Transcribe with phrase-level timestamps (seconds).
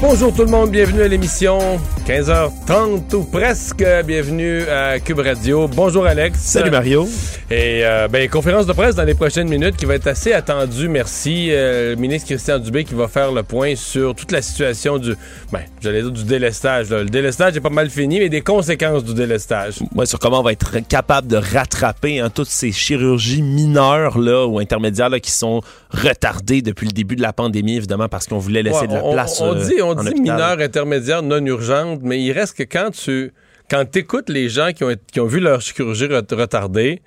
[0.00, 1.58] Bonjour tout le monde, bienvenue à l'émission
[2.06, 3.84] 15h30 ou presque.
[4.06, 5.68] Bienvenue à Cube Radio.
[5.68, 6.38] Bonjour Alex.
[6.38, 7.06] Salut Mario.
[7.50, 10.88] Et euh, ben, conférence de presse dans les prochaines minutes qui va être assez attendue.
[10.88, 11.48] Merci.
[11.50, 15.14] Euh, le ministre Christian Dubé qui va faire le point sur toute la situation du,
[15.52, 16.88] ben, j'allais dire du délestage.
[16.90, 17.02] là.
[17.02, 19.80] Le délestage est pas mal fini, mais des conséquences du délestage.
[19.94, 24.46] Ouais, sur comment on va être capable de rattraper hein, toutes ces chirurgies mineures là,
[24.46, 28.38] ou intermédiaires là, qui sont retardées depuis le début de la pandémie, évidemment, parce qu'on
[28.38, 29.40] voulait laisser Ouais, de la on, place.
[29.42, 30.22] on euh, dit, on en dit hôpital.
[30.36, 33.32] mineur, intermédiaire, non urgente, mais il reste que quand tu
[33.70, 37.02] quand écoutes les gens qui ont, qui ont vu leur chirurgie ret- retardée,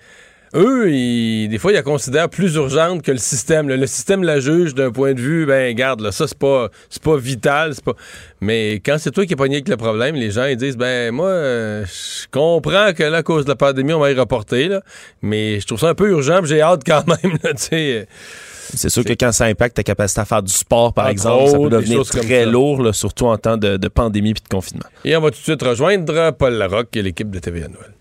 [0.56, 3.68] eux, ils- des fois, ils la considèrent plus urgente que le système.
[3.68, 7.02] Le système la juge d'un point de vue, ben, garde, là, ça, c'est pas, c'est
[7.04, 7.96] pas vital, c'est pas.
[8.40, 11.12] Mais quand c'est toi qui es pogné avec le problème, les gens, ils disent, ben,
[11.12, 14.68] moi, euh, je comprends que là, à cause de la pandémie, on va y reporter,
[14.70, 14.82] là,
[15.22, 18.08] mais je trouve ça un peu urgent, puis j'ai hâte quand même, tu sais.
[18.76, 21.48] C'est sûr que quand ça impacte ta capacité à faire du sport, par Entre exemple,
[21.48, 22.50] ça peut autres, des devenir choses comme très ça.
[22.50, 24.86] lourd, là, surtout en temps de, de pandémie et de confinement.
[25.06, 27.94] Et on va tout de suite rejoindre Paul Larocque et l'équipe de TVA Noël.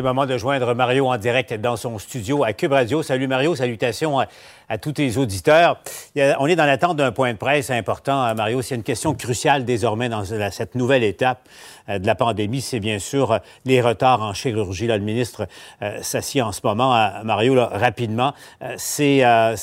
[0.00, 3.02] C'est le moment de joindre Mario en direct dans son studio à Cube Radio.
[3.02, 5.78] Salut Mario, salutations à, tous tes auditeurs.
[6.16, 8.62] On est dans l'attente d'un point de presse important, euh, Mario.
[8.62, 11.46] C'est une question cruciale désormais dans cette nouvelle étape
[11.90, 12.60] euh, de la pandémie.
[12.60, 14.86] C'est bien sûr euh, les retards en chirurgie.
[14.86, 15.46] Le ministre
[15.82, 16.90] euh, s'assied en ce moment,
[17.24, 18.32] Mario, rapidement.
[18.76, 19.54] C'est euh,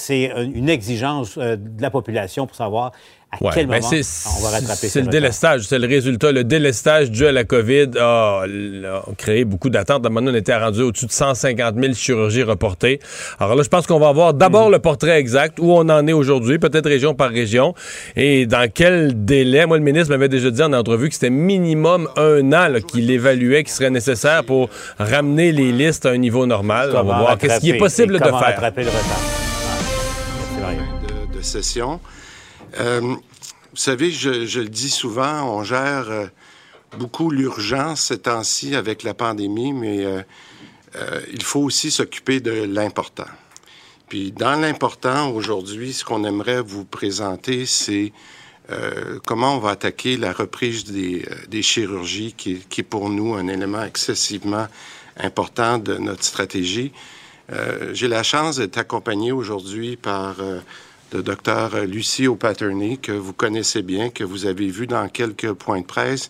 [0.53, 2.92] une exigence de la population pour savoir
[3.30, 5.88] à Ouais, quel ben moment c'est- on va rattraper C'est ces le délestage, c'est le
[5.88, 6.32] résultat.
[6.32, 8.46] Le délestage dû à la COVID a, a
[9.18, 10.06] créé beaucoup d'attentes.
[10.06, 13.00] À un moment donné, on était rendu au-dessus de 150 000 chirurgies reportées.
[13.40, 14.38] Alors là, je pense qu'on va avoir Mm.
[14.38, 17.76] d'abord le portrait exact, où on en est aujourd'hui, peut-être région par région,
[18.16, 19.66] et dans quel délai.
[19.66, 23.64] Moi, le ministre m'avait déjà dit en entrevue que c'était minimum un an qu'il évaluait
[23.66, 26.92] qui serait nécessaire pour ramener les listes à un niveau normal.
[26.92, 28.34] On va voir qu'est-ce qui est possible de faire.
[28.34, 29.20] rattraper le retard.
[30.64, 32.00] Ah, de session.
[32.79, 33.17] Euh, vous
[33.75, 36.25] savez, je, le dis souvent, on gère euh,
[36.97, 40.22] beaucoup l'urgence ces temps-ci avec la pandémie, mais euh,
[41.31, 43.28] il faut aussi s'occuper de l'important.
[44.09, 48.13] Puis dans l'important, aujourd'hui, ce qu'on aimerait vous présenter, c'est
[49.25, 54.67] comment on va attaquer la reprise des, chirurgies, qui, est- pour nous un élément excessivement
[55.17, 56.91] important de notre stratégie.
[57.94, 60.35] J'ai la chance d'être accompagné aujourd'hui par
[61.13, 65.81] le docteur Lucie O'Patterney, que vous connaissez bien, que vous avez vu dans quelques points
[65.81, 66.29] de presse.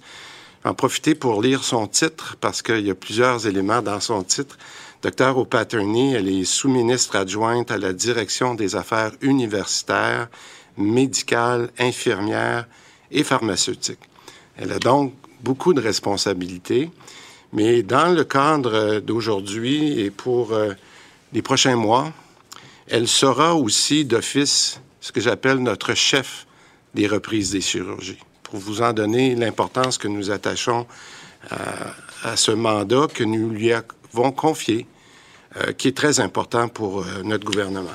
[0.63, 4.57] En profiter pour lire son titre, parce qu'il y a plusieurs éléments dans son titre.
[5.01, 10.27] Docteur O'Patterney, elle est sous-ministre adjointe à la direction des affaires universitaires,
[10.77, 12.67] médicales, infirmières
[13.11, 13.99] et pharmaceutiques.
[14.57, 16.89] Elle a donc beaucoup de responsabilités,
[17.53, 20.73] mais dans le cadre d'aujourd'hui et pour euh,
[21.33, 22.11] les prochains mois,
[22.89, 26.45] elle sera aussi d'office ce que j'appelle notre chef
[26.93, 30.87] des reprises des chirurgies, pour vous en donner l'importance que nous attachons
[31.49, 34.87] à, à ce mandat que nous lui avons confié,
[35.57, 37.89] euh, qui est très important pour euh, notre gouvernement.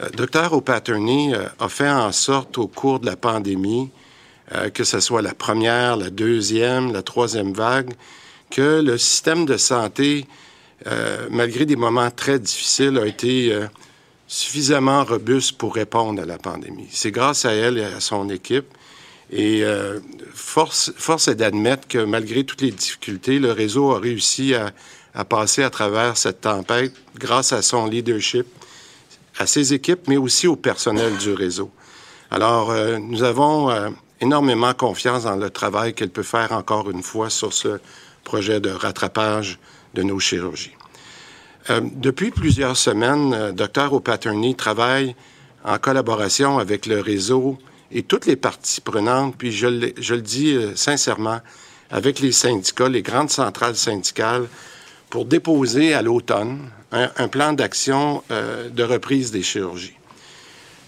[0.00, 3.90] Euh, Docteur O'Patterney euh, a fait en sorte au cours de la pandémie,
[4.54, 7.92] euh, que ce soit la première, la deuxième, la troisième vague,
[8.50, 10.26] que le système de santé,
[10.86, 13.66] euh, malgré des moments très difficiles, a été euh,
[14.30, 16.86] suffisamment robuste pour répondre à la pandémie.
[16.92, 18.66] C'est grâce à elle et à son équipe.
[19.32, 19.98] Et euh,
[20.32, 24.70] force, force est d'admettre que malgré toutes les difficultés, le réseau a réussi à,
[25.14, 28.46] à passer à travers cette tempête grâce à son leadership,
[29.36, 31.72] à ses équipes, mais aussi au personnel du réseau.
[32.30, 33.90] Alors, euh, nous avons euh,
[34.20, 37.80] énormément confiance dans le travail qu'elle peut faire encore une fois sur ce
[38.22, 39.58] projet de rattrapage
[39.94, 40.76] de nos chirurgies.
[41.70, 43.92] Euh, depuis plusieurs semaines, euh, Dr.
[43.92, 45.14] O'Patterney travaille
[45.64, 47.58] en collaboration avec le réseau
[47.92, 51.40] et toutes les parties prenantes, puis je, le- dis euh, sincèrement,
[51.90, 54.48] avec les syndicats, les grandes centrales syndicales,
[55.10, 56.58] pour déposer à l'automne
[56.92, 59.96] un, plan d'action de reprise des chirurgies.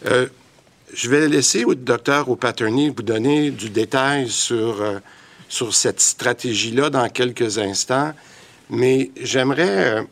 [0.04, 4.80] Je vais laisser au docteur O'Patterney vous donner du détail sur,
[5.48, 8.12] sur cette stratégie-là dans quelques instants,
[8.70, 10.06] mais j'aimerais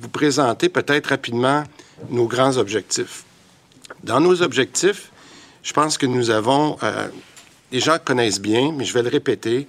[0.00, 1.64] vous présenter peut-être rapidement
[2.10, 3.24] nos grands objectifs.
[4.02, 5.10] Dans nos objectifs,
[5.62, 7.08] je pense que nous avons, euh,
[7.72, 9.66] les gens connaissent bien, mais je vais le répéter,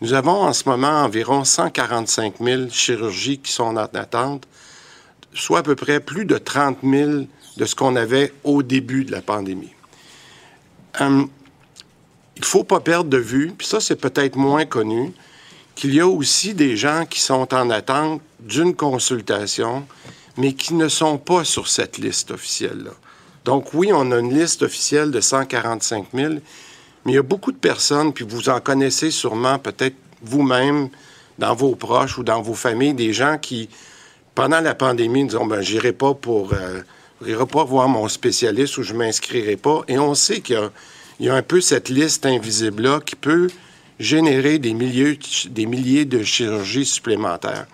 [0.00, 4.46] nous avons en ce moment environ 145 000 chirurgies qui sont en attente,
[5.32, 7.10] soit à peu près plus de 30 000
[7.56, 9.72] de ce qu'on avait au début de la pandémie.
[11.00, 11.28] Hum,
[12.36, 15.12] il ne faut pas perdre de vue, puis ça c'est peut-être moins connu,
[15.74, 19.86] qu'il y a aussi des gens qui sont en attente d'une consultation,
[20.36, 22.92] mais qui ne sont pas sur cette liste officielle-là.
[23.44, 26.34] Donc oui, on a une liste officielle de 145 000,
[27.04, 30.88] mais il y a beaucoup de personnes, puis vous en connaissez sûrement peut-être vous-même,
[31.38, 33.68] dans vos proches ou dans vos familles, des gens qui,
[34.34, 36.80] pendant la pandémie, disent ben, j'irai pas pour, euh,
[37.24, 39.82] j'irai pas voir mon spécialiste ou je m'inscrirai pas.
[39.88, 40.70] Et on sait qu'il y a,
[41.20, 43.48] y a un peu cette liste invisible-là qui peut
[43.98, 45.18] générer des milliers,
[45.48, 47.66] des milliers de chirurgies supplémentaires.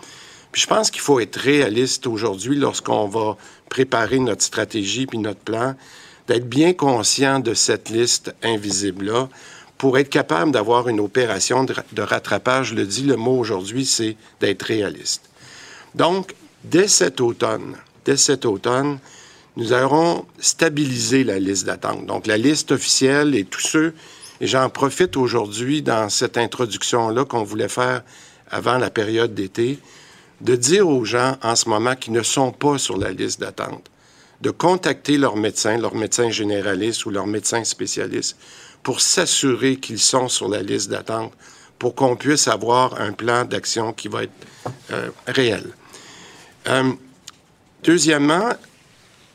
[0.53, 3.37] Puis je pense qu'il faut être réaliste aujourd'hui lorsqu'on va
[3.71, 5.75] préparer notre stratégie puis notre plan,
[6.29, 9.29] d'être bien conscient de cette liste invisible-là
[9.79, 12.69] pour être capable d'avoir une opération de, rattrapage.
[12.69, 15.23] Je le dis, le mot aujourd'hui, c'est d'être réaliste.
[15.95, 18.99] Donc, dès cet automne, dès cet automne,
[19.57, 22.07] nous aurons stabilisé la liste d'attente.
[22.07, 23.95] Donc, la liste officielle et tous ceux,
[24.41, 28.03] et j'en profite aujourd'hui dans cette introduction-là qu'on voulait faire
[28.51, 29.79] avant la période d'été,
[30.43, 33.89] de dire aux gens en ce moment qui ne sont pas sur la liste d'attente,
[34.41, 38.37] de contacter leur médecin, leur médecin généraliste ou leur médecin spécialiste
[38.83, 41.33] pour s'assurer qu'ils sont sur la liste d'attente
[41.79, 44.33] pour qu'on puisse avoir un plan d'action qui va être
[44.91, 45.65] euh, réel.
[46.69, 46.93] Euh,
[47.85, 48.51] deuxièmement,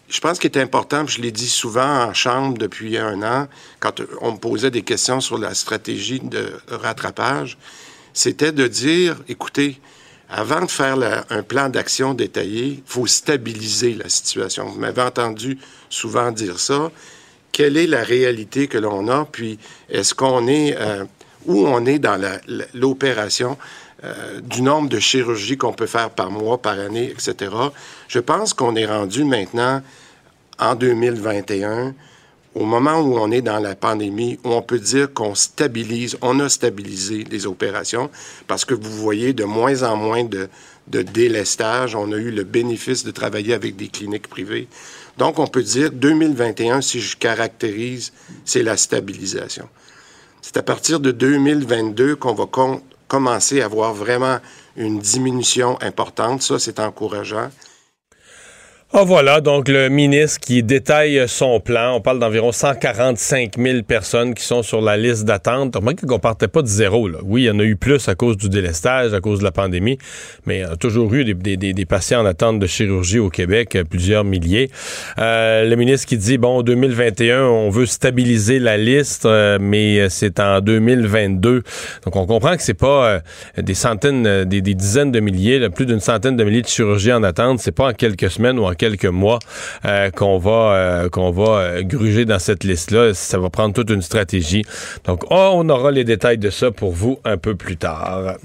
[0.10, 3.48] je pense qu'il est important, je l'ai dit souvent en chambre depuis un an,
[3.80, 7.58] quand on me posait des questions sur la stratégie de rattrapage,
[8.14, 9.80] c'était de dire, écoutez,
[10.30, 10.98] avant de faire
[11.30, 14.66] un plan d'action détaillé, il faut stabiliser la situation.
[14.66, 15.58] Vous m'avez entendu
[15.90, 16.92] souvent dire ça.
[17.52, 19.26] Quelle est la réalité que l'on a?
[19.26, 19.58] Puis,
[19.90, 21.06] est-ce qu'on est, euh,
[21.46, 22.22] où on est dans
[22.74, 23.58] l'opération
[24.04, 27.50] euh, du nombre de chirurgies qu'on peut faire par mois, par année, etc.
[28.08, 29.82] Je pense qu'on est rendu maintenant
[30.60, 31.96] en 2021
[32.56, 36.40] au moment où on est dans la pandémie, où on peut dire qu'on stabilise, on
[36.40, 38.10] a stabilisé les opérations,
[38.48, 40.50] parce que vous voyez de moins en moins de,
[40.88, 41.96] de délestage.
[41.96, 44.68] On a eu le bénéfice de travailler avec des cliniques privées.
[45.18, 48.12] Donc, on peut dire 2021, si je caractérise,
[48.46, 49.68] c'est la stabilisation.
[50.42, 54.38] C'est à partir de 2022 qu'on va com- commencer à voir vraiment
[54.76, 56.42] une diminution importante.
[56.42, 57.50] Ça, c'est encourageant.
[59.00, 61.98] Ah voilà, donc le ministre qui détaille son plan.
[61.98, 65.76] On parle d'environ 145 000 personnes qui sont sur la liste d'attente.
[65.76, 67.08] Remarquez qu'on partait pas de zéro.
[67.08, 67.20] Là.
[67.24, 69.52] Oui, il y en a eu plus à cause du délestage, à cause de la
[69.52, 70.00] pandémie,
[70.48, 74.24] mais il y a toujours eu des, patients en attente de chirurgie au Québec, plusieurs
[74.24, 74.72] milliers.
[75.20, 80.40] Euh, le ministre qui dit, bon, 2021, on veut stabiliser la liste, euh, mais c'est
[80.40, 81.62] en 2022.
[82.04, 83.20] Donc on comprend que c'est pas euh,
[83.62, 87.60] des centaines, des, dizaines de milliers, plus d'une centaine de milliers de chirurgies en attente.
[87.60, 89.40] C'est pas en quelques semaines ou en quelques mois
[89.86, 93.14] euh, qu'on va euh, qu'on va euh, gruger dans cette liste-là.
[93.14, 94.64] Ça va prendre toute une stratégie.
[95.06, 98.36] Donc, oh, on aura les détails de ça pour vous un peu plus tard.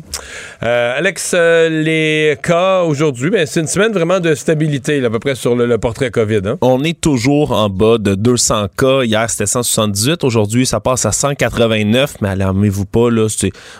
[0.60, 5.34] Alex, les cas aujourd'hui, ben, c'est une semaine vraiment de stabilité, là, à peu près
[5.34, 6.40] sur le, le portrait COVID.
[6.46, 6.58] Hein?
[6.60, 9.02] On est toujours en bas de 200 cas.
[9.02, 10.24] Hier, c'était 178.
[10.24, 12.16] Aujourd'hui, ça passe à 189.
[12.20, 13.26] Mais alarmez-vous pas, là.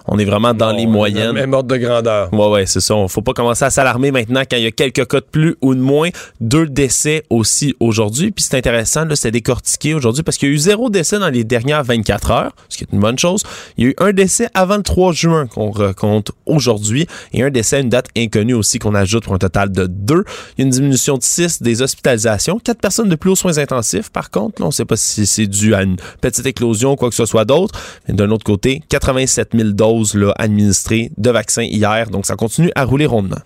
[0.06, 1.32] On est vraiment dans les moyennes.
[1.32, 2.32] Même ordre de grandeur.
[2.32, 2.94] Ouais, ouais, c'est ça.
[2.94, 5.56] On faut pas commencer à s'alarmer maintenant quand il y a quelques cas de plus
[5.60, 6.08] ou de moins.
[6.42, 8.32] Deux décès aussi aujourd'hui.
[8.32, 11.28] Puis c'est intéressant, là, c'est décortiqué aujourd'hui parce qu'il y a eu zéro décès dans
[11.28, 13.44] les dernières 24 heures, ce qui est une bonne chose.
[13.76, 17.50] Il y a eu un décès avant le 3 juin qu'on recompte aujourd'hui et un
[17.50, 20.24] décès à une date inconnue aussi qu'on ajoute pour un total de deux.
[20.58, 22.58] Il y a une diminution de 6 des hospitalisations.
[22.58, 24.60] Quatre personnes de plus aux soins intensifs, par contre.
[24.60, 27.14] Là, on ne sait pas si c'est dû à une petite éclosion ou quoi que
[27.14, 27.78] ce soit d'autre.
[28.08, 32.10] Mais d'un autre côté, 87 000 doses là, administrées de vaccins hier.
[32.10, 33.38] Donc, ça continue à rouler rondement.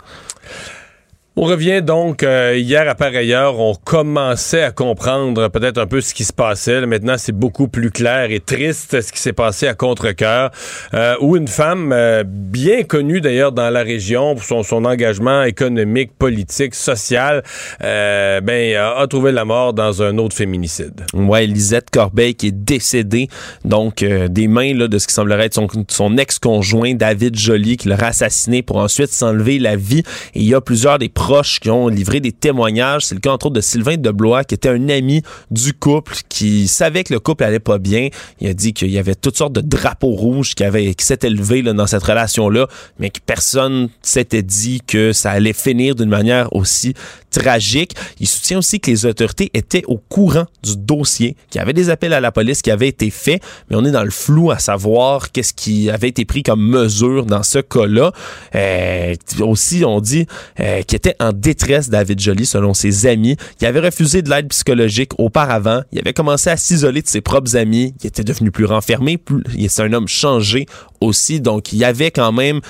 [1.38, 6.00] On revient donc euh, hier à pareille heure, on commençait à comprendre peut-être un peu
[6.00, 6.86] ce qui se passait.
[6.86, 10.50] Maintenant, c'est beaucoup plus clair et triste ce qui s'est passé à Contrecoeur,
[10.94, 16.16] euh, où une femme euh, bien connue d'ailleurs dans la région pour son, engagement économique,
[16.18, 17.42] politique, social,
[17.84, 21.04] euh, ben a, trouvé la mort dans un autre féminicide.
[21.12, 23.28] Ouais, Lisette Corbeil qui est décédée,
[23.62, 27.88] donc des mains là, de ce qui semblerait être son, son ex-conjoint David Joly qui
[27.88, 30.02] l'aurait assassiné pour ensuite s'enlever la vie.
[30.34, 33.06] Et il y a plusieurs des proches qui ont livré des témoignages.
[33.06, 36.68] C'est le cas entre autres de Sylvain Deblois qui était un ami du couple qui
[36.68, 38.10] savait que le couple allait pas bien.
[38.40, 41.28] Il a dit qu'il y avait toutes sortes de drapeaux rouges qui avaient qui s'étaient
[41.28, 42.68] levés là, dans cette relation-là,
[43.00, 46.94] mais que personne s'était dit que ça allait finir d'une manière aussi
[47.30, 47.96] tragique.
[48.20, 51.90] Il soutient aussi que les autorités étaient au courant du dossier, qu'il y avait des
[51.90, 54.60] appels à la police qui avaient été faits, mais on est dans le flou à
[54.60, 58.12] savoir qu'est-ce qui avait été pris comme mesure dans ce cas-là.
[58.54, 60.26] Euh, aussi, on dit
[60.60, 63.36] euh, qu'il était en détresse, David Joly, selon ses amis.
[63.60, 65.82] Il avait refusé de l'aide psychologique auparavant.
[65.92, 67.94] Il avait commencé à s'isoler de ses propres amis.
[68.02, 69.18] Il était devenu plus renfermé.
[69.18, 70.66] Plus, c'est un homme changé
[71.00, 71.40] aussi.
[71.40, 72.60] Donc, il y avait quand même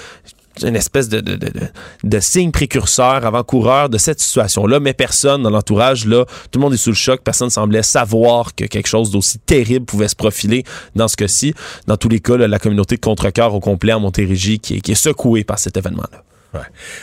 [0.64, 6.58] une espèce de, signe précurseur, avant-coureur de cette situation-là, mais personne dans l'entourage, là, tout
[6.58, 10.08] le monde est sous le choc, personne semblait savoir que quelque chose d'aussi terrible pouvait
[10.08, 11.54] se profiler dans ce cas-ci.
[11.86, 14.92] Dans tous les cas, la communauté de contre-cœur au complet à Montérégie qui est, qui
[14.92, 16.22] est secouée par cet événement-là.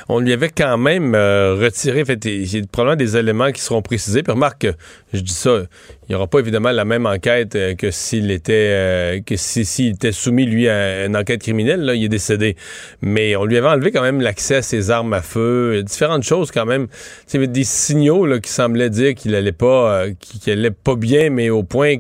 [0.10, 3.62] On lui avait quand même euh, retiré, fait, il y a probablement des éléments qui
[3.62, 4.24] seront précisés.
[4.24, 4.68] Puis remarque,
[5.14, 5.64] je dis ça,
[6.04, 9.88] il n'y aura pas évidemment la même enquête euh, que s'il était euh, s'il si,
[9.88, 12.56] était soumis, lui, à une enquête criminelle, là, il est décédé.
[13.02, 16.52] Mais on lui avait enlevé quand même l'accès à ses armes à feu, différentes choses
[16.52, 16.88] quand même.
[17.34, 21.64] Il des signaux qui semblaient dire qu'il allait pas qu'il allait pas bien, mais au
[21.64, 21.96] point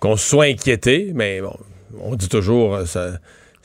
[0.00, 1.10] qu'on soit inquiété.
[1.14, 1.56] Mais bon,
[2.00, 3.18] on dit toujours ça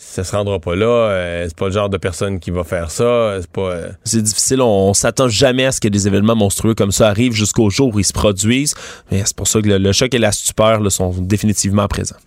[0.03, 0.86] ça se rendra pas là.
[0.86, 3.38] Euh, c'est pas le genre de personne qui va faire ça.
[3.39, 3.62] C'est pas.
[3.62, 3.89] Euh...
[4.03, 4.62] C'est difficile.
[4.62, 7.93] On, on s'attend jamais à ce que des événements monstrueux comme ça arrivent jusqu'au jour
[7.93, 8.74] où ils se produisent.
[9.12, 12.17] Mais c'est pour ça que le, le choc et la stupeur là, sont définitivement présents.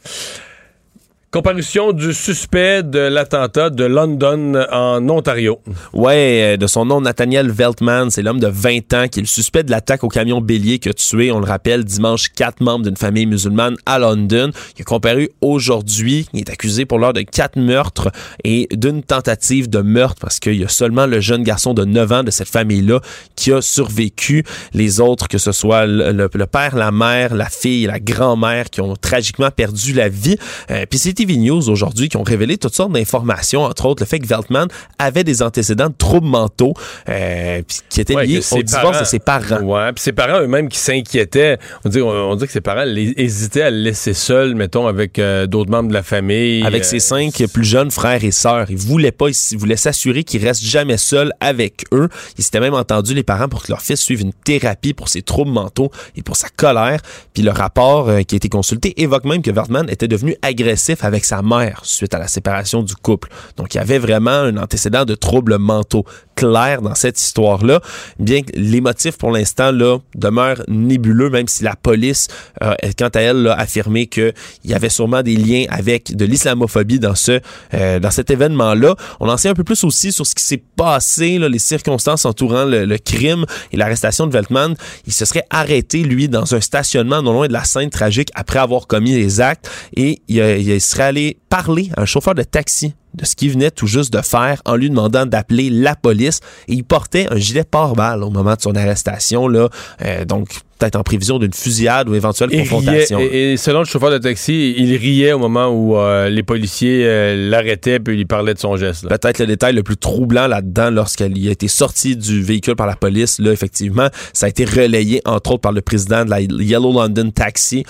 [1.35, 5.59] Comparution du suspect de l'attentat de London en Ontario.
[5.93, 9.64] Ouais, de son nom Nathaniel Veltman, c'est l'homme de 20 ans qui est le suspect
[9.64, 12.97] de l'attaque au camion bélier qui a tué, on le rappelle, dimanche quatre membres d'une
[12.97, 14.53] famille musulmane à London.
[14.76, 16.29] Il est comparu aujourd'hui.
[16.35, 18.12] Il est accusé pour l'heure de quatre meurtres
[18.45, 22.12] et d'une tentative de meurtre parce qu'il y a seulement le jeune garçon de 9
[22.12, 23.00] ans de cette famille-là
[23.35, 24.45] qui a survécu.
[24.73, 28.95] Les autres, que ce soit le, père, la mère, la fille, la grand-mère qui ont
[28.95, 30.37] tragiquement perdu la vie.
[30.71, 34.19] Euh, Puis TV News aujourd'hui qui ont révélé toutes sortes d'informations, entre autres le fait
[34.19, 36.75] que Veltman avait des antécédents de troubles mentaux
[37.09, 39.61] euh, qui étaient Ouais, liés au divorce parents- de ses parents.
[39.62, 41.59] Ouais, puis ses parents eux-mêmes qui s'inquiétaient.
[41.85, 44.87] On dit, on, on dit que ses parents les- hésitaient à le laisser seul, mettons,
[44.87, 46.62] avec euh, d'autres membres de la famille.
[46.64, 48.66] Avec Euh, ses cinq plus jeunes frères et sœurs.
[48.71, 52.09] Il voulait pas, il voulait s'assurer qu'il reste jamais seul avec eux.
[52.37, 55.23] Il s'était même entendu les parents pour que leur fils suive une thérapie pour ses
[55.23, 57.00] troubles mentaux et pour sa colère.
[57.33, 61.04] Puis le rapport euh, qui a été consulté évoque même que Wertmann était devenu agressif
[61.04, 63.28] avec sa mère suite à la séparation du couple.
[63.56, 66.04] Donc il y avait vraiment un antécédent de troubles mentaux
[66.35, 67.80] clair dans cette histoire-là.
[68.18, 72.28] Bien que les motifs pour l'instant là demeurent nébuleux, même si la police,
[72.62, 74.33] euh, quant à elle, a affirmé qu'il
[74.64, 77.40] y avait sûrement des liens avec de l'islamophobie dans ce
[77.75, 78.97] euh, dans cet événement-là.
[79.21, 82.64] On en sait un peu plus aussi sur ce qui s'est passé, les circonstances entourant
[82.64, 84.75] le, crime et l'arrestation de Veltman.
[85.06, 88.59] Il se serait arrêté, lui, dans un stationnement non loin de la scène tragique après
[88.59, 92.94] avoir commis les actes et il, il serait allé parler à un chauffeur de taxi
[93.14, 96.73] de ce qu'il venait tout juste de faire en lui demandant d'appeler la police et
[96.75, 99.68] il portait un gilet pare-balles au moment de son arrestation là
[100.04, 103.20] Euh, donc peut-être en prévision d'une fusillade ou éventuelle il riait, confrontation.
[103.20, 107.02] et, et selon le chauffeur de taxi, il riait au moment où euh, les policiers
[107.04, 109.08] euh, l'arrêtaient puis il parlait de son geste.
[109.08, 112.96] Peut-être le détail le plus troublant là-dedans, lorsqu'elle a été sortie du véhicule par la
[112.96, 116.92] police, là, effectivement, ça a été relayé, entre autres, par le président de la Yellow
[116.92, 117.84] London Taxi,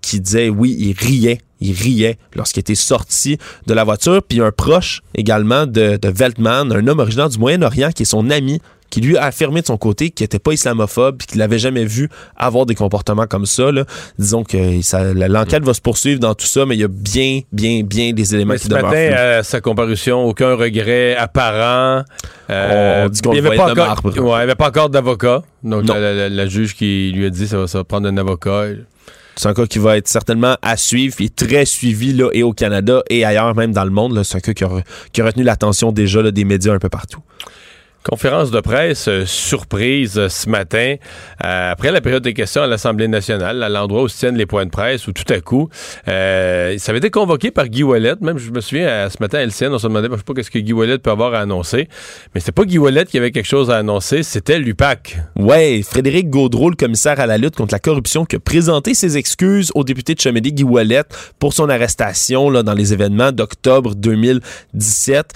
[0.00, 1.38] qui disait, oui, il riait.
[1.62, 4.22] Il riait lorsqu'il était sorti de la voiture.
[4.26, 8.30] Puis un proche également de, de Veltman, un homme originaire du Moyen-Orient, qui est son
[8.30, 11.58] ami, qui lui a affirmé de son côté qu'il n'était pas islamophobe puis qu'il l'avait
[11.58, 13.72] jamais vu avoir des comportements comme ça.
[13.72, 13.86] Là.
[14.18, 17.40] Disons que ça- l'enquête va se poursuivre dans tout ça, mais il y a bien,
[17.52, 22.04] bien, bien des éléments Mais qui ce demeurent matin, à sa comparution, aucun regret apparent.
[22.50, 25.42] Euh, On dit qu'on il avait ouais, n'y avait pas encore d'avocat.
[25.62, 25.94] Donc, Non.
[25.94, 28.64] la, la- la juge qui lui a dit ça va, ça va prendre un avocat.
[29.36, 32.52] C'est un cas qui va être certainement à suivre et très suivi là, et au
[32.52, 34.22] Canada et ailleurs, même dans le monde.
[34.22, 34.68] C'est un cas qui a,
[35.12, 37.20] qui retenu l'attention déjà là, des médias un peu partout.
[38.04, 40.96] Conférence de presse euh, surprise euh, ce matin,
[41.44, 44.44] euh, après la période des questions à l'Assemblée nationale, à l'endroit où se tiennent les
[44.44, 45.68] points de presse, où tout à coup,
[46.04, 48.14] ça avait été convoqué par Guy Wallet.
[48.20, 50.50] Même, je me souviens, ce matin à LCN, on se demandait, je sais pas qu'est-ce
[50.50, 51.88] que Guy Wallet peut avoir à annoncer,
[52.34, 55.18] mais c'était pas Guy Wallet qui avait quelque chose à annoncer, c'était l'UPAC.
[55.36, 59.16] Ouais, Frédéric Gaudreau, le commissaire à la lutte contre la corruption, qui a présenté ses
[59.16, 61.04] excuses au député de Chamédé, Guy Wallet,
[61.38, 65.32] pour son arrestation là, dans les événements d'octobre 2017.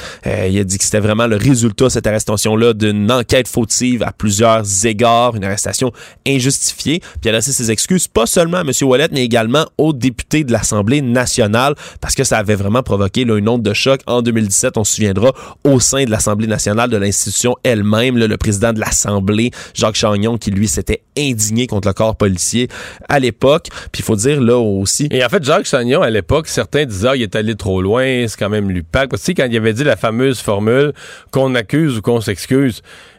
[0.49, 4.13] il a dit que c'était vraiment le résultat, cette arrestation là d'une enquête fautive à
[4.13, 5.93] plusieurs égards, une arrestation
[6.27, 7.01] injustifiée.
[7.01, 8.71] Puis elle a laissé ses excuses pas seulement à M.
[8.83, 13.37] Wallet, mais également aux députés de l'Assemblée nationale, parce que ça avait vraiment provoqué là,
[13.37, 15.33] une onde de choc en 2017, on se souviendra,
[15.65, 20.51] au sein de l'Assemblée nationale, de l'institution elle-même, le président de l'Assemblée, Jacques Chagnon, qui
[20.51, 22.69] lui s'était indigné contre le corps policier
[23.09, 23.69] à l'époque.
[23.93, 25.09] Puis il faut dire là aussi...
[25.11, 28.27] Et en fait, Jacques Chagnon, à l'époque, certains disaient, ah, il est allé trop loin,
[28.29, 29.11] c'est quand même l'UPAC.
[29.11, 30.93] Parce que quand il avait dit la fameuse formule
[31.31, 32.46] qu'on accuse ou qu'on s'excuse,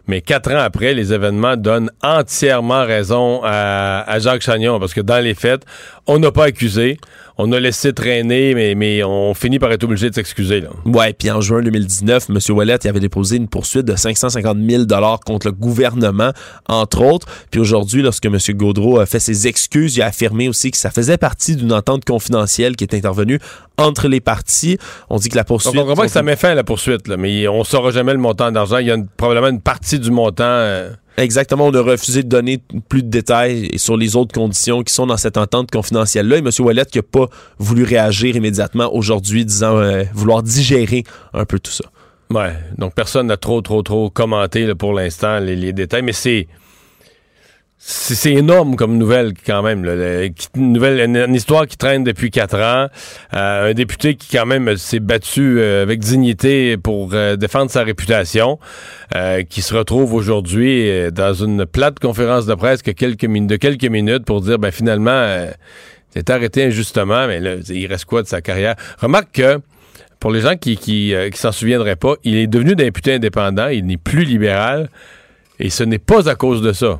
[0.07, 5.23] mais quatre ans après, les événements donnent entièrement raison à, Jacques Chagnon, parce que dans
[5.23, 5.63] les faits,
[6.05, 6.97] on n'a pas accusé,
[7.37, 10.63] on a laissé traîner, mais, mais on finit par être obligé de s'excuser.
[10.85, 12.39] Ouais, puis en juin 2019, M.
[12.55, 14.83] Wallet il avait déposé une poursuite de 550 000
[15.25, 16.31] contre le gouvernement,
[16.67, 17.27] entre autres.
[17.51, 18.37] Puis aujourd'hui, lorsque M.
[18.49, 22.05] Gaudreau a fait ses excuses, il a affirmé aussi que ça faisait partie d'une entente
[22.05, 23.39] confidentielle qui est intervenue
[23.77, 24.77] entre les parties.
[25.09, 25.75] On dit que la poursuite...
[25.75, 28.13] Donc on comprend que ça met fin à la poursuite, là, mais on saura jamais
[28.13, 28.79] le montant d'argent.
[28.79, 30.43] Il y a probablement une partie du montant...
[30.43, 32.59] Euh, Exactement, on a refusé de donner
[32.89, 36.37] plus de détails sur les autres conditions qui sont dans cette entente confidentielle-là.
[36.37, 36.49] Et M.
[36.59, 41.71] Wallet qui n'a pas voulu réagir immédiatement aujourd'hui, disant euh, vouloir digérer un peu tout
[41.71, 41.85] ça.
[42.29, 46.47] Ouais, donc personne n'a trop, trop, trop commenté pour l'instant les, détails, mais c'est
[47.79, 49.85] c'est énorme comme nouvelle quand même.
[50.55, 52.87] Une, nouvelle, une, histoire qui traîne depuis quatre ans.
[53.33, 57.83] Euh, un député qui quand même s'est battu euh, avec dignité pour euh, défendre sa
[57.83, 58.59] réputation,
[59.49, 64.25] qui se retrouve aujourd'hui dans une plate conférence de presse que quelques de quelques minutes
[64.25, 65.47] pour dire ben finalement
[66.09, 68.75] c'est arrêté injustement, mais là, il reste quoi de sa carrière?
[68.99, 69.59] Remarque que
[70.19, 73.85] pour les gens qui, qui, qui s'en souviendraient pas, il est devenu député indépendant, il
[73.85, 74.89] n'est plus libéral,
[75.59, 76.99] et ce n'est pas à cause de ça.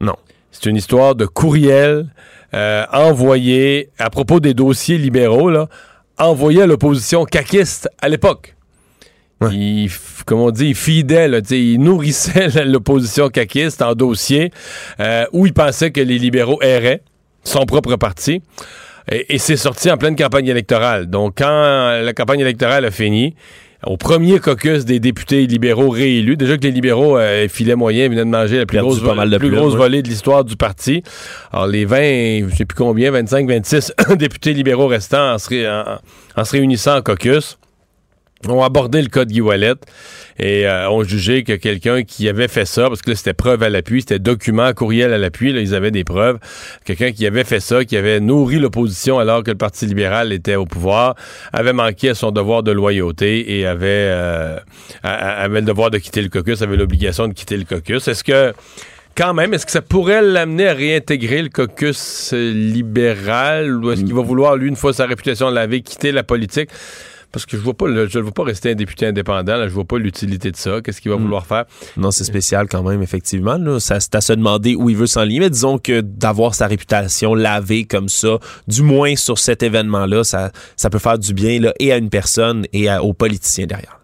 [0.00, 0.16] Non.
[0.50, 2.06] C'est une histoire de courriel
[2.54, 5.68] euh, envoyé à propos des dossiers libéraux, là,
[6.18, 8.56] envoyé à l'opposition caquiste à l'époque.
[9.52, 9.90] Il,
[10.26, 14.50] comme on dit, il fidèle, il nourrissait l'opposition caquiste en dossier
[14.98, 17.02] euh, où il pensait que les libéraux erraient,
[17.42, 18.42] son propre parti.
[19.10, 21.06] Et, et c'est sorti en pleine campagne électorale.
[21.06, 23.34] Donc, quand la campagne électorale a fini,
[23.86, 26.36] au premier caucus des députés libéraux réélus.
[26.36, 29.74] Déjà que les libéraux euh, filaient moyen venaient de manger la plus grosse, plus grosse
[29.74, 31.02] volée de l'histoire du parti.
[31.52, 36.98] Alors les 20, je sais plus combien, 25, 26 députés libéraux restants en se, réunissant
[36.98, 37.58] en caucus
[38.48, 39.74] ont abordé le cas de Guy Wallet
[40.38, 43.62] et euh, ont jugé que quelqu'un qui avait fait ça, parce que là, c'était preuve
[43.62, 46.38] à l'appui, c'était document, courriel à l'appui, là, ils avaient des preuves,
[46.84, 50.54] quelqu'un qui avait fait ça, qui avait nourri l'opposition alors que le Parti libéral était
[50.54, 51.14] au pouvoir,
[51.52, 54.58] avait manqué à son devoir de loyauté et avait, euh,
[55.02, 58.08] avait le devoir de quitter le caucus, avait l'obligation de quitter le caucus.
[58.08, 58.54] Est-ce que
[59.16, 64.14] quand même, est-ce que ça pourrait l'amener à réintégrer le caucus libéral ou est-ce qu'il
[64.14, 66.70] va vouloir, lui, une fois sa réputation lavée, quitter la politique?
[67.32, 69.56] Parce que je vois pas, je ne veux pas rester un député indépendant.
[69.56, 70.80] Là, je vois pas l'utilité de ça.
[70.80, 71.22] Qu'est-ce qu'il va hmm.
[71.22, 71.64] vouloir faire?
[71.96, 73.56] Non, c'est spécial quand même, effectivement.
[73.56, 73.78] Là.
[73.80, 75.40] Ça, c'est à se demander où il veut s'enligner.
[75.40, 80.50] Mais disons que d'avoir sa réputation lavée comme ça, du moins sur cet événement-là, ça,
[80.76, 83.99] ça peut faire du bien là, et à une personne et aux politiciens derrière.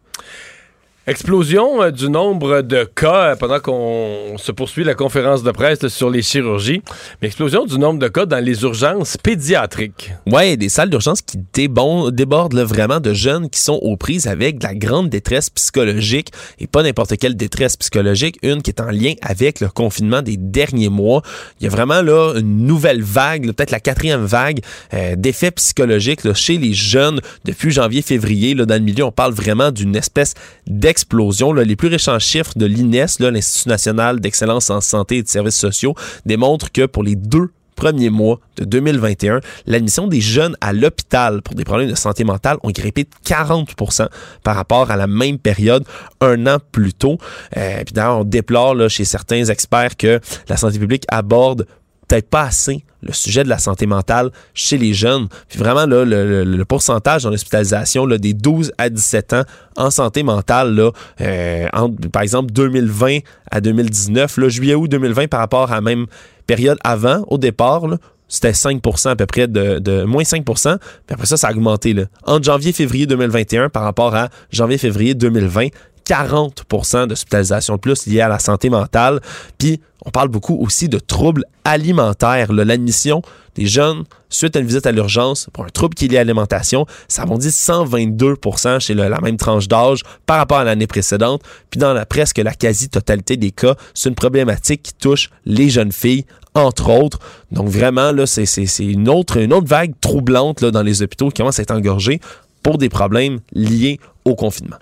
[1.08, 5.86] Explosion euh, du nombre de cas euh, pendant qu'on se poursuit la conférence de presse
[5.86, 6.82] sur les chirurgies,
[7.22, 10.12] mais explosion du nombre de cas dans les urgences pédiatriques.
[10.26, 14.64] Ouais, des salles d'urgence qui débordent vraiment de jeunes qui sont aux prises avec de
[14.64, 19.14] la grande détresse psychologique et pas n'importe quelle détresse psychologique, une qui est en lien
[19.22, 21.22] avec le confinement des derniers mois.
[21.60, 24.58] Il y a vraiment là une nouvelle vague, peut-être la quatrième vague
[24.92, 28.56] euh, d'effets psychologiques chez les jeunes depuis janvier-février.
[28.56, 30.34] Dans le milieu, on parle vraiment d'une espèce
[30.66, 31.52] d'explosion explosion.
[31.52, 35.94] Les plus récents chiffres de l'INES, l'Institut national d'excellence en santé et de services sociaux,
[36.24, 41.54] démontrent que pour les deux premiers mois de 2021, l'admission des jeunes à l'hôpital pour
[41.54, 44.08] des problèmes de santé mentale ont grimpé de 40%
[44.42, 45.84] par rapport à la même période
[46.22, 47.18] un an plus tôt.
[47.58, 51.66] Euh, puis d'ailleurs, on déplore chez certains experts que la santé publique aborde
[52.08, 55.28] peut-être pas assez le sujet de la santé mentale chez les jeunes.
[55.48, 59.42] Puis vraiment, là, le, pourcentage en hospitalisation là, des 12 à 17 ans
[59.76, 60.90] en santé mentale, là,
[61.20, 61.68] euh,
[62.12, 63.18] par exemple 2020
[63.50, 66.06] à 2019, là, juillet-août 2020 par rapport à la même
[66.46, 67.82] période avant, au départ,
[68.28, 71.92] c'était 5% à peu près de, de, moins 5% puis après ça ça a augmenté
[71.92, 72.06] là.
[72.24, 75.68] entre janvier février 2021 par rapport à janvier février 2020
[76.06, 76.64] 40
[77.08, 79.20] d'hospitalisation de plus liées à la santé mentale.
[79.58, 82.52] Puis, on parle beaucoup aussi de troubles alimentaires.
[82.52, 83.22] L'admission
[83.56, 86.20] des jeunes suite à une visite à l'urgence pour un trouble qui est lié à
[86.24, 91.42] l'alimentation, ça dit 122% chez la même tranche d'âge par rapport à l'année précédente.
[91.70, 95.92] Puis dans la, presque la quasi-totalité des cas, c'est une problématique qui touche les jeunes
[95.92, 97.18] filles entre autres.
[97.50, 98.44] Donc vraiment, là, c'est,
[98.78, 102.20] une, autre, une autre vague troublante dans les hôpitaux qui commence à être engorgée
[102.62, 104.76] pour des problèmes liés au confinement.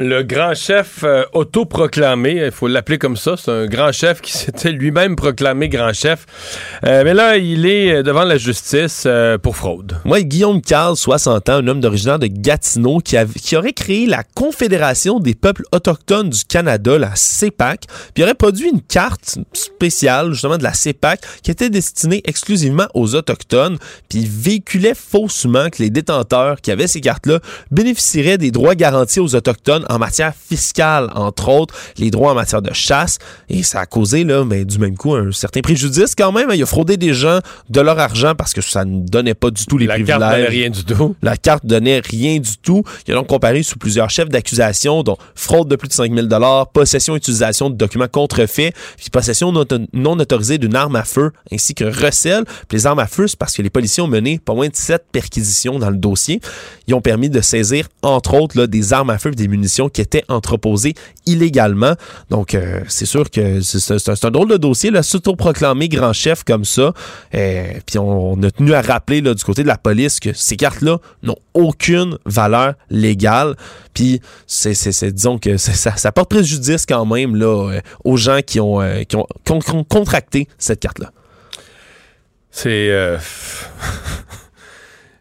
[0.00, 4.30] Le grand chef euh, autoproclamé, il faut l'appeler comme ça, c'est un grand chef qui
[4.38, 6.24] s'était lui-même proclamé grand chef.
[6.86, 9.08] Euh, mais là, il est euh, devant la justice
[9.42, 9.96] pour fraude.
[10.04, 14.22] Moi, Guillaume Carl, 60 ans, un homme d'origine de Gatineau, qui, qui, aurait créé la
[14.22, 20.58] Confédération des peuples autochtones du Canada, la CEPAC, puis aurait produit une carte spéciale, justement,
[20.58, 26.60] de la CEPAC, qui était destinée exclusivement aux Autochtones, puis véhiculait faussement que les détenteurs
[26.60, 27.40] qui avaient ces cartes-là
[27.72, 32.62] bénéficieraient des droits garantis aux Autochtones en matière fiscale, entre autres, les droits en matière
[32.62, 33.18] de chasse.
[33.48, 36.50] Et ça a causé, là, mais du même coup, un certain préjudice quand même.
[36.52, 39.64] Il a fraudé des gens de leur argent parce que ça ne donnait pas du
[39.66, 40.18] tout les privilèges.
[40.18, 41.16] La carte donnait rien du tout.
[41.22, 42.82] La carte donnait rien du tout.
[43.06, 46.26] Il a donc comparé sous plusieurs chefs d'accusation, dont fraude de plus de 5 000
[46.72, 51.74] possession et utilisation de documents contrefaits, puis possession non autorisée d'une arme à feu, ainsi
[51.74, 52.44] que recel.
[52.68, 54.76] Puis les armes à feu, c'est parce que les policiers ont mené pas moins de
[54.76, 56.40] sept perquisitions dans le dossier.
[56.86, 59.77] Ils ont permis de saisir, entre autres, là, des armes à feu et des munitions
[59.86, 60.94] qui étaient entreposées
[61.26, 61.94] illégalement.
[62.30, 66.64] Donc, euh, c'est sûr que c'est un drôle de dossier, là, s'auto-proclamer grand chef comme
[66.64, 66.92] ça.
[67.34, 70.56] Euh, puis on, a tenu à rappeler là, du côté de la police que ces
[70.56, 73.54] cartes-là n'ont aucune valeur légale.
[73.94, 78.58] Puis, c'est, disons que ça, ça, porte préjudice quand même là, euh, aux gens qui
[78.58, 79.26] ont, qui ont,
[79.88, 81.12] contracté cette carte-là.
[82.50, 82.90] C'est...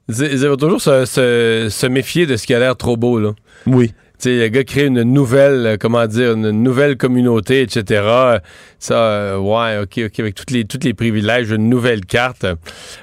[0.09, 3.33] Il faut toujours se, se, méfier de ce qui a l'air trop beau, là.
[3.65, 8.39] Oui sais, le gars crée une nouvelle, euh, comment dire, une nouvelle communauté, etc.
[8.79, 12.45] Ça, euh, ouais, OK, OK, avec tous les, toutes les privilèges, une nouvelle carte.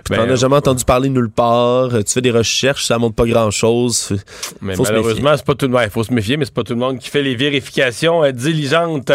[0.04, 1.88] Tu n'en as jamais entendu parler nulle part.
[1.90, 4.16] Tu fais des recherches, ça montre pas grand-chose.
[4.62, 5.82] Mais malheureusement, c'est pas tout le monde.
[5.84, 8.30] Il faut se méfier, mais c'est pas tout le monde qui fait les vérifications euh,
[8.30, 9.12] diligentes.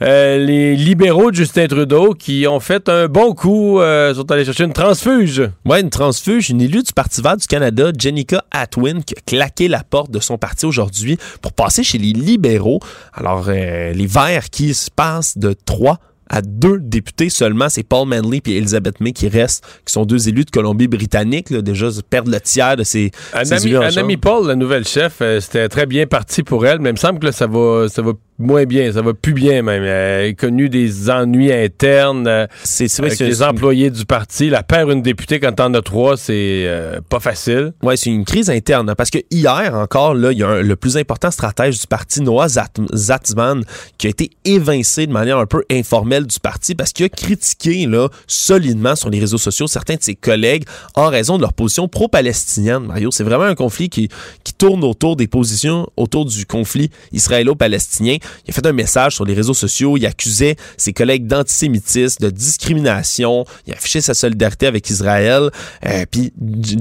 [0.00, 4.72] les libéraux de Justin Trudeau qui ont fait un bon coup, sont allés chercher une
[4.72, 5.42] transfuge.
[5.64, 6.50] Ouais, une transfuge.
[6.50, 10.20] Une élue du Parti vert du Canada, Jenica Atwin, qui a claqué la porte de
[10.20, 12.80] son parti aujourd'hui pour passer chez les libéraux.
[13.14, 15.87] Alors, euh, les Verts qui se passent de 3
[16.28, 17.68] à deux députés seulement.
[17.68, 21.52] C'est Paul Manley et Elizabeth May qui restent, qui sont deux élus de Colombie-Britannique.
[21.52, 26.06] Déjà, perdent le tiers de ces, élus Paul, la nouvelle chef, euh, c'était très bien
[26.06, 29.02] parti pour elle, mais il me semble que ça va, ça va moins bien, ça
[29.02, 29.82] va plus bien même.
[29.82, 34.50] Elle a connu des ennuis internes euh, c'est, c'est avec les employés du parti.
[34.50, 37.72] La perdre une députée quand t'en as trois, c'est euh, pas facile.
[37.82, 38.90] Ouais, c'est une crise interne.
[38.90, 42.20] Hein, parce que hier encore, là, il y a le plus important stratège du parti,
[42.20, 43.64] Noah Zatzman,
[43.96, 47.86] qui a été évincé de manière un peu informelle du parti parce qu'il a critiqué
[47.86, 51.88] là, solidement sur les réseaux sociaux certains de ses collègues en raison de leur position
[51.88, 52.84] pro-palestinienne.
[52.86, 54.08] Mario, c'est vraiment un conflit qui,
[54.44, 58.16] qui tourne autour des positions, autour du conflit israélo-palestinien.
[58.46, 59.96] Il a fait un message sur les réseaux sociaux.
[59.96, 63.44] Il accusait ses collègues d'antisémitisme, de discrimination.
[63.66, 65.50] Il a affiché sa solidarité avec Israël.
[65.86, 66.32] Euh, puis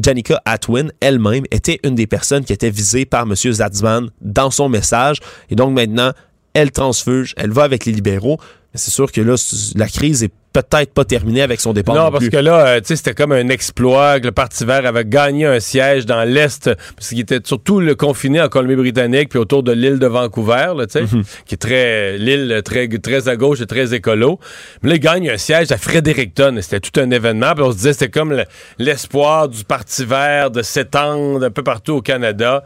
[0.01, 3.35] Janika Atwin elle-même était une des personnes qui était visée par M.
[3.35, 5.19] Zatzman dans son message.
[5.49, 6.11] Et donc maintenant,
[6.53, 8.37] elle transfuge, elle va avec les libéraux.
[8.73, 9.35] Mais c'est sûr que là,
[9.75, 11.95] la crise est peut-être pas terminé avec son départ.
[11.95, 14.85] Non, parce que là, euh, tu sais, c'était comme un exploit que le Parti vert
[14.85, 19.39] avait gagné un siège dans l'Est, parce qu'il était surtout le confiné en Colombie-Britannique, puis
[19.39, 21.23] autour de l'île de Vancouver, tu sais, mhm.
[21.45, 24.39] qui est très, l'île très, très à gauche et très écolo.
[24.81, 26.57] Mais là, il gagne un siège à Fredericton.
[26.61, 28.43] C'était tout un événement, puis on se disait, c'était comme
[28.77, 32.63] l'espoir du Parti vert de s'étendre un peu partout au Canada.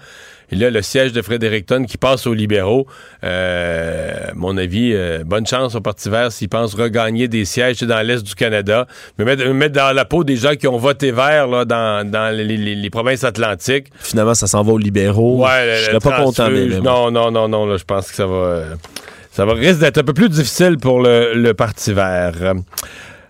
[0.51, 2.85] Et là, le siège de Fredericton qui passe aux libéraux,
[3.23, 8.05] euh, mon avis, euh, bonne chance au Parti vert s'ils pensent regagner des sièges dans
[8.05, 8.85] l'Est du Canada.
[9.17, 13.23] Me mettre, dans la peau des gens qui ont voté vert là, dans, les, provinces
[13.23, 13.87] atlantiques.
[13.99, 15.45] Finalement, ça s'en va aux libéraux.
[15.45, 16.49] Ouais, je serais pas content.
[16.49, 17.77] Non, non, non, non.
[17.77, 18.63] Je pense que ça va...
[19.31, 22.33] ça va risque d'être un peu plus difficile pour le, le Parti vert.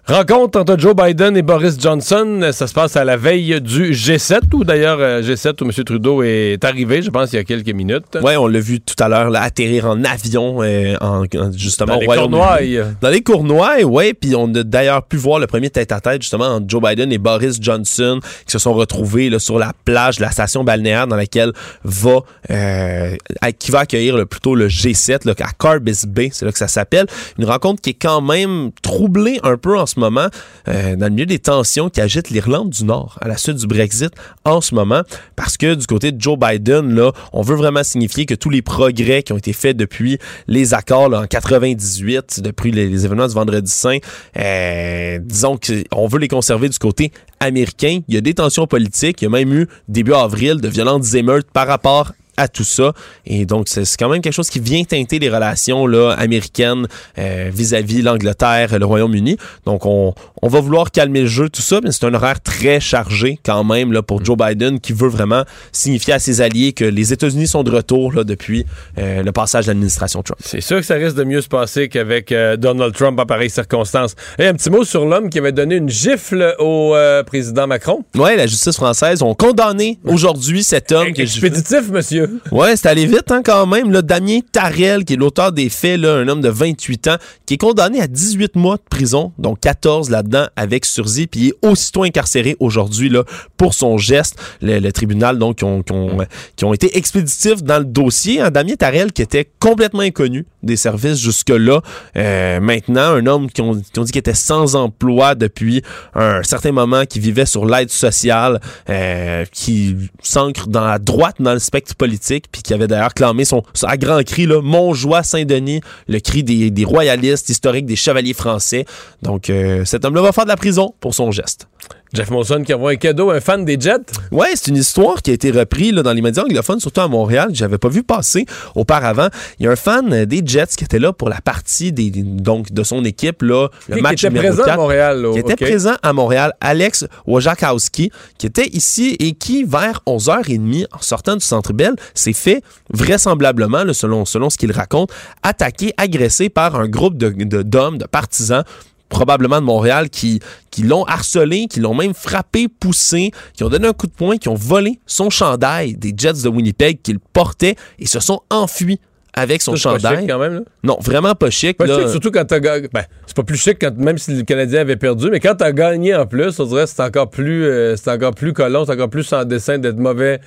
[0.08, 4.40] Rencontre entre Joe Biden et Boris Johnson, ça se passe à la veille du G7,
[4.52, 5.72] ou d'ailleurs euh, G7 où M.
[5.84, 8.18] Trudeau est arrivé, je pense, il y a quelques minutes.
[8.22, 12.08] Oui, on l'a vu tout à l'heure, atterrir en avion, euh, en, justement dans les
[12.08, 12.58] Cournois.
[13.00, 16.66] Dans les Cournois, oui, puis on a d'ailleurs pu voir le premier tête-à-tête, justement, entre
[16.68, 20.32] Joe Biden et Boris Johnson, qui se sont retrouvés là, sur la plage de la
[20.32, 23.16] station balnéaire dans laquelle va, euh,
[23.60, 27.06] qui va accueillir plutôt le G7, là, à Carbis Bay, c'est là que ça s'appelle.
[27.38, 30.28] Une rencontre qui est quand même troublée un peu en moment,
[30.68, 33.68] euh, dans le milieu des tensions qui agitent l'Irlande du Nord à la suite du
[33.68, 34.12] Brexit
[34.46, 35.02] en ce moment,
[35.36, 38.62] parce que du côté de Joe Biden, là, on veut vraiment signifier que tous les
[38.62, 43.34] progrès qui ont été faits depuis les accords en 98, depuis les, les événements du
[43.34, 43.98] Vendredi Saint,
[44.38, 48.00] euh, disons qu'on veut les conserver du côté américain.
[48.08, 49.22] Il y a des tensions politiques.
[49.22, 52.94] Il y a même eu, début avril, de violentes émeutes par rapport à tout ça.
[53.26, 57.50] Et donc, c'est quand même quelque chose qui vient teinter les relations là, américaines euh,
[57.54, 59.38] vis-à-vis l'Angleterre, le Royaume-Uni.
[59.66, 62.80] Donc, on, on, va vouloir calmer le jeu, tout ça, mais c'est un horaire très
[62.80, 66.86] chargé quand même là, pour Joe Biden qui veut vraiment signifier à ses alliés que
[66.86, 68.66] les États-Unis sont de retour là, depuis
[68.98, 70.40] euh, le passage de l'administration Trump.
[70.44, 73.50] C'est sûr que ça risque de mieux se passer qu'avec euh, Donald Trump en pareilles
[73.50, 74.16] circonstances.
[74.40, 78.04] Et un petit mot sur l'homme qui avait donné une gifle au euh, président Macron.
[78.16, 81.08] Oui, la justice française ont condamné aujourd'hui cet homme.
[81.08, 82.31] Expéditif, monsieur.
[82.52, 83.92] Ouais, c'est allé vite hein, quand même.
[83.92, 87.56] Là, Damien Tarel, qui est l'auteur des faits, là, un homme de 28 ans, qui
[87.56, 91.68] est condamné à 18 mois de prison, donc 14 là-dedans avec sursis, puis il est
[91.68, 93.12] aussitôt incarcéré aujourd'hui
[93.58, 94.40] pour son geste.
[94.62, 96.18] Le, tribunal donc qui ont, qui, ont,
[96.56, 98.42] qui ont, été expéditifs dans le dossier.
[98.42, 101.82] Hein, Damien Tarel qui était complètement inconnu des services jusque-là.
[102.18, 105.82] Euh, maintenant, un homme qui ont, qui ont dit qu'il était sans emploi depuis
[106.14, 111.54] un certain moment, qui vivait sur l'aide sociale, euh, qui s'ancre dans la droite dans
[111.54, 112.11] le spectre politique,
[112.52, 116.72] puis qui avait d'ailleurs clamé son, à grand cri, là, Montjoie Saint-Denis, le cri des,
[116.72, 118.86] des, royalistes historiques, des chevaliers français.
[119.22, 121.68] Donc, euh, cet homme-là va faire de la prison pour son geste.
[122.14, 124.00] Jeff Monson qui envoie un cadeau à un fan des Jets.
[124.32, 127.08] Ouais, c'est une histoire qui a été reprise là, dans les médias anglophones, surtout à
[127.08, 128.46] Montréal, que j'avais pas vu passer
[128.76, 129.30] auparavant.
[129.60, 132.72] Il y a un fan des Jets qui était là pour la partie des, donc
[132.72, 135.22] de son équipe là, le qui match était numéro présent 4, à Montréal.
[135.22, 140.88] là, qui était présent à Montréal, Alex Wojciechowski, qui était ici et qui, vers 11h30,
[140.92, 142.62] en sortant du Centre Bell, s'est fait
[142.94, 145.12] vraisemblablement, là, selon, selon ce qu'il raconte,
[145.44, 148.64] attaqué, agressé par un groupe de, de- d'hommes, de partisans,
[149.12, 150.40] probablement de Montréal, qui,
[150.72, 154.38] qui l'ont harcelé, qui l'ont même frappé, poussé, qui ont donné un coup de poing,
[154.38, 159.00] qui ont volé son chandail des Jets de Winnipeg qu'il portait et se sont enfuis
[159.34, 160.22] avec son Ça, c'est pas chandail.
[160.22, 160.54] chic, quand même.
[160.56, 160.62] là.
[160.84, 161.78] Non, vraiment pas chic.
[161.78, 162.00] Pas là.
[162.00, 162.60] chic, surtout quand t'as.
[162.60, 165.72] Ben, c'est pas plus chic quand, même si le Canadien avait perdu, mais quand t'as
[165.72, 168.92] gagné en plus, on dirait que c'est encore plus, euh, c'est encore plus collant, c'est
[168.92, 170.42] encore plus sans dessin d'être mauvais,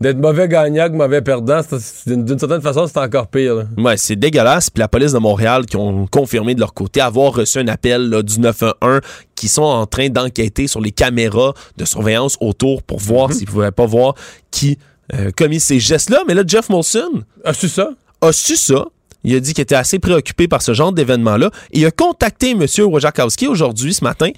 [0.00, 1.60] d'être mauvais gagnant que mauvais perdant.
[2.06, 3.56] D'une certaine façon, c'est encore pire.
[3.56, 3.64] là.
[3.76, 4.70] Ouais, c'est dégueulasse.
[4.70, 8.08] Puis la police de Montréal qui ont confirmé de leur côté avoir reçu un appel
[8.08, 9.00] là, du 911
[9.34, 13.70] qui sont en train d'enquêter sur les caméras de surveillance autour pour voir s'ils pouvaient
[13.70, 14.14] pas voir
[14.50, 14.78] qui
[15.12, 16.22] euh, commis ces gestes-là.
[16.26, 17.90] Mais là, Jeff Molson Ah, c'est ça?
[18.22, 18.86] a su ça.
[19.24, 21.50] Il a dit qu'il était assez préoccupé par ce genre d'événement-là.
[21.72, 22.64] Il a contacté M.
[22.78, 24.30] Wojciechowski aujourd'hui, ce matin,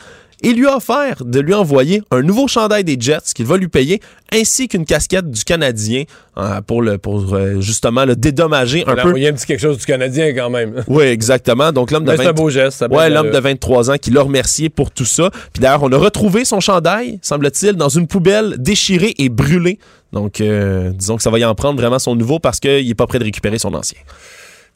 [0.45, 3.68] et lui a offert de lui envoyer un nouveau chandail des Jets qu'il va lui
[3.68, 4.01] payer,
[4.33, 6.03] ainsi qu'une casquette du Canadien
[6.37, 9.09] euh, pour, le, pour euh, justement le dédommager un Il a peu.
[9.11, 10.83] envoyé un petit quelque chose du Canadien quand même.
[10.88, 11.71] Oui, exactement.
[11.71, 12.79] Donc l'homme de Mais c'est 20 un beau geste.
[12.79, 15.31] ça Ouais, bien l'homme de 23 ans qui l'a remercié pour tout ça.
[15.53, 19.79] Puis d'ailleurs, on a retrouvé son chandail, semble-t-il, dans une poubelle déchirée et brûlée.
[20.12, 22.95] Donc, euh, disons que ça va y en prendre vraiment son nouveau parce qu'il n'est
[22.95, 23.99] pas prêt de récupérer son ancien.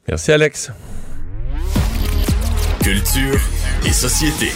[0.08, 0.70] Merci, Alex.
[2.80, 3.40] Culture
[3.84, 4.52] et société.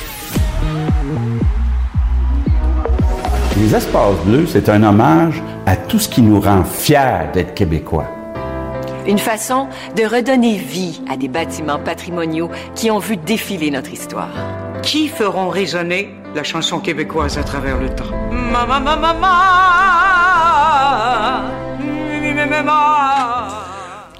[3.56, 8.06] Les espaces bleus, c'est un hommage à tout ce qui nous rend fiers d'être québécois.
[9.08, 14.30] Une façon de redonner vie à des bâtiments patrimoniaux qui ont vu défiler notre histoire.
[14.82, 18.14] Qui feront résonner la chanson québécoise à travers le temps?
[18.30, 19.16] Maman, maman,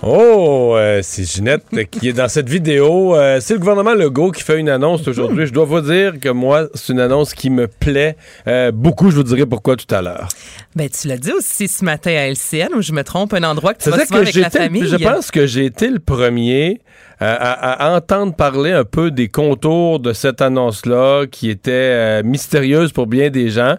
[0.03, 3.15] Oh, euh, c'est Ginette qui est dans cette vidéo.
[3.15, 5.47] Euh, c'est le gouvernement Legault qui fait une annonce aujourd'hui.
[5.47, 9.11] Je dois vous dire que moi, c'est une annonce qui me plaît euh, beaucoup.
[9.11, 10.29] Je vous dirai pourquoi tout à l'heure.
[10.75, 13.75] Ben, tu l'as dit aussi ce matin à LCN, où je me trompe, un endroit
[13.75, 14.87] que tu vas que avec la famille.
[14.87, 16.81] je pense que j'ai été le premier
[17.23, 22.23] euh, à, à entendre parler un peu des contours de cette annonce-là qui était euh,
[22.23, 23.77] mystérieuse pour bien des gens.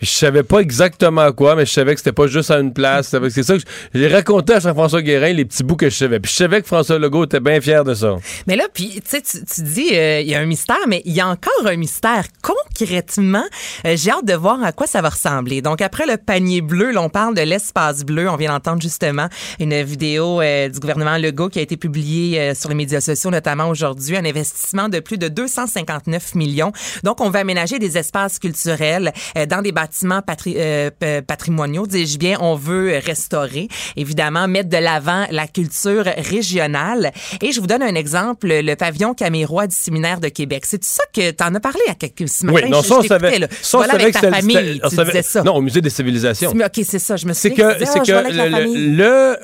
[0.00, 3.16] Je savais pas exactement quoi, mais je savais que c'était pas juste à une place.
[3.30, 6.20] C'est ça que j'ai raconté à Jean-François Guérin les petits bouts que je savais.
[6.20, 8.16] Puis je savais que François Legault était bien fier de ça.
[8.46, 11.20] Mais là, puis, tu tu dis, euh, il y a un mystère, mais il y
[11.20, 12.24] a encore un mystère.
[12.42, 13.44] Concrètement,
[13.86, 15.62] euh, j'ai hâte de voir à quoi ça va ressembler.
[15.62, 18.28] Donc, après le panier bleu, là, on parle de l'espace bleu.
[18.30, 22.68] On vient d'entendre justement une vidéo euh, du gouvernement Legault qui a été publiée sur
[22.68, 24.16] les médias sociaux, notamment aujourd'hui.
[24.16, 26.72] Un investissement de plus de 259 millions.
[27.02, 29.12] Donc, on va aménager des espaces culturels
[29.48, 29.87] dans des bâtiments
[30.26, 30.90] patri- euh,
[31.26, 32.36] patrimoniaux, dis-je bien.
[32.40, 37.12] On veut restaurer, évidemment, mettre de l'avant la culture régionale.
[37.42, 40.64] Et je vous donne un exemple, le pavillon Camérois du séminaire de Québec.
[40.66, 42.60] C'est ça que tu en as parlé à quelques ce matin.
[42.64, 43.38] oui, non, je- ça, on savait.
[43.38, 43.48] là.
[43.62, 45.42] Ça, Voilà avec que ta c'était- famille, tu savait- disais ça.
[45.42, 46.50] Non, au musée des civilisations.
[46.50, 48.12] OK, c'est ça, je me C'est souviens que, Ah, que
[48.50, 48.74] famille.
[48.96, 49.36] le, le-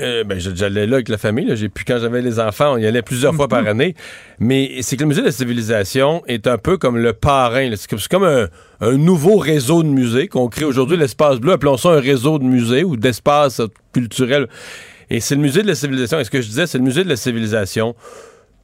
[0.00, 1.46] Euh, ben, j'allais là avec la famille.
[1.46, 1.54] Là.
[1.54, 3.94] J'ai pu quand j'avais les enfants, on y allait plusieurs fois par année.
[4.38, 7.68] Mais c'est que le musée de la civilisation est un peu comme le parrain.
[7.68, 7.76] là.
[7.76, 8.48] C'est comme, un,
[8.80, 11.52] un nouveau réseau de musées qu'on crée aujourd'hui, l'espace bleu.
[11.52, 13.60] Appelons ça un réseau de musées ou d'espace
[13.92, 14.48] culturel.
[15.10, 16.20] Et c'est le musée de la civilisation.
[16.20, 17.94] Et ce que je disais, c'est le musée de la civilisation.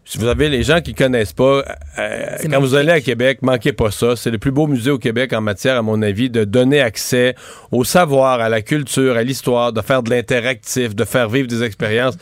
[0.09, 1.65] Si vous avez les gens qui connaissent pas,
[1.99, 4.15] euh, quand vous allez à Québec, manquez pas ça.
[4.15, 7.35] C'est le plus beau musée au Québec en matière, à mon avis, de donner accès
[7.73, 11.65] au savoir, à la culture, à l'histoire, de faire de l'interactif, de faire vivre des
[11.65, 12.17] expériences.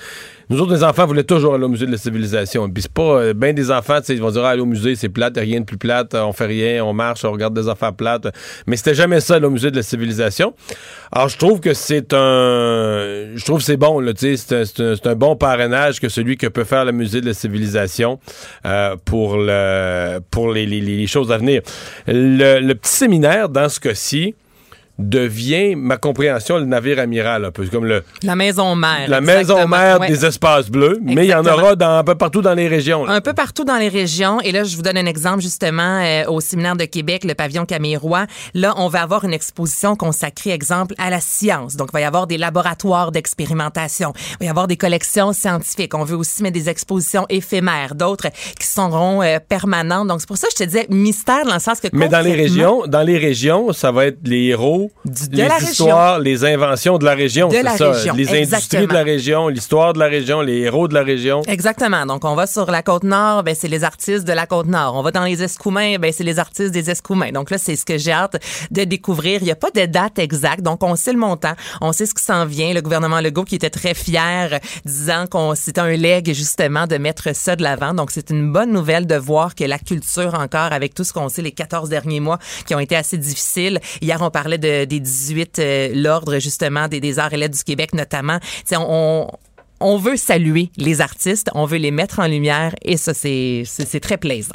[0.51, 2.69] Nous autres, les enfants voulaient toujours aller au musée de la civilisation.
[2.71, 5.09] Puis c'est pas euh, ben des enfants, ils vont dire ah, aller au musée, c'est
[5.09, 7.95] plate, rien de plus plate, euh, on fait rien, on marche, on regarde des affaires
[7.95, 8.27] plates.
[8.67, 10.55] Mais c'était jamais ça, au musée de la civilisation.
[11.13, 14.81] Alors je trouve que c'est un, je trouve que c'est bon, là, tu sais, c'est
[14.81, 18.19] un, un- bon parrainage que celui que peut faire le musée de la civilisation
[18.67, 21.63] euh, pour le, pour les choses à venir.
[22.07, 24.35] Le, le petit séminaire dans ce cas-ci
[24.99, 29.09] devient ma compréhension le navire amiral un peu comme le La maison mère.
[29.09, 30.09] la maison mère Ouais.
[30.09, 33.05] des espaces bleus, mais il y en aura dans, un peu partout dans les régions.
[33.05, 33.13] là.
[33.13, 34.41] Un peu partout dans les régions.
[34.41, 37.67] Et là, je vous donne un exemple justement euh, au séminaire de Québec, le pavillon
[38.01, 38.27] Roy.
[38.55, 41.77] Là, on va avoir une exposition consacrée, exemple, à la science.
[41.77, 44.13] Donc, il va y avoir des laboratoires d'expérimentation.
[44.33, 45.95] Il va y avoir des collections scientifiques.
[45.95, 48.29] On veut aussi mettre des expositions éphémères, d'autres
[48.59, 50.09] qui seront euh, permanentes.
[50.09, 52.21] Donc, c'est pour ça que je te disais mystère dans le sens que Mais dans
[52.21, 56.45] les régions, dans les régions, ça va être les héros, de les la histoires, les
[56.45, 57.91] inventions de la région, De la ça.
[57.91, 58.87] région, les industries exactement.
[58.87, 61.43] de la région, l'histoire de la région, les héros de la région.
[61.47, 62.07] Exactement.
[62.07, 64.95] Donc, on va sur la côte nord, ben, c'est les artistes de la côte nord.
[64.97, 67.33] On va dans les Escoumins, ben, c'est les artistes des Escoumins.
[67.33, 68.37] Donc là, c'est ce que j'ai hâte
[68.71, 69.41] de découvrir.
[69.41, 70.63] Il n'y a pas de date exacte.
[70.63, 71.55] Donc, on sait le montant.
[71.81, 72.73] On sait ce qui s'en vient.
[72.73, 77.35] Le gouvernement Legault qui était très fier, disant qu'on, c'était un leg, justement, de mettre
[77.35, 77.95] ça de l'avant.
[77.95, 81.29] Donc, c'est une bonne nouvelle de voir que la culture encore, avec tout ce qu'on
[81.29, 83.81] sait les 14 derniers mois qui ont été assez difficiles.
[84.01, 87.65] Hier, on parlait de, des 18, euh, l'ordre, justement, des, des arts et lettres du
[87.65, 88.39] Québec, notamment.
[89.81, 93.65] On veut saluer les artistes, on veut les mettre en lumière et ça, c'est
[94.01, 94.55] très plaisant.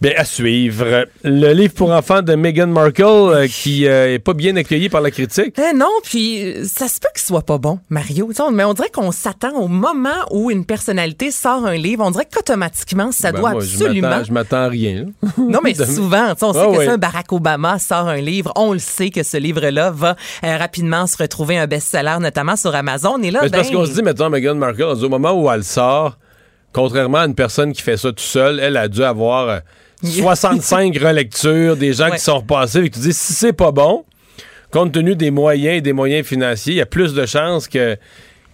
[0.00, 1.06] Bien, à suivre.
[1.24, 5.00] Le livre pour enfants de Meghan Markle, euh, qui euh, est pas bien accueilli par
[5.00, 5.56] la critique.
[5.58, 8.30] Eh non, puis euh, ça se peut qu'il soit pas bon, Mario.
[8.38, 12.10] On- mais on dirait qu'on s'attend au moment où une personnalité sort un livre, on
[12.10, 14.22] dirait qu'automatiquement, ça Ben, doit moi, absolument...
[14.24, 15.06] Je m'attends à rien.
[15.38, 16.86] Non, mais souvent, on sait Ah que oui.
[16.86, 21.06] ça, Barack Obama sort un livre, on le sait que ce livre-là va euh, rapidement
[21.06, 23.20] se retrouver un best-seller, notamment sur Amazon.
[23.22, 25.06] Et là, Mais c'est parce ben, qu'on se dit, mettons, Meghan Markle, on se dit,
[25.06, 26.18] au moment où elle sort,
[26.72, 29.58] contrairement à une personne qui fait ça tout seul, elle a dû avoir euh,
[30.02, 32.16] 65 relectures, des gens Ouais.
[32.16, 34.04] qui sont repassés, et tu dis, si c'est pas bon,
[34.70, 37.96] compte tenu des moyens et des moyens financiers, il y a plus de chances que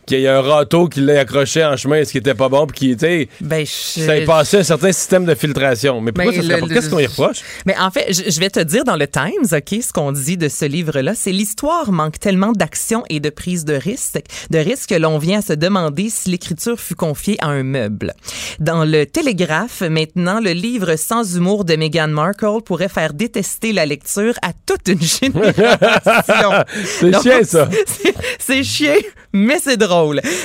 [0.07, 2.67] qu'il y ait un râteau qui l'ait accroché en chemin, ce qui était pas bon,
[2.67, 3.29] puis qui était.
[3.41, 6.01] ben, je- Ça ait passé un certain système de filtration.
[6.01, 7.39] Mais pourquoi Mais ça le- Qu'est-ce qu'on y reproche?
[7.67, 10.49] Mais en fait, je, vais te dire dans le Times, OK, ce qu'on dit de
[10.49, 14.95] ce livre-là, c'est l'histoire manque tellement d'action et de prise de risque, de risque que
[14.95, 18.15] l'on vient à se demander si l'écriture fut confiée à un meuble.
[18.61, 23.87] Dans le Télégraphe, maintenant, le livre sans humour de Meghan Markle pourrait faire détester la
[23.87, 26.65] lecture à toute une génération.
[26.85, 27.69] C'est chiant, ça.
[28.39, 28.95] c'est- chiant,
[29.33, 29.96] mais c'est drôle.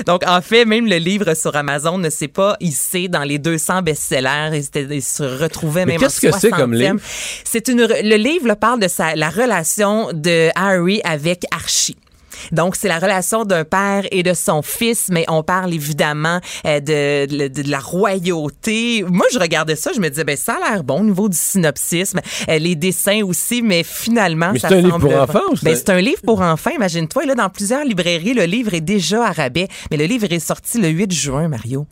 [0.05, 3.81] Donc, en fait, même le livre sur Amazon ne s'est pas hissé dans les 200
[3.81, 4.61] best-sellers.
[4.75, 6.77] Il, il se retrouvait Mais même qu'est-ce que c'est comme 60e.
[6.77, 6.99] livre?
[7.43, 11.97] C'est une, le livre là, parle de sa, la relation de Harry avec Archie.
[12.51, 16.79] Donc, c'est la relation d'un père et de son fils, mais on parle évidemment euh,
[16.79, 19.03] de, de, de la royauté.
[19.07, 21.37] Moi, je regardais ça, je me disais, ben ça a l'air bon au niveau du
[21.37, 25.39] synopsisme, euh, les dessins aussi, mais finalement, Mais ça c'est un livre semble pour enfants
[25.63, 27.25] Ben, un- c'est un livre pour enfants, imagine-toi.
[27.25, 30.79] Là, dans plusieurs librairies, le livre est déjà à rabais, mais le livre est sorti
[30.79, 31.85] le 8 juin, Mario.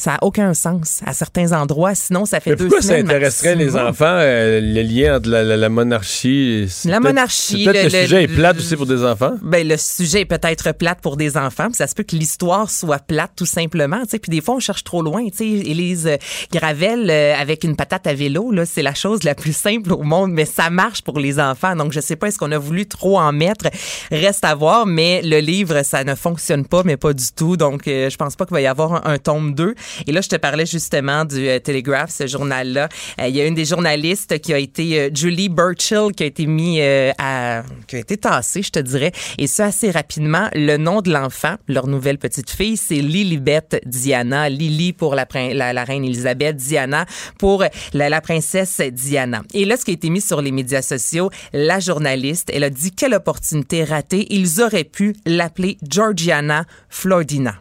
[0.00, 3.06] Ça n'a aucun sens à certains endroits, sinon ça fait Mais deux pourquoi ça semaines.
[3.10, 6.66] intéresserait les enfants, euh, le lien entre la, la- la monarchie?
[6.86, 9.34] La monarchie, Peut-être le- que le le- sujet est plate aussi pour des enfants.
[9.42, 12.70] Ben, le sujet est peut-être plate pour des enfants, puis ça se peut que l'histoire
[12.70, 14.18] soit plate tout simplement, tu sais.
[14.18, 15.44] Puis des fois on cherche trop loin, tu sais.
[15.46, 16.16] Élise euh,
[16.52, 20.02] Gravel euh, avec une patate à vélo, là, c'est la chose la plus simple au
[20.02, 21.76] monde, mais ça marche pour les enfants.
[21.76, 23.66] Donc je sais pas est-ce qu'on a voulu trop en mettre,
[24.10, 24.86] reste à voir.
[24.86, 27.56] Mais le livre ça ne fonctionne pas, mais pas du tout.
[27.58, 29.74] Donc euh, je pense pas qu'il va y avoir un, un tome 2.
[30.06, 32.88] Et là je te parlais justement du euh, Telegraph, ce journal-là.
[33.20, 36.26] Euh, Il y a une des journalistes qui a été euh, Julie Burchill qui a
[36.26, 40.48] été mis à qui a été tassée, je te dirais, et ça assez rapidement.
[40.54, 44.48] Le nom de l'enfant, leur nouvelle petite fille, c'est Lilibet Diana.
[44.48, 47.06] Lily pour la, reine Elisabeth, Diana
[47.38, 49.42] pour la, la princesse Diana.
[49.54, 52.70] Et là, ce qui a été mis sur les médias sociaux, la journaliste, elle a
[52.70, 54.26] dit quelle opportunité ratée.
[54.30, 57.54] Ils auraient pu l'appeler Georgiana Flordina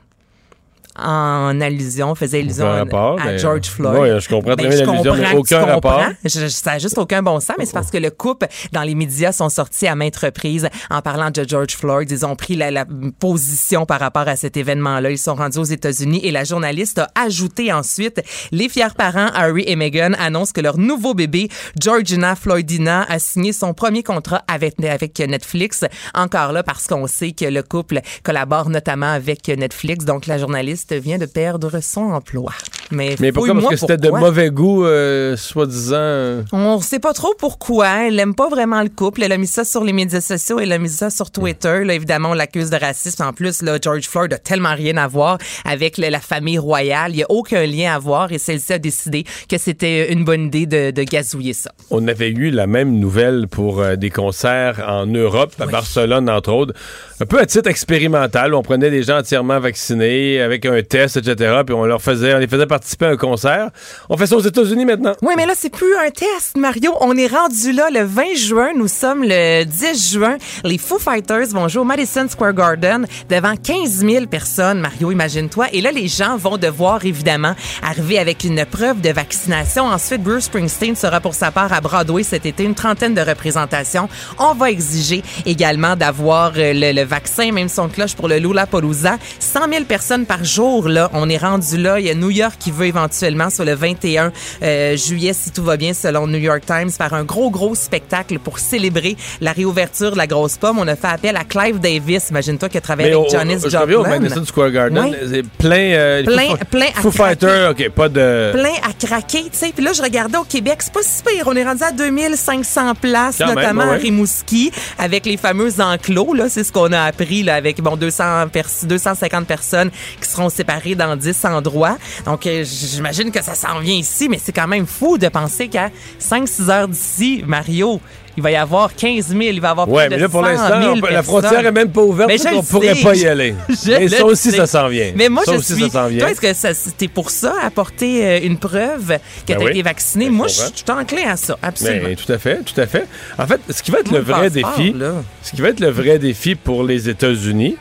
[1.03, 3.97] en allusion, faisait allusion à, rapport, à mais- George Floyd.
[3.99, 6.03] Ouais, je comprends très Ben, bien l'allusion, mais aucun rapport.
[6.23, 8.95] Je- ça n'a juste aucun bon sens, mais c'est parce que le couple, dans les
[8.95, 12.09] médias, sont sortis à maintes reprises en parlant de George Floyd.
[12.11, 12.85] Ils ont pris la, la
[13.19, 15.11] position par rapport à cet événement-là.
[15.11, 18.21] Ils sont rendus aux États-Unis et la journaliste a ajouté ensuite
[18.51, 23.53] les fiers parents Harry et Meghan annoncent que leur nouveau bébé, Georgina Floydina, a signé
[23.53, 25.85] son premier contrat avec, avec Netflix.
[26.13, 30.05] Encore là, parce qu'on sait que le couple collabore notamment avec Netflix.
[30.05, 32.51] Donc, la journaliste vient de perdre son emploi.
[32.91, 33.53] Mais, Mais pourquoi?
[33.53, 35.95] Parce que c'était de mauvais goût, euh, soi-disant.
[35.99, 38.07] euh, On sait pas trop pourquoi.
[38.07, 39.21] Elle aime pas vraiment le couple.
[39.21, 40.59] Elle a mis ça sur les médias sociaux.
[40.59, 41.83] Elle a mis ça sur Twitter.
[41.83, 43.21] Là, évidemment, on l'accuse de racisme.
[43.23, 47.11] En plus, là, George Floyd a tellement rien à voir avec la famille royale.
[47.13, 50.45] Il y a aucun lien à voir et celle-ci a décidé que c'était une bonne
[50.47, 51.71] idée de, de gazouiller ça.
[51.91, 56.51] On avait eu la même nouvelle pour euh, des concerts en Europe, à Barcelone entre
[56.51, 56.73] autres,
[57.19, 58.55] un peu à titre expérimental.
[58.55, 61.61] On prenait des gens entièrement vaccinés avec un test, etc.
[61.65, 63.69] Puis on leur faisait, on les faisait participer à un concert.
[64.09, 65.13] On fait ça aux États-Unis maintenant.
[65.21, 66.93] Oui, mais là, c'est plus un test, Mario.
[67.01, 68.69] On est rendu là le 20 juin.
[68.75, 70.37] Nous sommes le 10 juin.
[70.63, 75.67] Les Foo Fighters vont jouer au Madison Square Garden devant 15 000 personnes, Mario, imagine-toi.
[75.73, 79.85] Et là, les gens vont devoir, évidemment, arriver avec une preuve de vaccination.
[79.85, 84.09] Ensuite, Bruce Springsteen sera pour sa part à Broadway cet été, une trentaine de représentations.
[84.37, 89.17] On va exiger également d'avoir euh, le, vaccin, même son cloche pour le Lollapalooza.
[89.39, 91.09] 100 000 personnes par jour, là.
[91.13, 91.99] On est rendu là.
[91.99, 94.31] Il y a New York qui veut éventuellement, sur le 21
[94.63, 98.39] euh, juillet, si tout va bien, selon New York Times, faire un gros, gros spectacle
[98.39, 100.79] pour célébrer la réouverture de la grosse pomme.
[100.79, 102.29] On a fait appel à Clive Davis.
[102.29, 103.37] Imagine-toi qui a travaillé Mais avec je
[103.77, 104.19] reviens au Joplin.
[104.19, 105.19] Madison Square Garden, Ouais.
[105.31, 107.17] c'est plein, euh, Plein- Foo, plein à Foo craquer.
[107.47, 108.51] Fighters, ok, pas de.
[108.53, 109.71] plein à craquer, tu sais.
[109.75, 111.43] Puis là, je regardais au Québec, c'est pas si pire.
[111.47, 113.95] On est rendu à 2500 places, Quand même, notamment ouais.
[113.95, 116.33] à Rimouski, avec les fameux enclos.
[116.33, 119.89] Là, c'est ce qu'on a appris là, avec bon 200 pers 250 personnes
[120.21, 121.97] qui seront séparées dans 10 endroits.
[122.25, 125.67] Donc, euh, j'imagine que ça s'en vient ici, mais c'est quand même fou de penser
[125.67, 125.89] qu'à
[126.19, 127.99] 5-6 heures d'ici, Mario.
[128.37, 130.29] Il va y avoir 15 000, il va y avoir Ouais, plus mais de là,
[130.29, 132.57] pour 100 l'instant, 000 on peut- la frontière est même pas ouverte, Mais je on
[132.57, 133.53] le pourrait pas y aller.
[133.69, 134.57] Je Mais ça aussi, sais.
[134.57, 135.11] ça s'en vient.
[135.13, 135.89] Mais moi, Ça je aussi, suis.
[135.89, 136.07] ça.
[136.17, 139.71] Toi, est-ce que c'était pour ça, apporter euh, une preuve que Ben tu as oui.
[139.71, 140.25] été vacciné?
[140.29, 142.07] Ben, moi, je suis tout enclin à ça, absolument.
[142.07, 143.05] Mais tout à fait, tout à fait.
[143.37, 144.95] En fait, ce qui va être Moi, le vrai défi,
[145.43, 147.75] ce qui va être le vrai défi pour les États-Unis,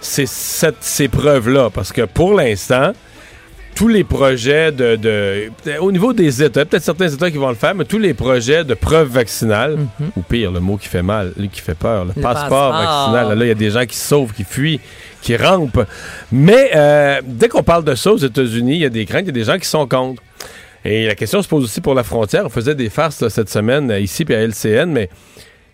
[0.00, 2.92] c'est cette- ces preuves-là, parce que pour l'instant,
[3.74, 7.54] tous les projets de, de- au niveau des États, peut-être certains États qui vont le
[7.54, 9.76] faire, mais tous les projets de preuves vaccinales,
[10.16, 13.10] ou pire, le mot qui fait mal, lui qui fait peur, le, Le passeport, passeport.
[13.12, 13.38] vaccinal.
[13.38, 14.80] Là, il y a des gens qui se sauvent, qui fuient,
[15.20, 15.84] qui rampent.
[16.32, 19.26] Mais euh, dès qu'on parle de ça aux États-Unis, il y a des craintes, il
[19.26, 20.22] y a des gens qui sont contre.
[20.82, 22.46] Et la question se pose aussi pour la frontière.
[22.46, 25.12] On faisait des farces là, cette semaine euh, ici puis à LCN, mais tu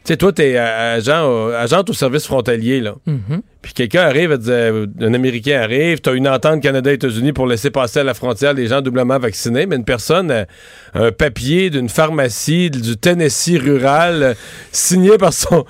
[0.04, 2.94] sais, toi, t'es euh, agent, au- agente au service frontalier, là.
[3.06, 3.42] Mhm.
[3.62, 8.00] Puis quelqu'un arrive, dit, euh, un Américain arrive, t'as une entente Canada-États-Unis pour laisser passer
[8.00, 10.44] à la frontière les gens doublement vaccinés, mais une personne, euh,
[10.94, 14.34] un papier d'une pharmacie du Tennessee rural, euh,
[14.72, 15.64] signé par son,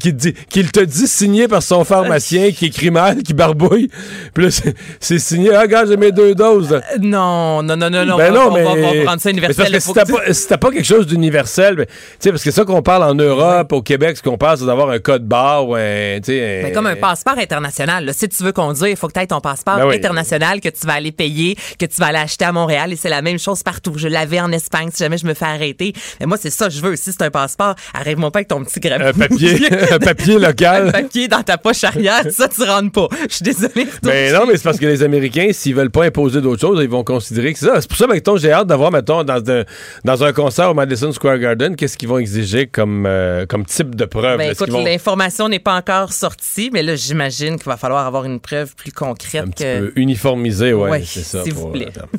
[0.00, 3.90] qui, dit, qu'il te dit signé par son pharmacien, qui écrit mal, qui barbouille,
[4.34, 4.50] puis là,
[4.98, 6.72] c'est, signé, ah, gars, j'ai mes deux doses.
[6.72, 6.80] là.
[7.00, 8.16] Non, non, non, non, non.
[8.16, 8.64] Ben non, on mais.
[8.64, 9.66] va, on va prendre ça mais universel.
[9.66, 12.30] c'est parce que si t'as tu- pas, si pas quelque chose d'universel, ben, tu sais,
[12.30, 14.98] parce que ça qu'on parle en Europe, au Québec, ce qu'on parle, c'est d'avoir un
[14.98, 16.16] code barre ou un.
[16.16, 18.04] tu sais, Mais comme un passeport international.
[18.04, 18.12] là.
[18.12, 19.96] Si tu veux conduire, il faut que tu aies ton passeport Ben oui.
[19.96, 22.92] international que tu vas aller payer, que tu vas aller acheter à Montréal.
[22.92, 23.94] Et c'est la même chose partout.
[23.96, 25.92] Je l'avais en Espagne si jamais je me fais arrêter.
[26.20, 26.96] Mais moi, c'est ça que je veux.
[26.96, 29.00] Si c'est un passeport, arrive-moi pas avec ton petit grappe.
[29.02, 29.58] Un papier,
[29.92, 30.88] un papier local.
[30.88, 32.22] un papier dans ta poche arrière.
[32.30, 33.08] Ça, tu rentres pas.
[33.28, 33.86] Je suis désolée.
[34.02, 36.88] Ben non, mais c'est parce que les Américains, s'ils veulent pas imposer d'autres choses, ils
[36.88, 37.80] vont considérer que c'est ça.
[37.80, 39.64] C'est pour ça, mettons, j'ai hâte d'avoir, mettons, dans un,
[40.04, 43.94] dans un concert au Madison Square Garden, qu'est-ce qu'ils vont exiger comme, euh, comme type
[43.94, 44.38] de preuve?
[44.38, 48.24] Ben, écoute, vont l'information n'est pas encore sortie, mais là, j'imagine qu'il va falloir avoir
[48.24, 49.78] une preuve plus concrète un petit que.
[49.80, 51.42] peu uniformiser, ouais, Ouais, c'est ça.
[51.42, 51.88] s'il vous plaît.
[51.98, 52.18] euh,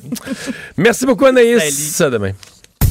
[0.77, 2.01] Merci beaucoup, Anaïs.
[2.01, 2.31] À demain.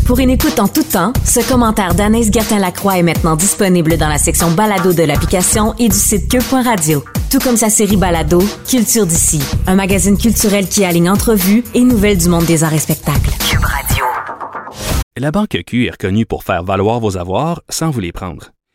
[0.07, 4.19] Pour une écoute en tout temps, ce commentaire d'Anaïs Gertin-Lacroix est maintenant disponible dans la
[4.19, 7.05] section balado de l'application et du site cube.radio.
[7.31, 12.19] Tout comme sa série balado, Culture d'ici, un magazine culturel qui aligne entrevues et nouvelles
[12.19, 13.31] du monde des arts et spectacles.
[13.49, 14.05] Cube Radio.
[15.17, 18.51] La Banque Q est reconnue pour faire valoir vos avoirs sans vous les prendre.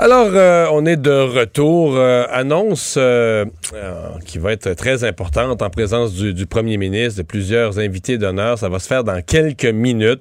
[0.00, 1.96] Alors, euh, on est de retour.
[1.96, 3.44] Euh, annonce euh,
[4.24, 8.60] qui va être très importante en présence du, premier ministre, de plusieurs invités d'honneur.
[8.60, 10.20] Ça va se faire dans quelques minutes.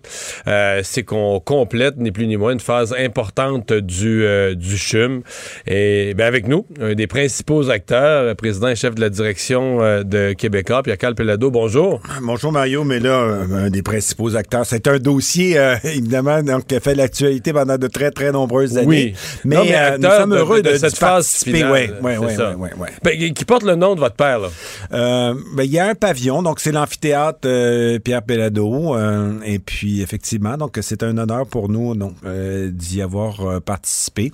[0.82, 4.26] C'est qu'on complète, ni plus ni moins, une phase importante du,
[4.56, 5.22] du CHUM.
[5.68, 9.78] Et bien, avec nous, un des principaux acteurs, le président et chef de la direction
[10.04, 11.52] de Québécois, Pierre-Carl Pelado.
[11.52, 12.02] Bonjour.
[12.24, 12.84] Bonjour, Mario.
[12.84, 17.54] Mais là, un des principaux acteurs, c'est un dossier, évidemment, donc, qui a fait l'actualité
[17.54, 18.88] pendant de très, très nombreuses années.
[18.88, 19.14] Oui.
[19.46, 21.98] Mais euh, nous sommes heureux de, cette phase finale.
[22.02, 22.70] Oui, oui,
[23.06, 23.34] oui.
[23.34, 24.50] qui porte le nom de votre père, là?
[24.94, 28.96] Euh, ben, il y a un pavillon, donc c'est l'amphithéâtre euh, Pierre Pellado.
[29.44, 34.32] et puis, effectivement, donc c'est un honneur pour nous donc d'y avoir participé.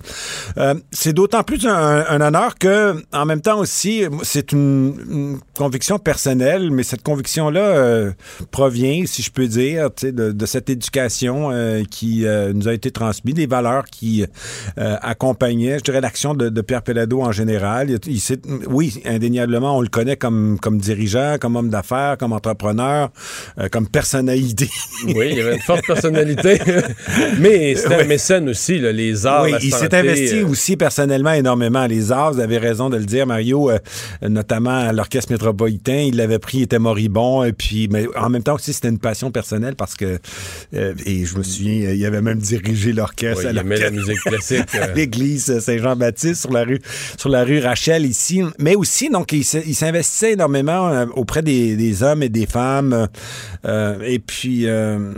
[0.90, 6.82] c'est d'autant plus un, honneur que, en même temps aussi, c'est une, conviction personnelle, mais
[6.82, 8.12] cette conviction-là
[8.50, 11.50] provient, si je peux dire, de, de cette éducation
[11.90, 14.24] qui nous a été transmise, des valeurs qui
[15.24, 17.90] accompagnait, je dirais, l'action de, Pierre Pellado en général.
[18.06, 18.20] Il,
[18.68, 23.10] oui, indéniablement, on le connaît comme, comme dirigeant, comme homme d'affaires, comme entrepreneur,
[23.58, 24.68] euh, comme personnalité.
[25.06, 26.58] oui, il avait une forte personnalité.
[27.38, 30.48] Mais c'était un mécène aussi, les arts, Oui, il s'est investi euh.
[30.48, 31.86] aussi personnellement énormément.
[31.86, 33.78] Les arts, vous avez raison de le dire, Mario, euh,
[34.22, 37.44] notamment à l'Orchestre métropolitain, il l'avait pris, il était moribond.
[37.44, 40.18] Et puis, mais en même temps aussi, c'était une passion personnelle parce que,
[40.72, 43.44] et je me souviens, il avait même dirigé l'orchestre.
[43.44, 44.64] Oui, il aimait la musique classique.
[45.14, 46.80] l'église Saint-Jean-Baptiste sur la rue
[47.18, 52.22] sur la rue Rachel ici, mais aussi donc il s'investissait énormément euh, auprès des, hommes
[52.22, 53.08] et des femmes
[53.64, 55.12] euh, et puis euh,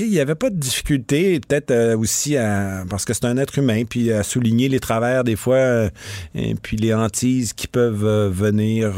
[0.00, 3.82] il n'y avait pas de difficulté peut-être aussi à, parce que c'est un être humain
[3.88, 5.88] puis à souligner les travers des fois
[6.34, 8.92] et puis les hantises qui peuvent venir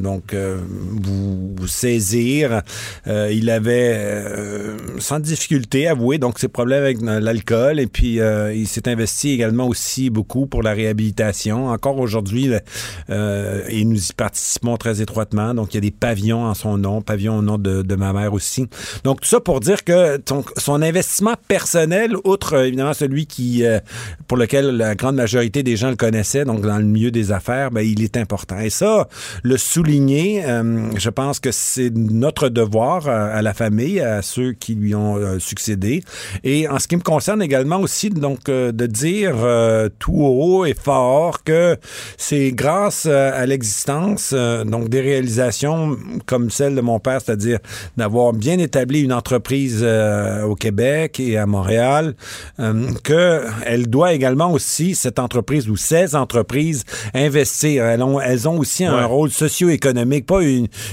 [0.00, 2.62] donc vous, saisir.
[3.06, 4.26] il avait
[4.98, 8.18] sans difficulté avoué donc ses problèmes avec l'alcool et puis
[8.54, 11.68] il s'est investi également aussi beaucoup pour la réhabilitation.
[11.68, 12.50] Encore aujourd'hui,
[13.10, 15.54] euh, et nous y participons très étroitement.
[15.54, 18.34] Donc, il y a des pavillons en son nom, pavillons au nom de, ma mère
[18.34, 18.66] aussi.
[19.04, 20.20] Donc, tout ça pour dire que
[20.58, 23.78] son, investissement personnel, outre euh, évidemment celui qui, euh,
[24.28, 27.70] pour lequel la grande majorité des gens le connaissaient, donc dans le milieu des affaires,
[27.70, 28.58] ben, il est important.
[28.58, 29.08] Et ça,
[29.42, 30.44] le souligner,
[30.96, 36.02] je pense que c'est notre devoir à, la famille, à ceux qui lui ont succédé.
[36.44, 39.36] Et en ce qui me concerne également aussi, donc, de dire
[39.76, 41.76] euh, tout haut et fort que
[42.16, 45.96] c'est grâce euh, à l'existence euh, donc des réalisations
[46.26, 47.58] comme celle de mon père, c'est-à-dire
[47.96, 49.84] d'avoir bien établi une entreprise
[50.44, 52.14] au Québec et à Montréal,
[53.02, 57.84] que elle doit également aussi cette entreprise ou ces entreprises investir.
[57.84, 60.40] Elles ont, elles ont aussi un rôle socio-économique, pas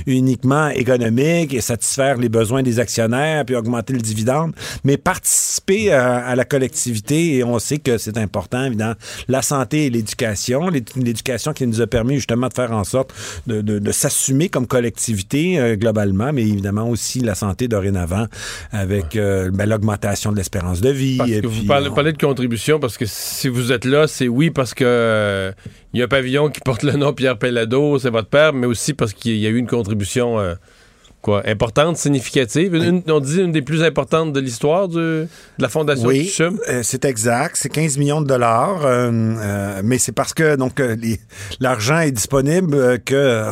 [0.06, 4.54] uniquement économique et satisfaire les besoins des actionnaires puis augmenter le dividende,
[4.84, 8.95] mais participer à la collectivité et on sait que c'est important évidemment,
[9.28, 10.69] la santé et l'éducation.
[10.69, 13.13] L'éducation qui nous a permis justement de faire en sorte
[13.47, 18.26] de, s'assumer comme collectivité euh, globalement, mais évidemment aussi la santé dorénavant
[18.71, 21.17] avec euh, ben, l'augmentation de l'espérance de vie.
[21.17, 24.74] Parce que vous parlez, de contribution parce que si vous êtes là, c'est oui parce
[24.74, 25.51] que euh,
[25.93, 28.67] il y a un pavillon qui porte le nom Pierre Pellado, c'est votre père, mais
[28.67, 30.38] aussi parce qu'il y a eu une contribution
[31.24, 32.76] quoi, importante, significative?
[33.07, 35.26] on dit une des plus importantes de l'histoire de
[35.57, 36.59] la fondation oui, du CHUM.
[36.69, 37.55] Euh, c'est exact.
[37.57, 38.86] C'est 15 millions de dollars.
[38.86, 40.82] Euh, euh, mais c'est parce que donc
[41.61, 43.43] l'argent est disponible que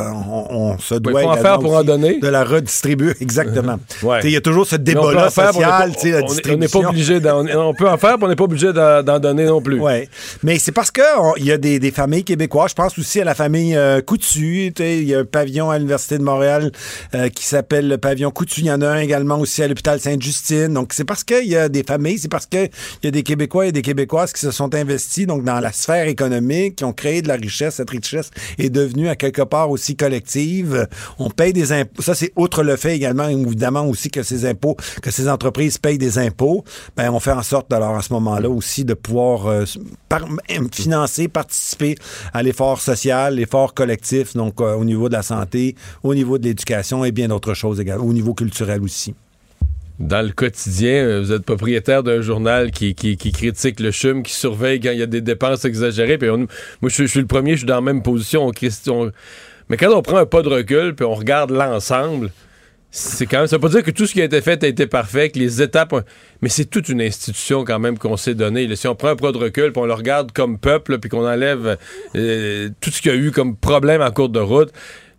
[0.50, 2.20] on, se doit en faire pour en donner.
[2.20, 3.14] de la redistribuer.
[3.20, 3.78] Exactement.
[4.22, 6.54] Il y a toujours ce débat-là social, on, la distribution.
[6.54, 7.20] On n'est pas obligé
[7.56, 9.80] on peut en faire, mais on n'est pas obligé d'en donner non plus.
[9.80, 10.08] Oui.
[10.42, 11.02] Mais c'est parce que
[11.38, 12.70] il y a des, familles québécoises.
[12.70, 14.72] Je pense aussi à la famille Coutu.
[14.78, 16.70] Il y a un pavillon à l'Université de Montréal
[17.34, 18.62] qui s'appelle s'appelle le pavillon Coutu.
[18.62, 20.74] Il y en a un également aussi à l'hôpital Sainte-Justine.
[20.74, 22.68] Donc, c'est parce qu'il y a des familles, c'est parce qu'il
[23.04, 26.08] y a des Québécois et des Québécoises qui se sont investis donc dans la sphère
[26.08, 27.76] économique, qui ont créé de la richesse.
[27.76, 30.88] Cette richesse est devenue à quelque part aussi collective.
[31.20, 32.02] On paye des impôts.
[32.02, 35.98] Ça, c'est outre le fait également, évidemment, aussi que ces impôts, que ces entreprises payent
[35.98, 36.64] des impôts.
[36.96, 39.64] Ben, on fait en sorte, alors, à ce moment-là aussi, de pouvoir euh,
[40.72, 41.94] financer, participer
[42.34, 46.44] à l'effort social, l'effort collectif, donc euh, au niveau de la santé, au niveau de
[46.44, 49.14] l'éducation et bien d'autres chose également, au niveau culturel aussi.
[49.98, 54.80] Dans le quotidien, euh, vous êtes propriétaire d'un journal qui, critique le CHUM, qui surveille
[54.80, 56.18] quand il y a des dépenses exagérées.
[56.18, 56.48] Puis moi,
[56.90, 58.50] je, suis le premier, je suis dans la même position.
[59.68, 62.30] mais quand on prend un pas de recul, puis on regarde l'ensemble,
[62.90, 63.46] c'est quand même.
[63.46, 65.38] Ça veut pas dire que tout ce qui a été fait a été parfait, que
[65.38, 65.94] les étapes.
[66.42, 68.74] Mais c'est toute une institution quand même qu'on s'est donnée.
[68.76, 71.26] Si on prend un pas de recul, puis on le regarde comme peuple, puis qu'on
[71.26, 71.78] enlève
[72.14, 74.72] euh, tout ce qu'il y a eu comme problème en cours de route,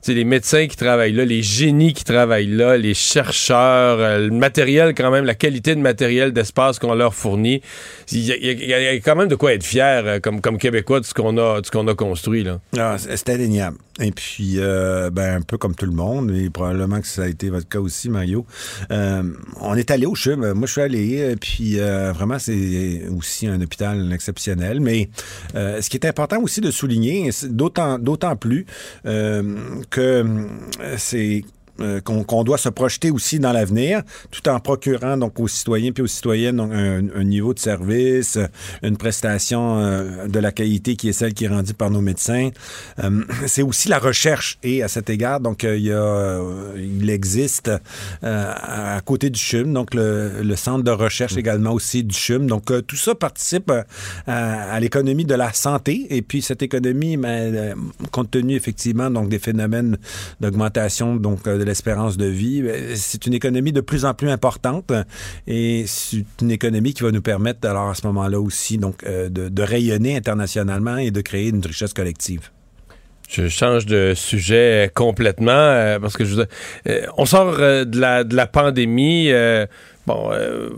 [0.04, 4.32] sais, les médecins qui travaillent là, les génies qui travaillent là, les chercheurs, euh, le
[4.32, 7.62] matériel quand même, la qualité de matériel d'espace qu'on leur fournit.
[8.12, 11.38] Il y, a- quand même de quoi être fier euh, comme, Québécois de ce qu'on
[11.38, 12.44] a, construit.
[12.44, 12.60] Là.
[12.78, 13.78] Ah, c'est c'est indéniable.
[14.00, 17.28] Et puis, euh, ben, un peu comme tout le monde, et probablement que ça a
[17.28, 18.46] été votre cas aussi, Mario,
[18.92, 19.24] euh,
[19.62, 20.54] on est allé au CHUM.
[20.54, 24.80] Moi, je suis allé, puis euh, vraiment, c'est aussi un hôpital exceptionnel.
[24.80, 25.10] Mais
[25.56, 28.66] euh, ce qui est important aussi de souligner, d'autant plus
[29.06, 31.44] euh, que euh, c'est
[31.80, 36.04] euh, qu'on doit se projeter aussi dans l'avenir, tout en procurant donc aux citoyens puis
[36.04, 38.48] aux citoyennes donc, un, un niveau de service, euh,
[38.84, 42.50] une prestation euh, de la qualité qui est celle qui est rendue par nos médecins.
[43.04, 46.40] Euh, C'est aussi la recherche et à cet égard, donc il y a,
[46.78, 47.72] il existe
[48.22, 52.48] à côté du CHUM, donc le, le centre de recherche également aussi du CHUM.
[52.48, 57.76] Donc tout ça participe à, à l'économie de la santé et puis cette économie, ben,
[58.12, 59.98] compte tenu effectivement donc des phénomènes
[60.40, 64.92] d'augmentation donc de l'espérance de vie, ben, c'est une économie de plus en plus importante
[65.48, 69.30] et c'est une économie qui va nous permettre alors à ce moment-là aussi donc euh,
[69.30, 72.50] de, rayonner internationalement et de créer une richesse collective.
[73.30, 76.42] Je change de sujet complètement euh, parce que je
[76.88, 79.32] euh, on sort euh, de, la, de la pandémie.
[80.06, 80.70] Bon, euh,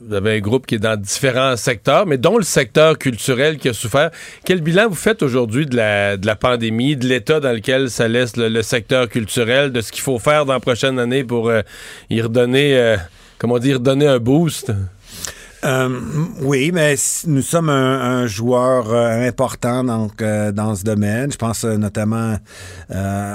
[0.00, 3.68] vous avez un groupe qui est dans différents secteurs, mais dont le secteur culturel qui
[3.68, 4.10] a souffert.
[4.44, 8.08] Quel bilan vous faites aujourd'hui de la, de la pandémie, de l'état dans lequel ça
[8.08, 11.48] laisse le, le secteur culturel, de ce qu'il faut faire dans la prochaine année pour
[11.48, 11.62] euh,
[12.10, 12.96] y redonner, euh,
[13.38, 14.72] comment dire, redonner un boost?
[15.64, 15.88] Euh,
[16.40, 16.94] oui, mais
[17.26, 21.32] nous sommes un, un joueur euh, important donc, euh, dans ce domaine.
[21.32, 22.36] Je pense notamment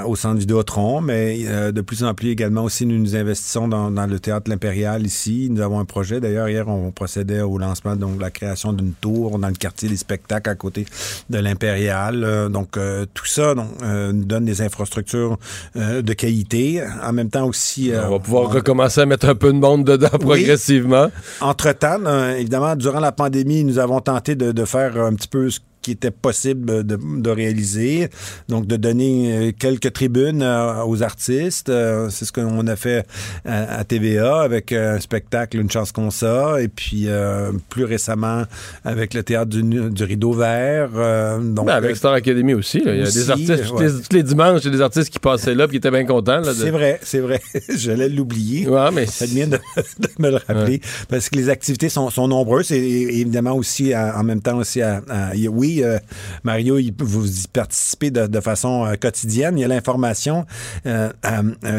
[0.06, 1.38] au centre Vidéotron, mais
[1.72, 5.48] de plus en plus également aussi, nous nous investissons dans, dans le théâtre L'Impérial ici.
[5.50, 6.20] Nous avons un projet.
[6.20, 9.96] D'ailleurs, hier, on procédait au lancement, donc la création d'une tour dans le quartier des
[9.96, 10.86] spectacles à côté
[11.30, 12.48] de l'Impérial.
[12.50, 12.78] Donc,
[13.14, 15.38] tout ça donc, nous donne des infrastructures
[15.76, 16.82] de qualité.
[17.02, 17.92] En même temps aussi...
[17.94, 21.10] on va pouvoir recommencer à mettre un peu de monde dedans progressivement.
[21.40, 21.98] Entre-temps,
[22.36, 26.10] évidemment, durant la pandémie, nous avons tenté de, faire un petit peu ce qui était
[26.10, 28.08] possible de, de réaliser.
[28.48, 31.68] Donc, de donner euh, quelques tribunes euh, aux artistes.
[31.68, 33.06] Euh, c'est ce qu'on a fait
[33.44, 36.60] à, à TVA avec un spectacle Une chance qu'on ça.
[36.62, 38.44] Et puis, euh, plus récemment,
[38.84, 40.90] avec le théâtre du, du Rideau Vert.
[40.96, 42.80] Euh, donc, Ben, avec Star Academy aussi.
[42.80, 42.94] là.
[42.94, 45.10] Il y a des artistes, tous les, tous les dimanches, il y a des artistes
[45.10, 46.40] qui passaient là et qui étaient bien contents.
[46.40, 47.40] de- C'est vrai, c'est vrai.
[47.76, 48.66] J'allais l'oublier.
[48.68, 49.58] Ouais, mais Ça vient de,
[49.98, 50.80] de me le rappeler.
[51.08, 54.56] Parce que les activités sont, sont nombreuses et, et évidemment aussi à- en même temps
[54.56, 55.42] aussi à, à- il
[55.82, 55.98] euh,
[56.44, 59.58] Mario, il- vous y participez de, de façon euh, quotidienne.
[59.58, 60.44] Il y a l'information
[60.86, 61.10] euh,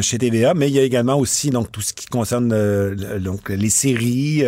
[0.01, 3.49] chez TVA, mais il y a également aussi donc tout ce qui concerne le- donc
[3.49, 4.43] les séries,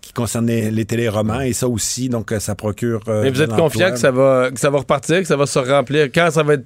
[0.00, 3.00] qui concernent les, les téléromans et ça aussi donc ça procure.
[3.06, 5.58] Mais vous êtes confiant que ça va que ça va repartir, que ça va se
[5.58, 6.08] remplir?
[6.12, 6.64] Quand ça va être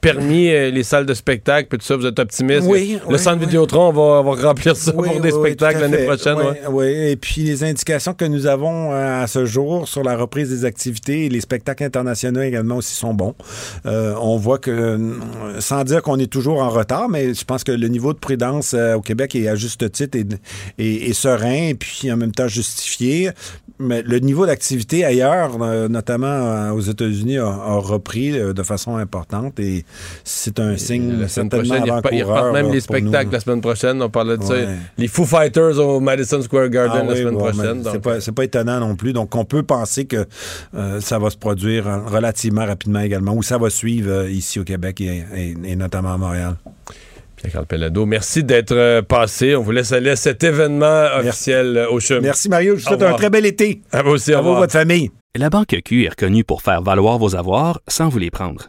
[0.00, 2.66] permis euh, les salles de spectacle puis tout ça, vous êtes optimiste.
[2.68, 3.46] Oui, le oui, centre oui.
[3.46, 6.36] Vidéotron va, va remplir ça pour des spectacles l'année prochaine.
[6.70, 6.86] Oui.
[6.86, 10.64] Et puis les indications que nous avons euh, à ce jour sur la reprise des
[10.64, 13.34] activités et les spectacles internationaux également aussi sont bons.
[13.86, 14.98] Euh, on voit que,
[15.58, 18.74] sans dire qu'on est toujours en retard, mais je pense que le niveau de prudence
[18.74, 20.24] euh, au Québec est à juste titre et,
[20.78, 23.30] et- et serein et puis en même temps justifié.
[23.78, 29.84] Mais le niveau d'activité ailleurs, notamment aux États-Unis, a, a repris de façon importante et
[30.24, 32.80] c'est un signe La semaine prochaine, ils repartent même les nous.
[32.80, 34.02] spectacles la semaine prochaine.
[34.02, 34.54] On parlait de ça.
[34.98, 37.82] Les Foo Fighters au Madison Square Garden Ah la oui, semaine bon, prochaine.
[37.90, 39.12] C'est pas, c'est pas étonnant non plus.
[39.12, 40.26] Donc, on peut penser que
[40.74, 44.60] euh, ça va se produire euh, relativement rapidement également, ou ça va suivre euh, ici
[44.60, 46.56] au Québec et, et- et notamment à Montréal.
[47.36, 49.56] Pierre-Carl Pellado, merci d'être euh, passé.
[49.56, 52.20] On vous laisse aller à cet événement officiel au CHUM.
[52.22, 53.80] Merci Mario, je vous souhaite un très bel été.
[53.92, 55.10] À vous aussi, au À vous, votre famille.
[55.34, 58.68] La Banque Q est reconnue pour faire valoir vos avoirs sans vous les prendre.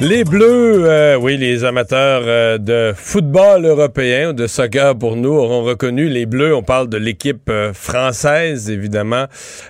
[0.00, 5.62] Les Bleus, euh, oui, les amateurs euh, de football européen, de soccer pour nous, auront
[5.62, 6.54] reconnu les Bleus.
[6.54, 9.26] On parle de l'équipe euh, française, évidemment,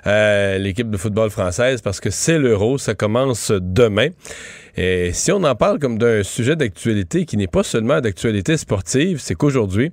[0.07, 4.11] l'équipe de football française, parce que c'est l'Euro, ça commence demain.
[4.77, 9.21] Et si on en parle comme d'un sujet d'actualité qui n'est pas seulement d'actualité sportive,
[9.21, 9.93] c'est qu'aujourd'hui,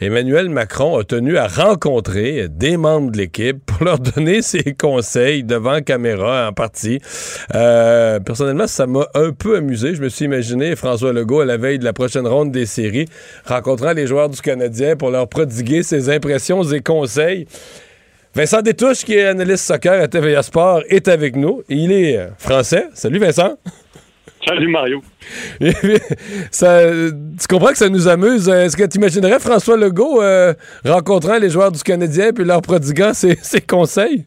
[0.00, 5.44] Emmanuel Macron a tenu à rencontrer des membres de l'équipe pour leur donner ses conseils
[5.44, 7.00] devant caméra en partie.
[7.54, 9.94] Euh, personnellement, ça m'a un peu amusé.
[9.94, 13.06] Je me suis imaginé François Legault à la veille de la prochaine ronde des séries
[13.44, 17.46] rencontrant les joueurs du Canadien pour leur prodiguer ses impressions et conseils.
[18.34, 21.62] Vincent Détouche, qui est analyste soccer à TVA Sport, est avec nous.
[21.68, 22.86] Il est français.
[22.94, 23.56] Salut Vincent.
[24.46, 25.00] Salut Mario.
[26.50, 28.48] ça, tu comprends que ça nous amuse?
[28.48, 30.54] Est-ce que tu imaginerais François Legault euh,
[30.84, 34.26] rencontrant les joueurs du Canadien puis leur prodiguant ses, ses conseils?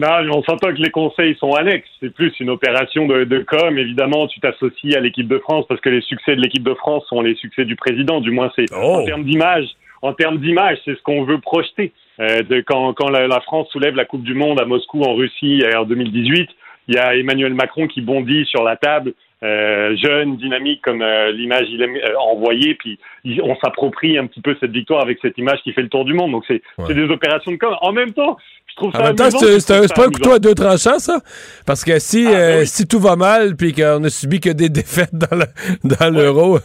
[0.00, 1.88] Non, on s'entend que les conseils sont annexes.
[2.00, 3.78] C'est plus une opération de, de com.
[3.78, 7.04] Évidemment, tu t'associes à l'équipe de France parce que les succès de l'équipe de France
[7.08, 8.20] sont les succès du président.
[8.20, 9.66] Du moins, c'est en termes d'image.
[10.02, 11.92] En termes d'image, c'est ce qu'on veut projeter.
[12.20, 15.14] Euh, de, quand quand la, la France soulève la Coupe du Monde à Moscou en
[15.14, 16.48] Russie euh, en 2018,
[16.88, 21.30] il y a Emmanuel Macron qui bondit sur la table, euh, jeune, dynamique comme euh,
[21.32, 25.18] l'image il aime euh, envoyée, puis il- on s'approprie un petit peu cette victoire avec
[25.20, 26.32] cette image qui fait le tour du monde.
[26.32, 26.62] Donc c'est
[26.94, 27.74] des opérations de com.
[27.82, 28.36] En même temps,
[28.68, 31.18] je trouve ça En même temps, amusant, c'est pas un couteau à deux tranchants, ça?
[31.66, 35.14] Parce que si, euh, si tout va mal puis qu'on a subi que des défaites
[35.14, 36.58] dans le- dans l'euro.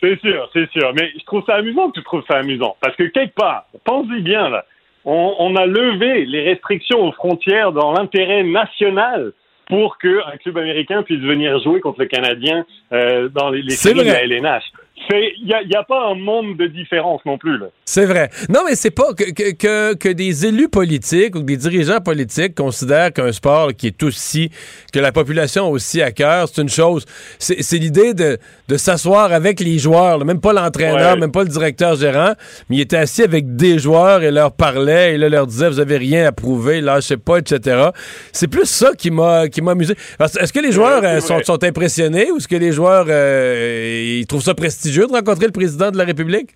[0.00, 0.92] C'est sûr, c'est sûr.
[0.94, 2.76] Mais je trouve ça amusant que tu trouves ça amusant.
[2.82, 4.64] Parce que quelque part, pensez bien, là,
[5.06, 9.32] on, on a levé les restrictions aux frontières dans l'intérêt national
[9.68, 14.00] pour qu'un club américain puisse venir jouer contre le Canadien euh, dans les, les séries
[14.00, 14.64] de la LNH.
[15.10, 17.58] Il n'y a, pas un monde de différence non plus.
[17.58, 17.66] Là.
[17.84, 18.30] C'est vrai.
[18.48, 22.54] Non, mais c'est pas que, que, que, des élus politiques ou que des dirigeants politiques
[22.54, 24.50] considèrent qu'un sport qui est aussi,
[24.92, 27.04] que la population a aussi à cœur, c'est une chose.
[27.38, 28.38] C'est l'idée de,
[28.68, 31.20] de s'asseoir avec les joueurs, là, même pas l'entraîneur, Ouais.
[31.20, 32.32] même pas le directeur gérant,
[32.68, 35.78] mais il était assis avec des joueurs et leur parlait et là leur disait vous
[35.80, 37.90] avez rien à prouver, lâchez pas, etc.
[38.32, 39.94] C'est plus ça qui m'a qui m'a amusé.
[40.18, 44.16] Est-ce que les joueurs c'est euh, sont, sont impressionnés ou est-ce que les joueurs euh,
[44.20, 44.95] ils trouvent ça prestigieux?
[45.00, 46.50] De rencontrer le président de la République?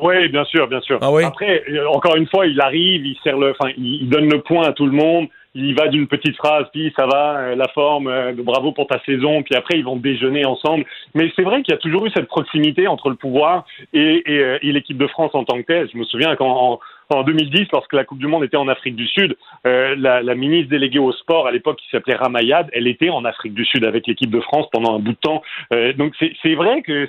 [0.00, 0.98] Oui, bien sûr, bien sûr.
[1.00, 1.22] Ah oui?
[1.24, 4.66] Après, euh, encore une fois, il arrive, il sert le, enfin, il, donne le point
[4.66, 5.28] à tout le monde.
[5.54, 8.98] Il va d'une petite phrase, puis ça va, euh, la forme, euh, bravo pour ta
[9.04, 10.84] saison, puis après ils vont déjeuner ensemble.
[11.14, 14.58] Mais c'est vrai qu'il y a toujours eu cette proximité entre le pouvoir et, et,
[14.62, 15.88] et l'équipe de France en tant que telle.
[15.92, 16.80] Je me souviens qu'en en,
[17.10, 19.36] en 2010, lorsque la Coupe du Monde était en Afrique du Sud,
[19.66, 23.54] euh, la, ministre déléguée au sport à l'époque qui s'appelait Ramayad, elle était en Afrique
[23.54, 25.42] du Sud avec l'équipe de France pendant un bout de temps.
[25.72, 27.08] Euh, donc c'est vrai que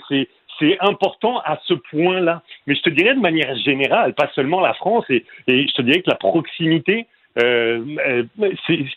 [0.60, 2.42] c'est important à ce point-là.
[2.68, 6.02] Mais je te dirais de manière générale, pas seulement la France, et, je te dirais
[6.02, 7.08] que la proximité,
[7.42, 8.24] euh,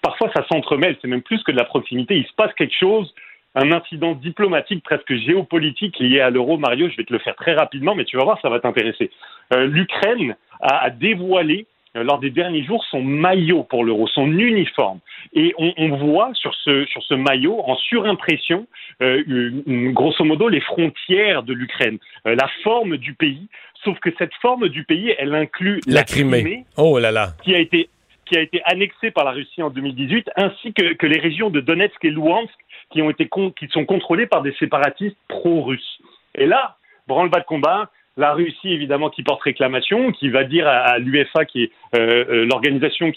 [0.03, 2.16] parfois ça s'entremêle, c'est même plus que de la proximité.
[2.16, 3.12] Il se passe quelque chose,
[3.55, 6.59] un incident diplomatique presque géopolitique lié à l'euro.
[6.59, 9.11] Mario, je vais te le faire très rapidement, mais tu vas voir, ça va t'intéresser.
[9.51, 15.00] L'Ukraine a, a dévoilé euh, lors des derniers jours son maillot pour l'euro, son uniforme.
[15.32, 18.66] Et on, on voit sur ce, sur ce maillot, en surimpression,
[19.02, 23.48] euh, une- grosso modo, les frontières de l'Ukraine, euh, la forme du pays.
[23.84, 26.64] Sauf que cette forme du pays, elle inclut La Crimée.
[26.76, 27.28] Oh là là.
[27.42, 27.88] qui a été
[28.26, 31.61] qui a été annexée par la Russie en 2018, ainsi que, que les régions de
[31.61, 32.52] Donetsk et Luhansk,
[32.90, 35.98] qui ont été con- qui sont contrôlées par des séparatistes pro-russes.
[36.34, 37.88] Et là, branle-bas de combat.
[38.18, 42.24] La Russie, évidemment, qui porte réclamation, qui va dire à, à l'UEFA, qui est euh,
[42.28, 43.12] euh, l'organisation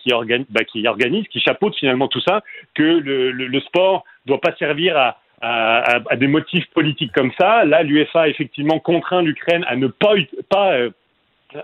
[0.51, 2.43] bah, qui organise, qui chapeaute finalement tout ça,
[2.75, 4.95] que le, sport doit pas servir
[5.41, 7.65] à, des motifs politiques comme ça.
[7.65, 10.13] Là, l'UEFA effectivement contraint l'Ukraine à ne pas,
[10.73, 10.91] euh,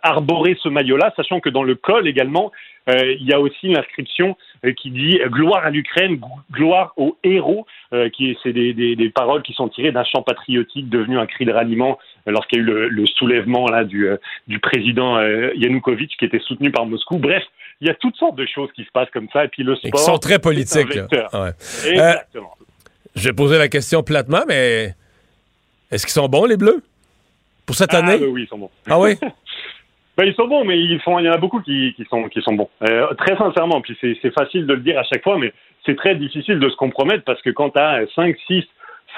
[0.02, 2.52] arborer ce maillot-là, sachant que dans le col également,
[2.88, 4.36] il y a aussi l'inscription
[4.76, 8.74] qui dit euh, gloire à l'Ukraine, gl- gloire aux héros, euh, qui est- c'est des,
[8.74, 11.98] des, des paroles qui sont tirées d'un chant patriotique devenu un cri de ralliement
[12.28, 16.18] euh, lorsqu'il y a eu le, le soulèvement là du, euh, du président euh, Yanukovych
[16.18, 17.18] qui était soutenu par Moscou.
[17.18, 17.44] Bref,
[17.82, 19.76] il y a toutes sortes de choses qui se passent comme ça, et puis le
[19.76, 19.88] sport.
[19.88, 20.88] Et qui sont très politiques.
[21.34, 21.52] Ouais.
[21.86, 22.54] Exactement.
[22.60, 22.64] Euh,
[23.16, 24.94] je vais poser la question platement, mais
[25.92, 26.84] est-ce qu'ils sont bons, les Bleus?
[27.66, 28.26] Pour cette Ah, année?
[28.26, 28.72] oui, ils sont bons.
[28.90, 29.16] Ah oui?
[30.18, 32.24] Ben, ils sont bons, mais ils font, il y en a beaucoup qui, qui sont,
[32.24, 32.70] qui sont bons.
[32.90, 35.54] Euh, très sincèrement, puis c'est, facile de le dire à chaque fois, mais
[35.86, 38.64] c'est très difficile de se compromettre parce que quand tu as 5, 6,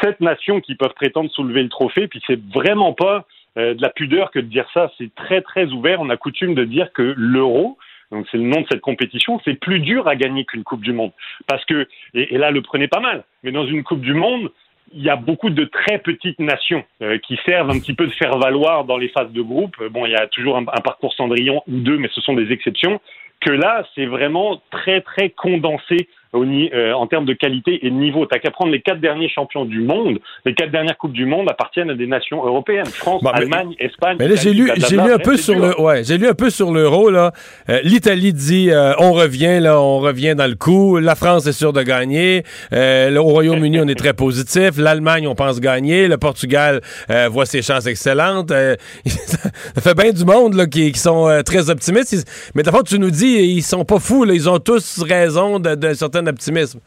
[0.04, 3.26] 7 nations qui peuvent prétendre soulever le trophée, puis c'est vraiment pas
[3.58, 6.02] euh, de la pudeur que de dire ça, c'est très très ouvert.
[6.02, 7.78] On a coutume de dire que l'euro,
[8.12, 10.92] donc c'est le nom de cette compétition, c'est plus dur à gagner qu'une Coupe du
[10.92, 11.12] Monde.
[11.48, 14.52] Parce que, et là le prenez pas mal, mais dans une Coupe du Monde,
[14.94, 18.12] il y a beaucoup de très petites nations euh, qui servent un petit peu de
[18.12, 19.76] faire valoir dans les phases de groupe.
[19.82, 22.34] Euh, Bon, il y a toujours un, un parcours Cendrillon ou deux, mais ce sont
[22.34, 23.00] des exceptions.
[23.42, 27.96] Que là, c'est vraiment très très condensé au euh, en termes de qualité et de
[27.96, 28.26] niveau.
[28.26, 30.20] T'as qu'à prendre les quatre derniers champions du monde.
[30.46, 32.86] Les quatre dernières coupes du monde appartiennent à des nations européennes.
[32.86, 34.18] France, mais- Allemagne, Espagne.
[34.20, 36.50] Mais là, j'ai lu, j'ai lu un peu sur le, ouais, j'ai lu un peu
[36.50, 37.32] sur l'euro là.
[37.70, 40.98] Euh, L'Italie dit, euh, on revient là, on revient dans le coup.
[41.00, 42.44] La France est sûre de gagner.
[42.74, 44.78] Euh, au Royaume-Uni, on est très positif.
[44.78, 46.08] L'Allemagne, on pense gagner.
[46.08, 48.52] Le Portugal euh, voit ses chances excellentes.
[48.52, 48.76] Euh,
[49.06, 52.52] ça fait bien du monde là qui, qui sont très optimistes.
[52.56, 54.24] Mais d'abord, tu nous dis, ils sont pas fous.
[54.26, 56.80] Là, ils ont tous raison de- d'un certain optimisme.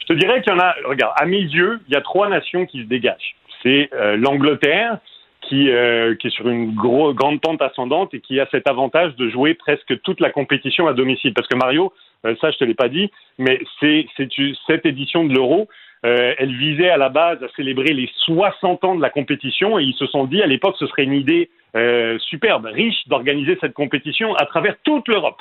[0.00, 2.28] Je te dirais qu'il y en a, regarde, à mes yeux, il y a trois
[2.28, 3.36] nations qui se dégagent.
[3.62, 4.98] C'est euh, l'Angleterre,
[5.42, 9.14] qui, euh, qui est sur une gros, grande pente ascendante et qui a cet avantage
[9.16, 11.34] de jouer presque toute la compétition à domicile.
[11.34, 11.92] Parce que Mario,
[12.24, 15.68] euh, ça je te l'ai pas dit, mais cette édition de l'Euro,
[16.02, 19.94] elle visait à la base à célébrer les 60 ans de la compétition et ils
[19.94, 21.50] se sont dit à l'époque ce serait une idée
[22.20, 25.36] superbe, riche d'organiser cette compétition à travers toute l'Europe.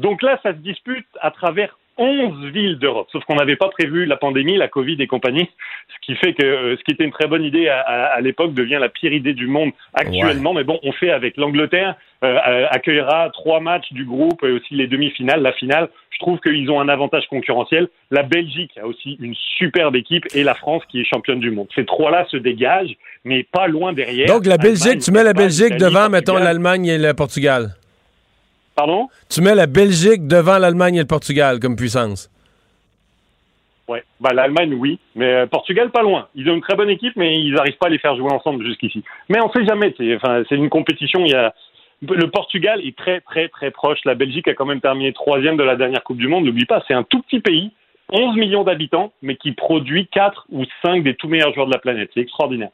[0.00, 3.08] Donc là, ça se dispute à travers 11 villes d'Europe.
[3.12, 5.48] Sauf qu'on n'avait pas prévu la pandémie, la Covid et compagnie,
[5.88, 8.20] ce qui fait que euh, ce qui était une très bonne idée à, à- à
[8.20, 10.54] l'époque devient la pire idée du monde actuellement.
[10.54, 11.36] Mais bon, on fait avec.
[11.36, 15.88] L'Angleterre euh, euh, accueillera trois matchs du groupe et aussi les demi-finales, la finale.
[16.10, 17.88] Je trouve qu'ils ont un avantage concurrentiel.
[18.10, 21.68] La Belgique a aussi une superbe équipe et la France qui est championne du monde.
[21.74, 24.26] Ces trois-là se dégagent, mais pas loin derrière.
[24.26, 27.70] Donc la Belgique, tu mets la Belgique devant, mettons l'Allemagne et le Portugal.
[28.80, 29.10] Pardon?
[29.28, 32.30] Tu mets la Belgique devant l'Allemagne et le Portugal comme puissance.
[33.88, 36.28] Ouais, bah l'Allemagne oui, mais euh, Portugal pas loin.
[36.34, 38.64] Ils ont une très bonne équipe, mais ils n'arrivent pas à les faire jouer ensemble
[38.64, 39.04] jusqu'ici.
[39.28, 39.94] Mais on sait jamais.
[39.98, 41.26] C'est enfin une compétition.
[41.26, 41.52] Il y a
[42.00, 43.98] le Portugal est très très très proche.
[44.06, 46.46] La Belgique a quand même terminé troisième de la dernière Coupe du Monde.
[46.46, 47.72] N'oublie pas, c'est un tout petit pays,
[48.14, 51.80] 11 millions d'habitants, mais qui produit 4 ou 5 des tout meilleurs joueurs de la
[51.80, 52.08] planète.
[52.14, 52.70] C'est extraordinaire.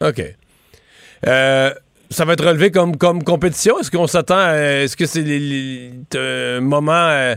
[0.00, 0.20] OK.
[1.28, 1.70] Euh,
[2.14, 3.78] ça va être relevé comme, comme compétition?
[3.78, 5.24] Est-ce qu'on s'attend Est-ce que c'est
[6.18, 7.34] un moment euh,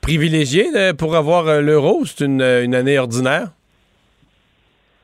[0.00, 2.04] privilégié euh, pour avoir euh, l'euro?
[2.04, 3.48] C'est une, euh, une année ordinaire?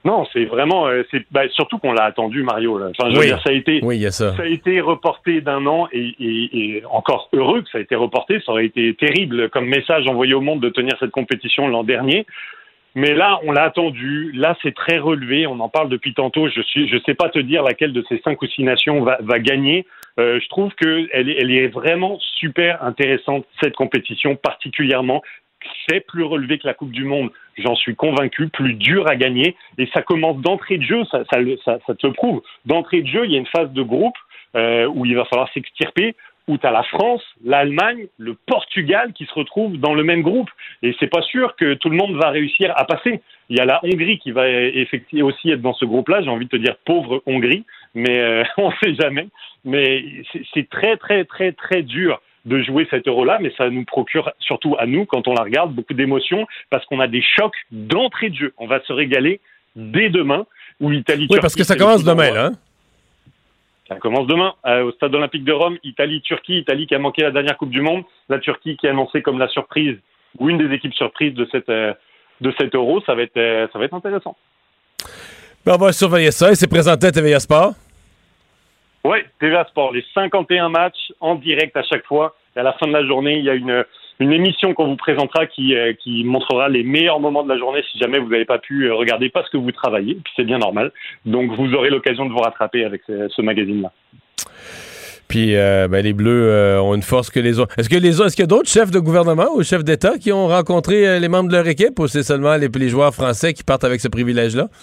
[0.04, 2.76] Non, c'est vraiment, euh, c'est bah, surtout qu'on l'a attendu, Mario.
[2.76, 2.86] Là.
[2.90, 3.26] Enfin, je veux Oui.
[3.26, 4.34] dire, ça a été, Oui, ça.
[4.36, 7.94] ça a été reporté d'un an et, et- et encore heureux que ça a été
[7.94, 8.40] reporté.
[8.44, 12.26] Ça aurait été terrible comme message envoyé au monde de tenir cette compétition l'an dernier.
[12.94, 14.32] Mais là, on l'a attendu.
[14.32, 15.46] Là, c'est très relevé.
[15.46, 16.48] On en parle depuis tantôt.
[16.48, 19.18] Je suis, je sais pas te dire laquelle de ces cinq ou six nations va,
[19.20, 19.86] va gagner.
[20.18, 25.22] Euh, je trouve que elle est, vraiment super intéressante cette compétition, particulièrement.
[25.88, 29.56] C'est plus relevé que la Coupe du Monde, j'en suis convaincu, plus dur à gagner.
[29.78, 32.42] Et ça commence d'entrée de jeu, ça, ça, ça, ça te le prouve.
[32.66, 34.16] D'entrée de jeu, il y a une phase de groupe
[34.54, 36.14] euh, où il va falloir s'extirper,
[36.48, 40.50] où tu as la France, l'Allemagne, le Portugal qui se retrouvent dans le même groupe.
[40.82, 43.20] Et c'est pas sûr que tout le monde va réussir à passer.
[43.48, 46.22] Il y a la Hongrie qui va effectivement aussi être dans ce groupe-là.
[46.22, 47.64] J'ai envie de te dire pauvre Hongrie,
[47.94, 49.28] mais euh, on ne sait jamais.
[49.64, 50.04] Mais
[50.54, 54.74] c'est- très très très très dur de jouer cet euro-là, mais ça nous procure, surtout
[54.78, 58.34] à nous, quand on la regarde, beaucoup d'émotions, parce qu'on a des chocs d'entrée de
[58.34, 58.52] jeu.
[58.58, 59.38] On va se régaler
[59.76, 60.44] dès demain,
[60.80, 61.28] où l'Italie...
[61.30, 62.46] Oui, parce que ça commence demain, là.
[62.46, 62.52] hein?
[63.88, 67.30] Ça commence demain euh, au Stade olympique de Rome, Italie-Turquie, Italie qui a manqué la
[67.30, 69.98] dernière Coupe du Monde, la Turquie qui est annoncée comme la surprise
[70.38, 71.92] ou une des équipes surprises de cette euh,
[72.40, 74.36] de cet Euro, ça va être euh, ça va être intéressant.
[75.64, 76.50] Ben, on va surveiller ça.
[76.50, 77.74] Et c'est présenté à TVA Sport.
[79.04, 82.34] Oui, TVA Sport, les 51 matchs en direct à chaque fois.
[82.56, 83.84] Et à la fin de la journée, il y a une,
[84.22, 87.82] une émission qu'on vous présentera qui, euh, qui montrera les meilleurs moments de la journée
[87.90, 90.14] si jamais vous n'avez pas pu euh, regarder parce que vous travaillez.
[90.14, 90.92] Puis c'est bien normal.
[91.26, 93.90] Donc vous aurez l'occasion de vous rattraper avec ce, ce magazine-là.
[95.28, 97.74] Puis euh, ben, les Bleus euh, ont une force que les autres.
[97.78, 100.18] Est-ce que les autres, est-ce qu'il y a d'autres chefs de gouvernement ou chefs d'État
[100.18, 103.14] qui ont rencontré euh, les membres de leur équipe ou c'est seulement les, les joueurs
[103.14, 104.68] français qui partent avec ce privilège-là?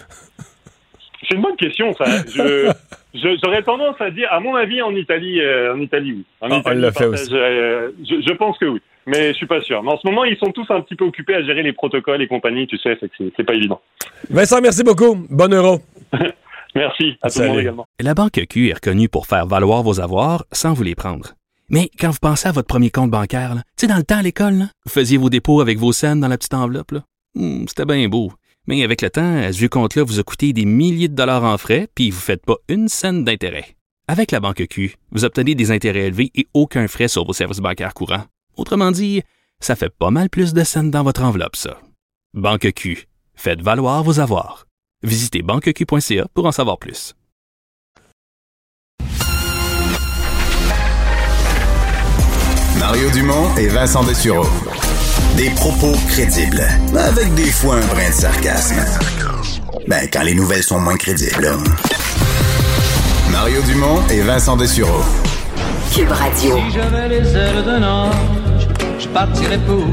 [1.27, 2.05] C'est une bonne question, ça.
[2.33, 2.71] Je,
[3.43, 6.25] j'aurais tendance à dire, à mon avis, en Italie, euh, en Italie, oui.
[6.41, 7.29] En Ah, on l'a fait aussi.
[7.35, 8.79] euh, je, je pense que oui,
[9.09, 9.81] mais je suis pas sûr.
[9.83, 12.21] Mais en ce moment, ils sont tous un petit peu occupés à gérer les protocoles
[12.21, 12.97] et compagnie, tu sais,
[13.35, 13.81] c'est, pas évident.
[14.29, 15.25] Vincent, merci beaucoup.
[15.29, 15.79] Bon euro.
[16.75, 17.85] Merci à tout le monde également.
[17.99, 21.33] La Banque Q est reconnue pour faire valoir vos avoirs sans vous les prendre.
[21.67, 24.21] Mais quand vous pensez à votre premier compte bancaire, tu sais, dans le temps à
[24.21, 26.91] l'école, là, vous faisiez vos dépôts avec vos scènes dans la petite enveloppe.
[26.91, 27.03] là.
[27.33, 28.31] Hmm, C'était bien beau.
[28.67, 31.57] Mais avec le temps, ce vieux compte-là vous a coûté des milliers de dollars en
[31.57, 33.65] frais, puis vous ne faites pas une scène d'intérêt.
[34.07, 37.61] Avec la Banque Q, vous obtenez des intérêts élevés et aucun frais sur vos services
[37.61, 38.25] bancaires courants.
[38.59, 39.23] Autrement dit,
[39.61, 41.79] ça fait pas mal plus de scènes dans votre enveloppe, ça.
[42.33, 43.07] Banque Q.
[43.35, 44.67] Faites valoir vos avoirs.
[45.01, 47.15] Visitez banqueq.ca pour en savoir plus.
[52.77, 54.45] Mario Dumont et Vincent Dessureau.
[55.37, 58.83] Des propos crédibles, avec des fois un brin de sarcasme.
[59.87, 61.49] Ben, quand les nouvelles sont moins crédibles.
[63.31, 65.03] Mario Dumont et Vincent Dessureau.
[65.95, 66.57] Cube Radio.
[66.57, 68.15] Si j'avais les ailes d'un ange,
[68.99, 69.85] je partirais pour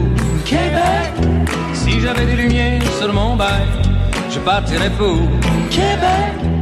[0.45, 1.13] Québec.
[2.01, 3.67] j'avais des lumières sur mon bail,
[4.31, 5.17] je partirais pour
[5.71, 6.56] Québec.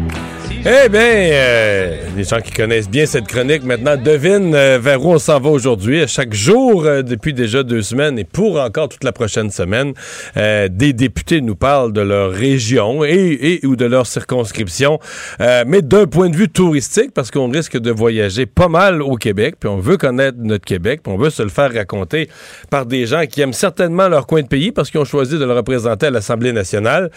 [0.66, 5.12] Eh bien, euh, les gens qui connaissent bien cette chronique maintenant devinent euh, vers où
[5.12, 6.08] on s'en va aujourd'hui.
[6.08, 9.92] Chaque jour, euh, depuis déjà deux semaines et pour encore toute la prochaine semaine,
[10.38, 14.98] euh, des députés nous parlent de leur région et, ou de leur circonscription,
[15.38, 19.56] mais d'un point de vue touristique, parce qu'on risque de voyager pas mal au Québec,
[19.60, 22.28] puis on veut connaître notre Québec, puis on veut se le faire raconter
[22.70, 25.44] par des gens qui aiment certainement leur coin de pays parce qu'ils ont choisi de
[25.44, 27.10] le représenter à l'Assemblée nationale.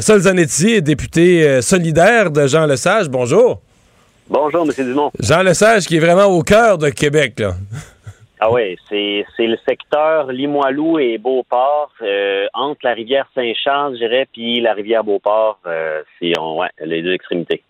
[0.00, 3.62] Sol Zanetti, député solidaire de Jean Lesage, bonjour.
[4.28, 4.84] Bonjour, M.
[4.84, 5.10] Dumont.
[5.18, 7.54] Jean Lesage qui est vraiment au cœur de Québec, là.
[8.40, 14.00] Ah oui, c'est c'est le secteur Limoilou et Beauport, euh, entre la rivière Saint-Charles, je
[14.00, 17.62] dirais, puis la rivière Beauport, euh, c'est on- ouais, les deux extrémités.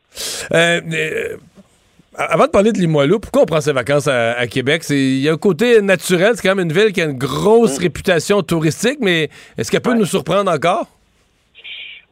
[0.52, 1.36] Euh, euh,
[2.16, 4.82] avant de parler de Limoilou, pourquoi on prend ses vacances à, à Québec?
[4.82, 7.18] C'est- Il y a un côté naturel, c'est quand même une ville qui a une
[7.18, 10.86] grosse réputation touristique, mais est-ce qu'elle peut nous surprendre encore?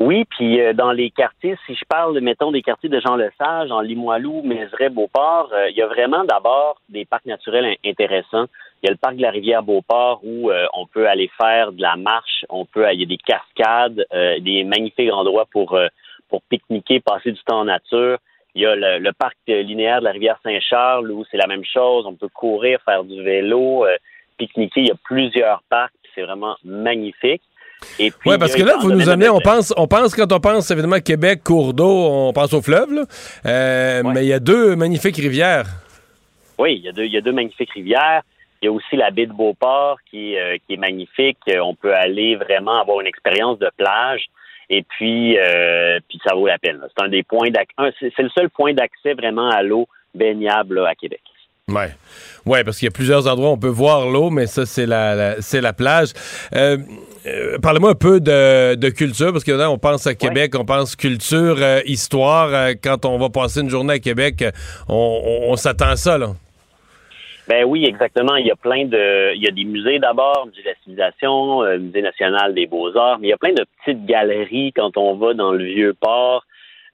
[0.05, 3.71] Oui, puis euh, dans les quartiers, si je parle, mettons, des quartiers de Jean Lesage,
[3.71, 8.47] en Limoilou, Mézeray, Beauport, euh, il y a vraiment d'abord des parcs naturels in- intéressants.
[8.83, 11.71] Il y a le parc de la rivière Beauport où euh, on peut aller faire
[11.71, 15.75] de la marche, on peut, il y a des cascades, euh, des magnifiques endroits pour
[15.75, 15.87] euh,
[16.29, 18.19] pour pique-niquer, passer du temps en nature.
[18.57, 21.47] Il y a le, le parc euh, linéaire de la rivière Saint-Charles où c'est la
[21.47, 23.97] même chose, on peut courir, faire du vélo, euh,
[24.37, 24.81] pique-niquer.
[24.81, 27.43] Il y a plusieurs parcs, c'est vraiment magnifique.
[27.99, 30.71] Oui, parce y que là, vous nous amenez, on pense, on pense, quand on pense
[30.71, 33.03] évidemment Québec, cours d'eau, on pense au fleuve, là.
[33.47, 35.67] Euh, mais il y a deux magnifiques rivières.
[36.59, 38.23] Oui, il y, a deux, il y a deux magnifiques rivières.
[38.61, 41.39] Il y a aussi la baie de Beauport qui, est, euh, qui est magnifique.
[41.49, 44.27] Euh, On peut aller vraiment avoir une expérience de plage.
[44.71, 46.79] Et puis, euh, puis ça vaut la peine.
[46.97, 47.49] C'est un des points.
[47.99, 51.21] C'est le seul point d'accès vraiment à l'eau baignable là, à Québec.
[51.69, 51.91] Ouais.
[52.47, 54.87] Ouais, parce qu'il y a plusieurs endroits où on peut voir l'eau, mais ça, c'est
[54.87, 56.13] la, la- c'est la plage.
[56.55, 56.77] Euh,
[57.27, 60.65] euh, Parlez-moi un peu de, de culture, parce que là, on pense à Québec, on
[60.65, 62.49] pense culture, euh, histoire.
[62.53, 64.45] Euh, quand on va passer une journée à Québec,
[64.89, 64.95] on,
[65.25, 66.29] on- on s'attend à ça, là.
[67.49, 68.37] Ben oui, exactement.
[68.37, 71.63] Il y a plein de, il y a des musées d'abord, musée de la civilisation,
[71.79, 75.35] musée national des beaux-arts, mais il y a plein de petites galeries quand on va
[75.35, 76.45] dans le vieux port.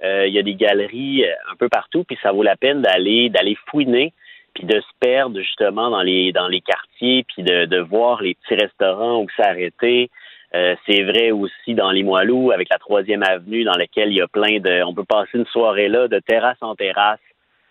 [0.03, 3.59] Il y a des galeries un peu partout, puis ça vaut la peine d'aller, d'aller
[3.71, 4.15] fouiner,
[4.59, 8.35] puis de se perdre justement dans les, dans les quartiers, puis de, de voir les
[8.35, 10.11] petits restaurants où s'arrêter.
[10.55, 14.27] Euh, c'est vrai aussi dans Limoilou, avec la troisième avenue, dans laquelle il y a
[14.27, 17.21] plein de, on peut passer une soirée là de terrasse en terrasse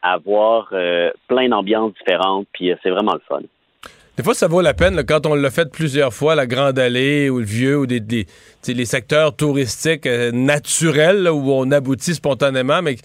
[0.01, 3.41] avoir euh, plein d'ambiances différentes, puis euh, c'est vraiment le fun.
[4.15, 7.29] Des fois, ça vaut la peine, quand on l'a fait plusieurs fois, la Grande Allée
[7.29, 8.25] ou le Vieux, ou des,
[8.67, 12.95] les secteurs touristiques euh, naturels, où on aboutit spontanément, mais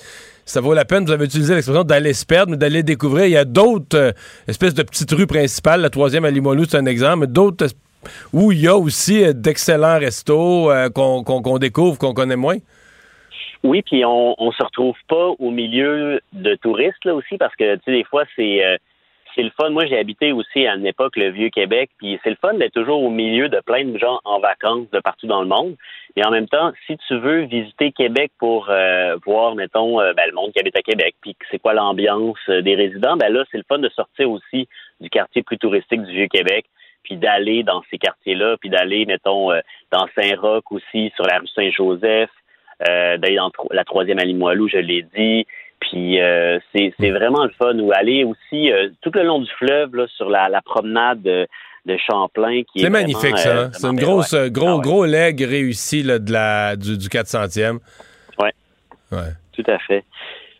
[0.44, 3.26] ça vaut la peine, vous avez utilisé l'expression d'aller se perdre, mais d'aller découvrir.
[3.26, 4.12] Il y a d'autres euh,
[4.48, 8.08] espèces de petites rues principales, la troisième à Limoilou, c'est un exemple, mais d'autres es-
[8.32, 12.56] où il y a aussi euh, d'excellents restos euh, qu'on découvre, qu'on connaît moins.
[13.62, 17.76] Oui, puis on, on se retrouve pas au milieu de touristes là aussi parce que
[17.76, 18.60] tu sais des fois c'est
[19.34, 19.70] c'est le fun.
[19.70, 22.74] Moi, j'ai habité aussi à une époque le vieux Québec, puis c'est le fun d'être
[22.74, 25.74] toujours au milieu de plein de gens en vacances de partout dans le monde.
[26.16, 30.24] Mais en même temps, si tu veux visiter Québec pour euh, voir, mettons, euh, ben,
[30.26, 33.44] le monde qui habite à Québec, puis c'est quoi l'ambiance euh, des résidents, ben là,
[33.50, 34.68] c'est le fun de sortir aussi
[35.00, 36.66] du quartier plus touristique du vieux Québec,
[37.02, 39.60] puis d'aller dans ces quartiers-là, puis d'aller, mettons, euh,
[39.90, 42.30] dans Saint-Roch aussi, sur la rue Saint-Joseph,
[42.88, 45.46] euh, d'aller dans la troisième à Limoilou, je l'ai dit.
[45.80, 47.76] Puis euh, c'est c'est vraiment le fun.
[47.78, 51.46] Ou aller aussi euh, tout le long du fleuve, là, sur la, la promenade de,
[51.86, 52.62] de Champlain.
[52.62, 53.48] qui est C'est magnifique, ça.
[53.48, 53.70] euh, hein?
[53.72, 54.50] C'est une grosse, ouais.
[54.50, 54.82] gros, Ah ouais.
[54.82, 57.78] gros leg réussi là, de la, du, du 400e.
[58.38, 58.52] Ouais.
[59.10, 59.32] Ouais.
[59.52, 60.04] Tout à fait.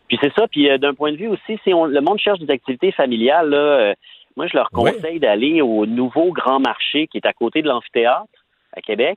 [0.08, 0.46] Puis c'est ça.
[0.48, 3.48] Puis euh, d'un point de vue aussi, si on, le monde cherche des activités familiales,
[3.50, 3.94] là, euh,
[4.36, 8.26] moi je leur conseille d'aller au nouveau Grand Marché qui est à côté de l'amphithéâtre
[8.76, 9.16] à Québec,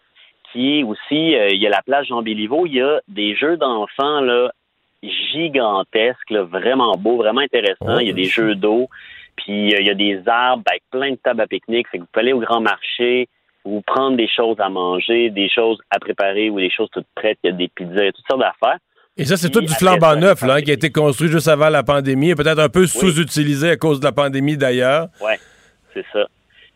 [0.53, 3.35] qui est aussi, euh, il y a la plage Jean Béliveau, il y a des
[3.35, 4.51] jeux d'enfants là
[5.33, 7.99] gigantesques, là, vraiment beaux, vraiment intéressants.
[7.99, 8.89] il y a des jeux d'eau,
[9.35, 11.87] puis euh, il y a des arbres avec plein de tables à pique-nique.
[11.89, 13.27] Fait que vous pouvez aller au Grand Marché,
[13.63, 17.39] vous prendre des choses à manger, des choses à préparer ou des choses toutes prêtes.
[17.43, 18.77] Il y a des pizzas, il y a toutes sortes d'affaires.
[19.17, 21.83] Et ça, c'est tout du flambant neuf, là, qui a été construit juste avant la
[21.83, 25.07] pandémie, et peut-être un peu sous-utilisé à cause de la pandémie d'ailleurs.
[25.21, 25.39] Ouais,
[25.93, 26.25] c'est ça.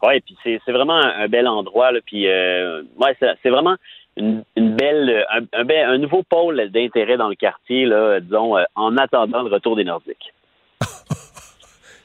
[0.02, 3.76] Ouais, puis c'est vraiment un, un bel endroit là, puis euh, ouais, c'est c'est vraiment
[4.16, 8.58] une, une belle un, un, bel- un nouveau pôle d'intérêt dans le quartier là, disons
[8.58, 10.34] euh, en attendant le retour des Nordiques.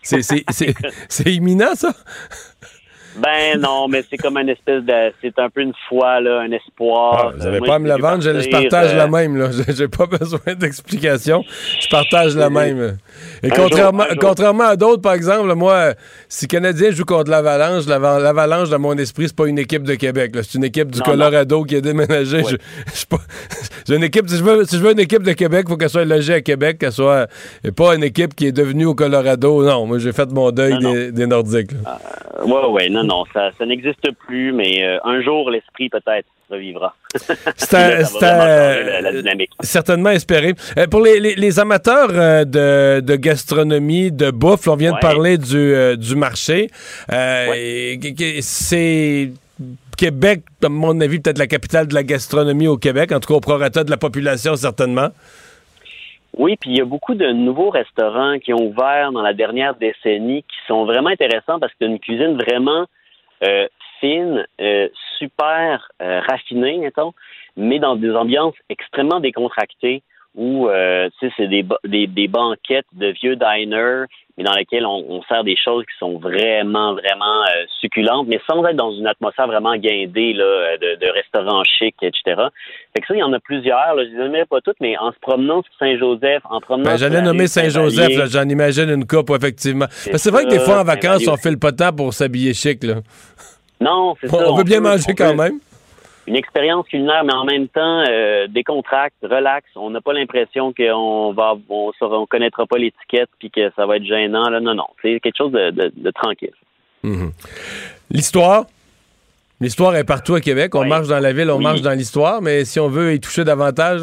[0.04, 1.94] C'est imminent, ça?
[3.16, 5.12] Ben non, mais c'est comme une espèce de.
[5.22, 7.26] C'est un peu une foi, là, un espoir.
[7.28, 9.36] Ah, vous n'avez Euh, pas à me la vendre, je, partage euh, la même.
[9.36, 9.48] Là.
[9.68, 11.44] J'ai pas besoin d'explication.
[11.80, 12.96] Je partage la même.
[13.42, 14.20] Et Un contrairement, jour, un jour.
[14.28, 15.94] contrairement à d'autres, par exemple, moi,
[16.28, 19.94] si Canadien joue contre l'Avalanche, l'Ava- l'Avalanche, dans mon esprit, c'est pas une équipe de
[19.94, 20.32] Québec.
[20.42, 23.18] C'est une équipe du Non, Colorado qui je suis pas-
[23.86, 25.76] j'ai une équipe, si je, veux, si je veux une équipe de Québec, il faut
[25.76, 27.26] qu'elle soit logée à Québec, qu'elle soit
[27.62, 29.62] et pas une équipe qui est devenue au Colorado.
[29.64, 31.72] Non, moi, j'ai fait mon deuil Non, des, des Nordiques.
[31.72, 31.98] là.
[32.40, 36.26] euh, ouais, ouais, non, non, ça, ça n'existe plus, mais euh, un jour, l'esprit peut-être
[36.50, 36.94] revivra.
[37.56, 37.72] C'est
[38.20, 39.50] la, la dynamique.
[39.60, 40.54] Certainement espéré.
[40.78, 44.98] Euh, pour les, les- les amateurs euh, de, de gastronomie, de bouffe, on vient de
[45.00, 46.68] parler du, du marché.
[48.40, 49.32] C'est
[49.96, 53.34] Québec, à mon avis, peut-être la capitale de la gastronomie au Québec, en tout cas
[53.34, 55.08] au prorata de la population, certainement.
[56.36, 59.76] Oui, puis il y a beaucoup de nouveaux restaurants qui ont ouvert dans la dernière
[59.76, 62.86] décennie qui sont vraiment intéressants parce que c'est une cuisine vraiment
[63.44, 63.68] euh,
[64.00, 67.12] fine, euh, super euh, raffinée, mettons,
[67.56, 70.02] mais dans des ambiances extrêmement décontractées
[70.34, 74.06] où euh, tu sais, c'est des, des, des banquettes de vieux diners,
[74.36, 78.40] mais dans lesquelles on, on sert des choses qui sont vraiment, vraiment euh, succulentes, mais
[78.50, 82.22] sans être dans une atmosphère vraiment guindée là, euh, de, de restaurants chics, etc.
[82.94, 83.94] Fait que ça, il y en a plusieurs.
[83.94, 86.96] Là, je les nommerai pas toutes, mais en se promenant sur Saint-Joseph, en promenant Ben,
[86.96, 89.86] J'allais la nommer Saint-Joseph, j'en imagine une coupe, effectivement.
[89.90, 92.82] C'est vrai que des fois, en vacances, on file pas de temps pour s'habiller chic.
[92.82, 92.94] Là.
[93.80, 94.50] Non, c'est On, ça.
[94.50, 95.58] on veut bien peut- manger on quand même.
[96.26, 99.66] Une expérience culinaire, mais en même temps euh, décontracte, relax.
[99.76, 103.96] On n'a pas l'impression qu'on va, on, on connaîtra pas l'étiquette puis que ça va
[103.96, 104.48] être gênant.
[104.48, 106.54] Là, non, non, c'est quelque chose de, de- de tranquille.
[107.02, 107.30] Mhm.
[108.10, 108.64] L'histoire?
[109.60, 110.74] L'histoire est partout à Québec.
[110.74, 111.62] On marche dans la ville, on Oui.
[111.62, 114.02] marche dans l'histoire, mais si on veut y toucher davantage,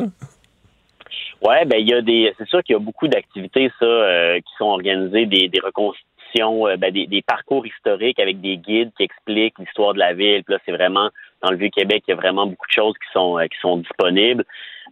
[1.44, 4.38] Ouais, ben il y a des, c'est sûr qu'il y a beaucoup d'activités ça euh,
[4.38, 8.92] qui sont organisées, des, des reconstitutions, euh, ben, des, des parcours historiques avec des guides
[8.96, 10.44] qui expliquent l'histoire de la ville.
[10.44, 11.10] Puis là, c'est vraiment
[11.42, 13.58] dans le vieux Québec, il y a vraiment beaucoup de choses qui sont euh, qui
[13.60, 14.46] sont disponibles,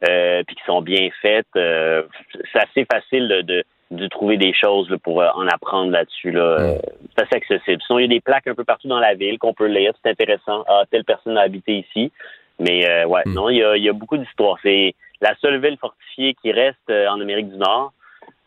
[0.08, 1.48] euh, puis qui sont bien faites.
[1.56, 2.04] Euh,
[2.52, 6.32] c'est assez facile de, de, trouver des choses là, pour en apprendre là-dessus.
[6.32, 6.76] Là.
[7.16, 7.82] C'est assez accessible.
[7.86, 9.94] Sinon, il y a des plaques un peu partout dans la ville qu'on peut lire.
[10.04, 10.64] C'est intéressant.
[10.68, 12.12] Ah, telle personne a habité ici.
[12.60, 14.58] Mais euh, ouais, non, il y a, il y a beaucoup d'histoires.
[14.62, 17.94] C'est la seule ville fortifiée qui reste en Amérique du Nord.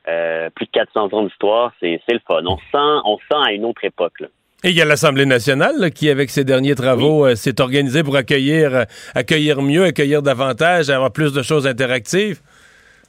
[0.08, 2.42] Euh, plus de 400 ans d'histoire, c'est c'est le fun.
[2.44, 4.18] On se sent, on se sent à une autre époque.
[4.20, 4.26] Là.
[4.64, 8.04] Et il y a l'Assemblée nationale là, qui, avec ses derniers travaux, euh, s'est organisée
[8.04, 8.84] pour accueillir, euh,
[9.14, 12.40] accueillir mieux, accueillir davantage, avoir plus de choses interactives.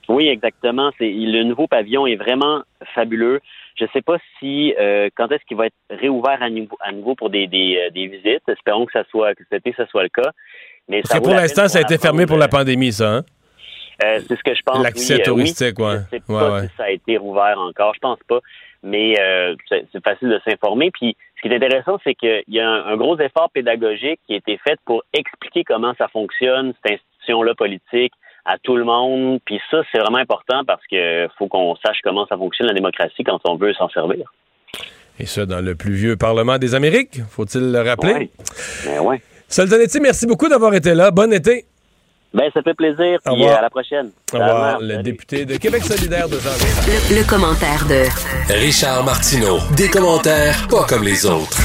[0.09, 0.91] Oui, exactement.
[0.97, 2.63] C'est le nouveau pavillon est vraiment
[2.95, 3.39] fabuleux.
[3.79, 6.91] Je ne sais pas si euh, quand est-ce qu'il va être réouvert à nouveau, à
[6.91, 8.47] nouveau pour des, des, euh, des visites.
[8.47, 10.31] Espérons que ça soit que cet été ça soit le cas.
[10.89, 13.09] Mais Parce ça que vaut pour l'instant, ça a été fermé pour la pandémie, ça.
[13.17, 13.23] Hein?
[14.03, 14.83] Euh, c'est ce que je pense.
[14.83, 15.93] L'accès oui, touristique, oui.
[16.11, 16.67] Je sais Ouais, pas ouais.
[16.67, 17.93] si ça a été rouvert encore.
[17.95, 18.39] Je pense pas.
[18.83, 20.91] Mais euh, c'est facile de s'informer.
[20.91, 24.33] Puis ce qui est intéressant, c'est qu'il y a un, un gros effort pédagogique qui
[24.33, 28.13] a été fait pour expliquer comment ça fonctionne, cette institution-là politique,
[28.45, 29.39] à tout le monde.
[29.45, 33.23] Puis ça, c'est vraiment important parce que faut qu'on sache comment ça fonctionne la démocratie
[33.23, 34.31] quand on veut s'en servir.
[35.19, 38.13] Et ça, dans le plus vieux Parlement des Amériques, faut-il le rappeler?
[38.13, 38.29] Ouais.
[38.85, 39.21] Ben ouais.
[39.47, 41.11] Solzanetti, merci beaucoup d'avoir été là.
[41.11, 41.65] Bon été.
[42.33, 43.19] Ben, ça fait plaisir.
[43.27, 43.55] Au Puis revoir.
[43.55, 44.09] euh, à la prochaine.
[44.33, 46.49] Au revoir, le député de Québec solidaire de Jean
[46.87, 48.05] Le, le commentaire de
[48.53, 49.59] Richard Martineau.
[49.77, 51.59] Des commentaires pas comme les autres.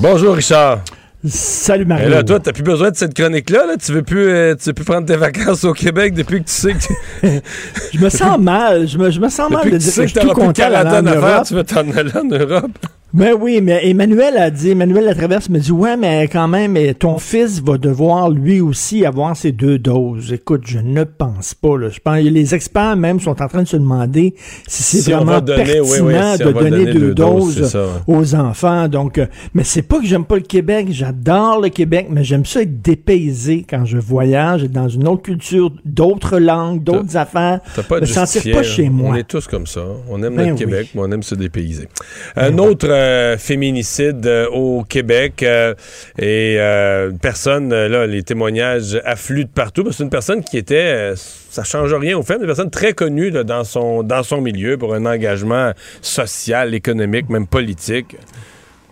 [0.00, 0.78] Bonjour, Richard.
[1.26, 2.06] Salut, Mario.
[2.06, 3.66] Et là, toi, t'as plus besoin de cette chronique-là.
[3.66, 3.76] Là?
[3.82, 6.52] Tu veux plus, euh, tu veux plus prendre tes vacances au Québec depuis que tu
[6.54, 7.26] sais que
[7.92, 8.86] Je me sens mal.
[8.86, 10.20] Je me, je me sens mal depuis de que tu dire sais que que je
[10.20, 11.46] suis tout t'auras plus de content d'aller en quarantaine à faire, Europe.
[11.48, 12.70] tu veux t'en aller en Europe.
[13.14, 17.18] Ben oui, mais Emmanuel a dit, Emmanuel Latraverse me dit, ouais, mais quand même, ton
[17.18, 20.32] fils va devoir lui aussi avoir ses deux doses.
[20.32, 21.78] Écoute, je ne pense pas.
[21.78, 21.90] Là.
[21.90, 24.34] Je pense, les experts même sont en train de se demander
[24.66, 27.84] si c'est Si vraiment donner, pertinent oui, si de donner donner deux deux doses, ça,
[28.08, 28.88] aux enfants.
[28.88, 30.88] Donc, euh, mais c'est pas que j'aime pas le Québec.
[30.90, 35.22] J'adore le Québec, mais j'aime ça être dépaysé quand je voyage, être dans une autre
[35.22, 37.60] culture, d'autres langues, d'autres affaires.
[37.88, 38.62] Pas me sentir pas là.
[38.64, 39.10] chez moi.
[39.10, 39.84] On est tous comme ça.
[40.10, 40.58] On aime Ben notre oui.
[40.58, 41.86] Québec, mais on aime se dépayser.
[42.34, 45.74] Un autre euh, féminicide euh, au Québec euh,
[46.18, 49.84] et une personne, là, les témoignages affluent de partout.
[49.92, 53.64] C'est une personne qui était, ça change rien au fait, une personne très connue dans,
[53.64, 58.16] son, dans son milieu pour un engagement social, économique, même politique.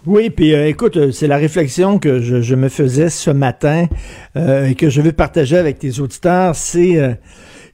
[0.05, 3.87] Oui, puis écoute, c'est la réflexion que je, me faisais ce matin
[4.37, 6.57] et que je veux partager avec tes auditeurs.
[6.57, 7.17] C'est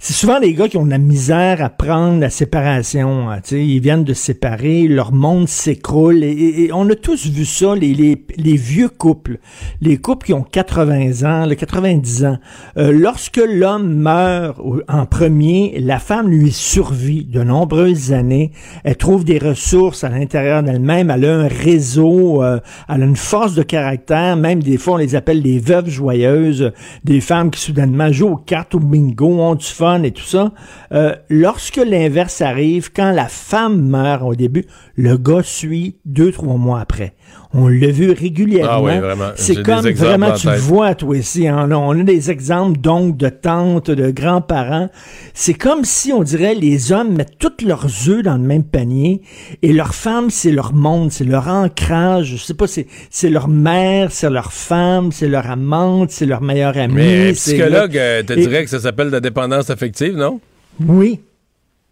[0.00, 3.30] c'est souvent les gars qui ont de la misère à prendre la séparation.
[3.30, 6.22] hein, ils viennent de séparer, leur monde s'écroule.
[6.22, 9.38] Et, on a tous vu ça, les, les, les vieux couples,
[9.80, 12.38] les couples qui ont 80 ans, le 90 ans.
[12.76, 18.52] Euh, lorsque l'homme meurt en premier, la femme lui survit de nombreuses années.
[18.84, 21.10] Elle trouve des ressources à l'intérieur d'elle-même.
[21.10, 24.36] Elle a un réseau, euh, elle a une force de caractère.
[24.36, 26.70] Même des fois, on les appelle les veuves joyeuses,
[27.02, 30.52] des femmes qui soudainement jouent aux cartes, au bingo, ont du fun et tout ça.
[30.92, 34.64] Euh, lorsque l'inverse arrive, quand la femme meurt au début,
[34.96, 37.14] le gars suit deux, trois mois après.
[37.54, 38.70] On l'a vu régulièrement.
[38.70, 41.48] Ah oui, C'est comme vraiment, en tu vois, toi ici.
[41.48, 41.70] hein.
[41.72, 44.90] On a des exemples, donc, de tantes, de grands-parents.
[45.32, 49.22] C'est comme si, on dirait, les hommes mettent tous leurs œufs dans le même panier
[49.62, 52.34] et leurs femmes, c'est leur monde, c'est leur ancrage.
[52.36, 56.42] Je sais pas, c'est, c'est leur mère, c'est leur femme, c'est leur amante, c'est leur
[56.42, 56.94] meilleure amie.
[56.96, 60.38] Mais psychologue leur- euh, te Et- dirait que ça s'appelle la dépendance affective, non?
[60.86, 61.20] oui.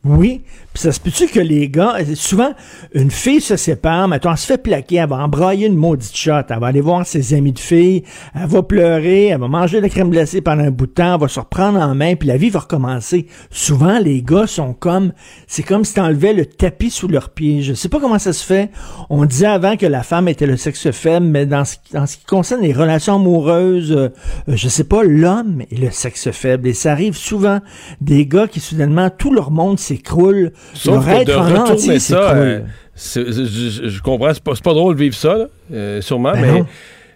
[0.07, 0.43] Oui.
[0.73, 2.51] Puis ça se peut-tu que les gars, souvent,
[2.93, 6.33] une fille se sépare, mettons, elle se fait plaquer, elle va embrayer une maudite shot,
[6.51, 8.03] elle va aller voir ses amis de filles,
[8.35, 11.15] elle va pleurer, elle va manger de la crème glacée pendant un bout de temps,
[11.15, 13.27] elle va se reprendre en main, puis la vie va recommencer.
[13.51, 15.13] Souvent, les gars sont comme,
[15.47, 17.63] c'est comme si t'enlevais le tapis sous leurs pieds.
[17.63, 18.71] Je sais pas comment ça se fait.
[19.09, 22.61] On disait avant que la femme était le sexe faible, mais dans ce, qui- concerne
[22.61, 24.09] les relations amoureuses, euh,
[24.49, 26.69] euh, je sais pas, l'homme est le sexe faible.
[26.69, 27.61] Et ça arrive souvent
[28.03, 30.53] des gars qui soudainement, tout leur monde s'écroule.
[30.75, 32.61] Sauf que de retourner ça, euh,
[32.97, 36.67] je, comprends, c'est pas, drôle de vivre ça, là, euh, sûrement, Ben mais non.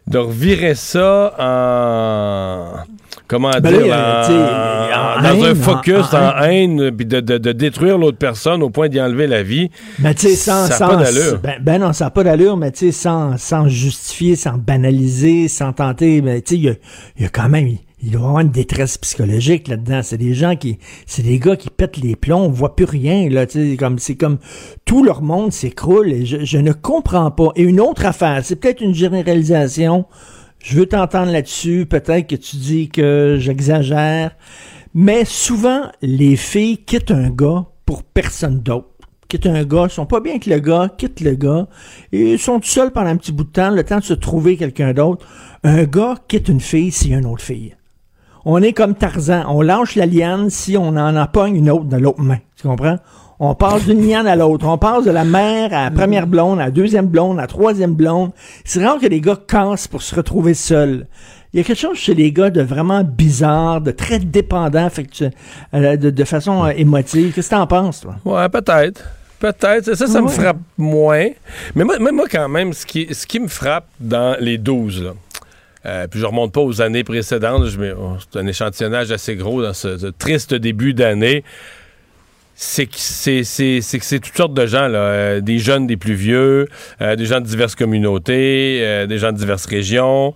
[0.06, 2.72] de revirer ça en.
[3.28, 3.94] Comment Ben dire?
[3.94, 8.18] en- en dans un focus, en- en en, haine, puis de, de- de détruire l'autre
[8.18, 9.70] personne au point d'y enlever la vie.
[10.00, 11.38] Mais tu sais, sans, ça sans- pas d'allure.
[11.40, 15.46] Ben, ben non, ça n'a pas d'allure, mais tu sais, sans, sans justifier, sans banaliser,
[15.46, 16.74] sans tenter, mais tu sais, il y a,
[17.18, 17.68] il y a quand même,
[18.02, 20.00] il doit y avoir une détresse psychologique là-dedans.
[20.02, 23.28] C'est des gens qui, c'est des gars qui pètent les plombs, on voit plus rien,
[23.28, 23.46] là,
[23.78, 24.38] comme, c'est comme,
[24.84, 27.50] tout leur monde s'écroule et je, je ne comprends pas.
[27.56, 30.06] Et une autre affaire, c'est peut-être une généralisation,
[30.62, 34.32] je veux t'entendre là-dessus, peut-être que tu dis que j'exagère,
[34.94, 38.86] mais souvent, les filles quittent un gars pour personne d'autre
[39.28, 41.68] quittent un gars, sont pas bien avec le gars, quittent le gars,
[42.10, 44.56] et sont tout seuls pendant un petit bout de temps, le temps de se trouver
[44.56, 45.24] quelqu'un d'autre.
[45.62, 47.76] Un gars quitte une fille a une autre fille.
[48.44, 51.96] On est comme Tarzan, on lâche la liane si on en empogne une autre de
[51.96, 52.38] l'autre main.
[52.56, 52.96] Tu comprends?
[53.42, 54.66] On passe d'une liane à l'autre.
[54.66, 57.46] On passe de la mère à la première blonde, à la deuxième blonde, à la
[57.46, 58.32] troisième blonde.
[58.64, 61.06] C'est rare que les gars cassent pour se retrouver seuls.
[61.52, 64.88] Il y a quelque chose chez les gars de vraiment bizarre, de très dépendant
[65.74, 67.32] euh, de, de façon euh, émotive.
[67.34, 68.16] Qu'est-ce que t'en penses, toi?
[68.24, 69.04] Ouais, peut-être.
[69.40, 69.94] Peut-être.
[69.94, 71.28] Ça, ça, me frappe moins.
[71.74, 75.02] Mais moi, moi, moi, quand même, ce qui, ce qui me frappe dans les 12,
[75.02, 75.12] là,
[75.86, 77.62] euh, puis je remonte pas aux années précédentes,
[77.98, 81.44] oh, c'est un échantillonnage assez gros dans ce, triste début d'année.
[82.54, 86.68] C'est que c'est, toutes sortes de gens, là, euh, des jeunes, des plus vieux,
[87.00, 90.34] euh, des gens de diverses communautés, euh, des gens de diverses régions,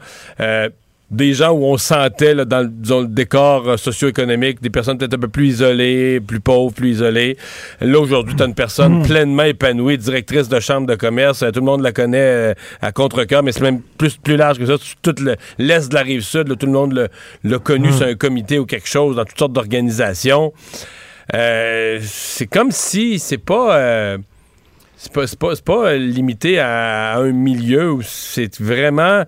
[1.14, 4.98] des gens où on sentait là, dans, le- disons, le décor euh, socio-économique des personnes
[4.98, 7.36] peut-être un peu plus isolées, plus pauvres, plus isolées.
[7.80, 11.42] Là, aujourd'hui, tu as une personne pleinement épanouie, directrice de chambre de commerce.
[11.42, 14.58] Euh, Tout le monde la connaît euh, à contre-cœur, mais c'est même plus, plus large
[14.58, 14.74] que ça.
[15.02, 17.08] Tout le- l'est de la rive sud, là, tout le monde
[17.44, 20.52] l'a- connu sur un comité ou quelque chose, dans toutes sortes d'organisations.
[21.34, 23.76] Euh, c'est comme si c'est pas...
[23.78, 24.18] euh,
[24.96, 29.24] c'est pas, pas, limité à, à un milieu où c'est vraiment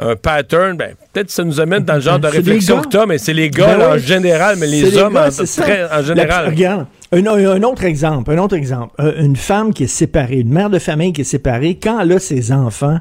[0.00, 0.76] un pattern.
[0.76, 3.34] Ben, peut-être que ça nous amène dans le genre de réflexion que t'as, mais c'est
[3.34, 6.44] les gars Ben en général, mais les les hommes gars, en, très- en général.
[6.44, 8.94] La- regarde, un, un autre exemple, un autre exemple.
[9.00, 12.12] Euh, une femme qui est séparée, une mère de famille qui est séparée, quand elle
[12.12, 12.98] a ses enfants,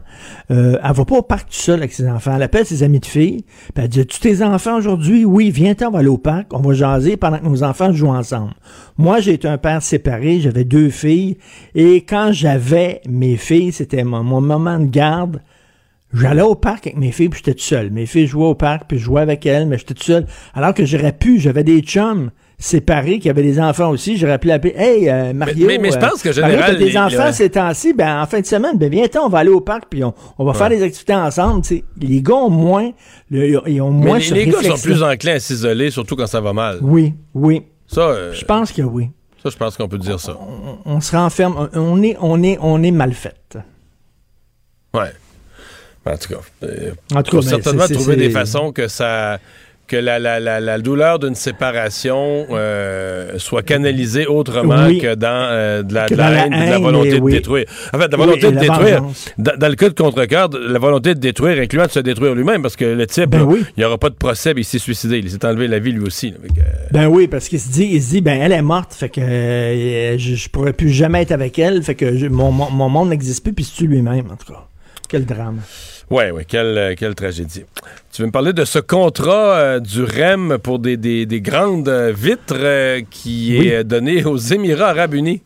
[0.51, 2.33] euh, elle va pas au parc tout seul avec ses enfants.
[2.35, 5.25] Elle appelle ses amis de filles, puis elle dit, tu tes enfants aujourd'hui?
[5.25, 8.09] Oui, viens-t'en, on va aller au parc, on va jaser pendant que nos enfants jouent
[8.09, 8.53] ensemble.
[8.97, 11.37] Moi, j'ai été un père séparé, j'avais deux filles,
[11.75, 15.39] et quand j'avais mes filles, c'était mon, mon moment de garde,
[16.13, 17.91] J'allais au parc avec mes filles, puis j'étais tout seul.
[17.91, 20.25] Mes filles jouaient au parc, puis je jouais avec elles, mais j'étais tout seul.
[20.55, 24.17] Alors que j'aurais pu, j'avais des chums séparés qui avaient des enfants aussi.
[24.17, 25.67] J'aurais pu l'appeler, hey, euh, Mario.
[25.67, 27.93] mais- mais je euh, pense que, en Mario, général, t'as des les- enfants ces temps-ci,
[27.93, 30.45] ben, en fin de semaine, ben, viens on va aller au parc, puis on, on
[30.45, 31.61] va faire des activités ensemble.
[32.01, 32.91] Les gars ont moins,
[33.29, 36.15] le- ils ont moins Mais ce les, les gars sont plus enclins à s'isoler, surtout
[36.15, 36.79] quand ça va mal.
[36.81, 37.61] Oui, oui.
[37.87, 39.09] Ça, euh, Je pense que oui.
[39.43, 40.35] ça, je pense qu'on peut dire ça.
[40.85, 43.57] On, on se renferme, on, on est, on est, on est mal fait.
[44.95, 45.11] Ouais.
[46.05, 49.39] En tout cas, euh, En tout faut cas, ben, certainement trouver des façons que ça
[49.87, 54.99] que la, la- la- la douleur d'une séparation euh, soit canalisée autrement Oui.
[54.99, 57.31] que dans euh, de la, Que de la la haine, de la volonté de oui.
[57.31, 57.65] détruire.
[57.91, 59.03] En fait, la Oui, volonté de la détruire,
[59.39, 62.61] dans, dans le cas de contre-cœur, la volonté de détruire, incluant de se détruire lui-même,
[62.61, 65.17] parce que le type, Ben il n'y aura pas de procès, puis il s'est suicidé.
[65.23, 66.29] Il s'est enlevé la vie lui aussi.
[66.31, 66.37] là.
[66.43, 68.61] Fait que, euh, Ben oui, parce qu'il se dit, il se dit, ben elle est
[68.61, 72.51] morte, fait que je, je pourrais plus jamais être avec elle, fait que je- mon,
[72.51, 74.67] mon, mon monde n'existe plus, puis c'est lui-même, en tout cas?
[75.09, 75.59] Quel drame.
[76.09, 77.63] Ouais, quelle, euh, quelle tragédie.
[78.11, 81.89] Tu veux me parler de ce contrat euh, du REM pour des, des- des grandes
[81.89, 83.67] euh, vitres euh, qui Oui.
[83.67, 85.41] est donné aux Émirats arabes unis?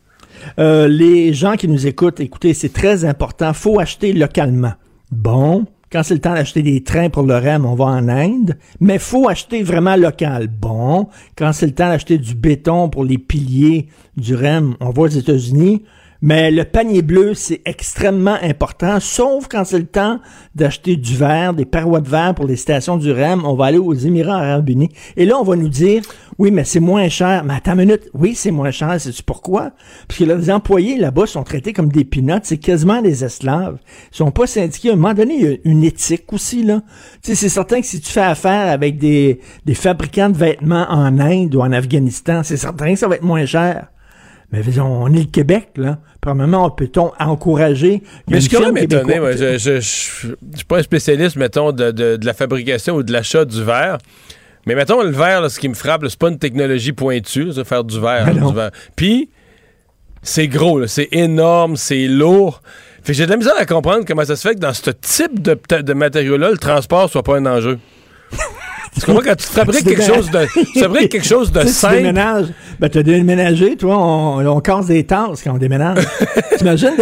[0.58, 3.52] Euh, les gens qui nous écoutent, écoutez, c'est très important.
[3.52, 4.72] faut acheter localement.
[5.10, 8.56] Bon, quand c'est le temps d'acheter des trains pour le REM, on va en Inde,
[8.80, 10.48] mais faut acheter vraiment local.
[10.48, 13.86] Bon, quand c'est le temps d'acheter du béton pour les piliers
[14.16, 15.84] du REM, on va aux États-Unis.
[16.26, 20.20] Mais le panier bleu, c'est extrêmement important, sauf quand c'est le temps
[20.54, 23.76] d'acheter du verre, des parois de verre pour les stations du REM, on va aller
[23.76, 24.88] aux Émirats arabes unis.
[25.18, 26.00] Et là, on va nous dire,
[26.38, 27.44] oui, mais c'est moins cher.
[27.44, 29.72] Mais attends une minute, oui, c'est moins cher, sais-tu pourquoi?
[30.08, 33.76] Parce que les employés là-bas sont traités comme des pinottes, c'est quasiment des esclaves.
[34.10, 34.88] Ils sont pas syndiqués.
[34.88, 36.80] À un moment donné, il y a une éthique aussi, là.
[37.22, 40.86] Tu sais, c'est certain que si tu fais affaire avec des, des fabricants de vêtements
[40.88, 43.88] en Inde ou en Afghanistan, c'est certain que ça va être moins cher.
[44.52, 45.98] Mais on est le Québec, là.
[46.20, 48.02] Premièrement, peut-on encourager...
[48.28, 49.18] Mais je suis quand même étonné.
[49.20, 49.36] ouais.
[49.36, 53.02] Je, je, je- je suis pas un spécialiste, mettons, de, de- de la fabrication ou
[53.02, 53.98] de l'achat du verre.
[54.66, 57.64] Mais mettons, le verre, là, ce qui me frappe, c'est pas une technologie pointue, ça,
[57.64, 58.24] faire du verre.
[58.26, 58.50] Ben là, non.
[58.50, 58.70] du verre.
[58.96, 59.28] Puis,
[60.22, 62.62] c'est gros, c'est énorme, c'est lourd.
[63.02, 64.90] Fait que j'ai de la misère à comprendre comment ça se fait que dans ce
[64.90, 67.78] type de, de matériau-là, le transport soit pas un enjeu.
[68.98, 71.72] Tu comprends quand tu fabriques quelque chose de, tu fabriques quelque chose de sais, tu
[71.72, 71.96] simple.
[71.96, 72.46] déménages.
[72.78, 75.98] Ben, t'as déménagé, toi, on, on casse des tasses quand on déménage.
[76.58, 76.94] T'imagines?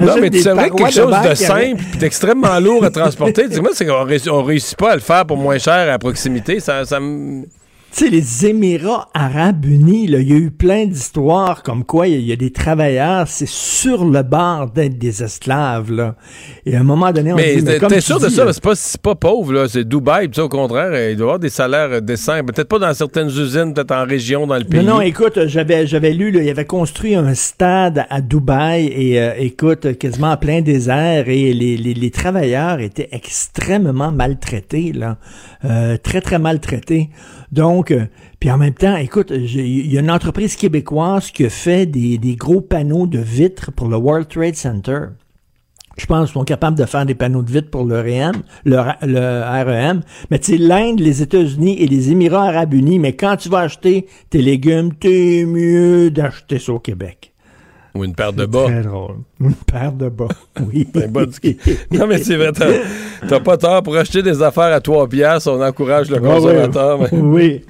[0.00, 3.48] Non, mais tu fabriques quelque chose de simple et d'extrêmement lourd à transporter.
[3.50, 6.60] Dis-moi, c'est qu'on réussit, on réussit pas à le faire pour moins cher à proximité.
[6.60, 7.44] Ça, ça me-
[7.92, 12.06] Tu sais, les Émirats arabes unis, là, il y a eu plein d'histoires comme quoi
[12.06, 15.90] il y, a- il y a des travailleurs, c'est sur le bord d'être des esclaves,
[15.90, 16.14] là.
[16.66, 18.44] Et à un moment donné, on Mais dit, mais t'es sûr de dis, ça?
[18.44, 19.66] là, C'est pas, pas pauvre, là.
[19.68, 20.28] C'est Dubaï.
[20.28, 22.38] Puis ça, au contraire, il doit y avoir des salaires euh, décents.
[22.44, 24.84] Peut-être pas dans certaines usines, peut-être en région, dans le pays.
[24.84, 29.20] Non, non, écoute, j'avais, j'avais lu, là, il avait construit un stade à Dubaï et,
[29.20, 35.16] euh, écoute, quasiment en plein désert et les, les, les travailleurs étaient extrêmement maltraités, là.
[35.64, 37.10] Euh, très, très maltraités.
[37.52, 38.06] Donc, euh,
[38.38, 42.18] puis en même temps, écoute, j'ai- il y a une entreprise québécoise qui fait des,
[42.36, 45.00] gros panneaux de vitres pour le World Trade Center.
[45.98, 48.78] Je pense qu'ils sont capables de faire des panneaux de vitres pour le REM, le,
[49.02, 50.00] le REM.
[50.30, 53.58] Mais tu sais, l'Inde, les États-Unis et les Émirats arabes unis, mais quand tu vas
[53.60, 57.29] acheter tes légumes, t'es mieux d'acheter ça au Québec.
[57.94, 58.64] Ou une paire de bas.
[58.66, 59.16] Très drôle.
[59.40, 60.28] Une paire de bas,
[60.60, 60.86] oui.
[60.94, 61.56] Un bas du-
[61.90, 63.82] non, mais c'est vrai, t'as, pas tort.
[63.82, 67.00] Pour acheter des affaires à 3 piastres, on encourage le Ah consommateur.
[67.12, 67.62] Oui.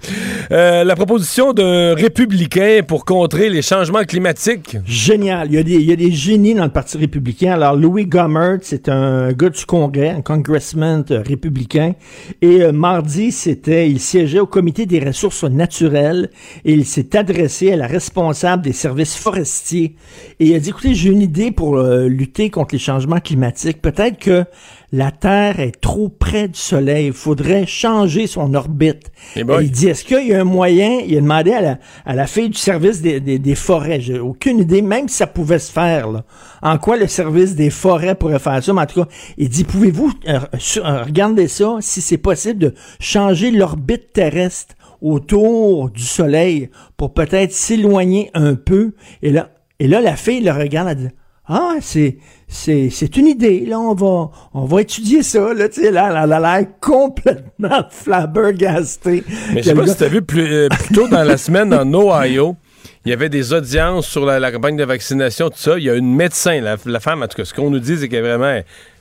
[0.53, 4.77] Euh, la proposition d'un républicain pour contrer les changements climatiques.
[4.85, 5.49] Génial.
[5.51, 7.53] Il y, a des, il y a des génies dans le Parti républicain.
[7.53, 11.95] Alors, Louis Gohmert, c'est un gars du Congrès, un congressman euh, républicain.
[12.43, 16.31] Et euh, mardi, c'était, il siégeait au comité des ressources naturelles
[16.65, 19.95] et il s'est adressé à la responsable des services forestiers.
[20.39, 23.83] Et il a dit, écoutez, j'ai une idée pour euh, lutter contre les changements climatiques.
[23.83, 24.45] Peut-être que
[24.93, 27.07] la Terre est trop près du Soleil.
[27.07, 29.13] Il faudrait changer son orbite.
[29.37, 29.41] Eh.
[29.41, 32.15] Et il dit, est-ce qu'il y a un moyen, il a demandé à la, à
[32.15, 35.59] la fille du service des, des, des forêts, j'ai aucune idée, même si ça pouvait
[35.59, 36.25] se faire, là,
[36.63, 39.09] en quoi le service des forêts pourrait faire ça, mais en tout cas,
[39.39, 40.41] il dit, pouvez-vous euh,
[40.79, 47.53] euh, regarder ça, si c'est possible de changer l'orbite terrestre autour du Soleil pour peut-être
[47.53, 48.93] s'éloigner un peu,
[49.23, 49.51] et là,
[49.81, 51.09] et là, la fille le regarde, elle dit,
[51.49, 55.81] ah, c'est, c'est, c'est une idée, là, on va, on va étudier ça, là, tu
[55.83, 59.25] sais, là, elle a l'air complètement flabbergastée.
[59.53, 61.75] Mais je sais pas gars- si t'as vu plus, euh, plus tôt dans la semaine
[61.75, 62.57] en Ohio,
[63.05, 65.79] il y avait des audiences sur la, la campagne de vaccination, tout ça.
[65.79, 67.97] Il y a une médecin, la, la femme, en tout cas, ce qu'on nous dit,
[67.99, 68.61] c'est qu'elle est vraiment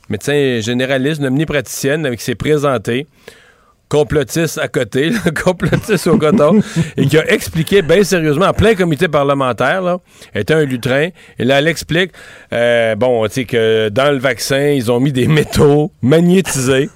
[0.10, 3.06] médecin généraliste, une omnipraticienne, avec qui s'est présentée
[3.89, 5.11] complotiste à côté,
[5.43, 6.61] complotiste au coton,
[6.95, 9.97] et qui a expliqué bien sérieusement, en plein comité parlementaire, là,
[10.33, 11.09] était un lutrin,
[11.39, 12.11] et là, elle explique,
[12.53, 16.89] euh, bon, tu sais, que dans le vaccin, ils ont mis des métaux magnétisés,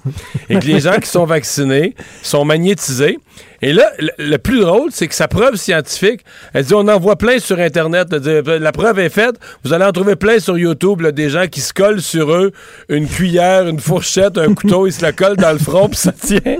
[0.48, 3.18] et que les gens qui sont vaccinés sont magnétisés.
[3.64, 6.20] Et là, le, plus drôle, c'est que sa preuve scientifique,
[6.52, 9.92] elle dit, on en voit plein sur Internet, la preuve est faite, vous allez en
[9.92, 12.52] trouver plein sur YouTube, des gens qui se collent sur eux
[12.90, 16.12] une cuillère, une fourchette, un couteau, ils se la collent dans le front, puis ça
[16.12, 16.40] tient.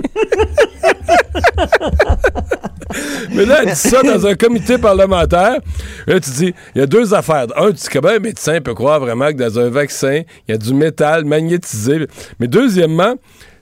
[3.33, 5.57] Mais là, elle dit ça dans un comité parlementaire.
[6.07, 7.45] Là, tu dis, il y a deux affaires.
[7.55, 10.55] Un, tu dis comment un médecin peut croire vraiment que dans un vaccin, il y
[10.55, 12.07] a du métal magnétisé.
[12.39, 13.15] Mais deuxièmement,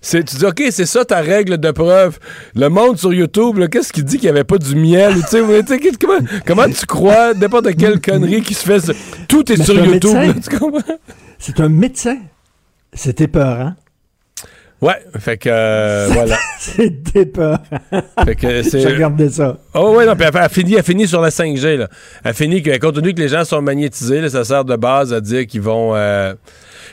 [0.05, 2.19] c'est, tu dis, OK, c'est ça ta règle de preuve.
[2.55, 5.13] Le monde sur YouTube, qu'est-ce qu'il dit qu'il n'y avait pas du miel?
[5.15, 8.79] Tu sais, comment, comment tu crois n'importe quelle connerie qui se fait?
[8.81, 8.93] sur-
[9.29, 10.13] Tout est Mais sur c'est un YouTube.
[10.13, 10.27] médecin.
[10.27, 10.95] là, tu comprends?
[11.39, 12.17] C'est un médecin.
[12.91, 13.73] C'est épeurant.
[14.81, 16.37] Ouais, fait que, euh, voilà.
[16.59, 17.59] c'est épeurant.
[18.25, 18.81] Fait que c'est.
[18.81, 19.57] J'ai regardé ça.
[19.73, 21.87] Oh ouais, non, puis elle, elle finit, elle finit sur la 5G, là.
[22.25, 25.13] Elle finit que, compte tenu que les gens sont magnétisés, là, ça sert de base
[25.13, 25.95] à dire qu'ils vont.
[25.95, 26.33] euh,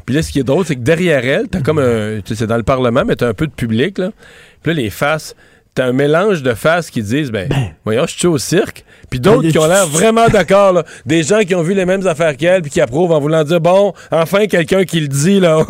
[0.06, 2.20] Puis là, ce qui est drôle, c'est que derrière elle, t'as comme un.
[2.24, 4.10] C'est dans le Parlement, mais t'as un peu de public, là.
[4.62, 5.34] Puis là, les faces.
[5.74, 7.48] T'as un mélange de faces qui disent, ben,
[7.84, 8.84] voyons, je suis au cirque.
[9.08, 10.84] Puis d'autres Ben, qui ont l'air vraiment d'accord, là.
[11.06, 13.60] Des gens qui ont vu les mêmes affaires qu'elle, puis qui approuvent en voulant dire,
[13.60, 15.64] bon, enfin, quelqu'un qui le dit, là.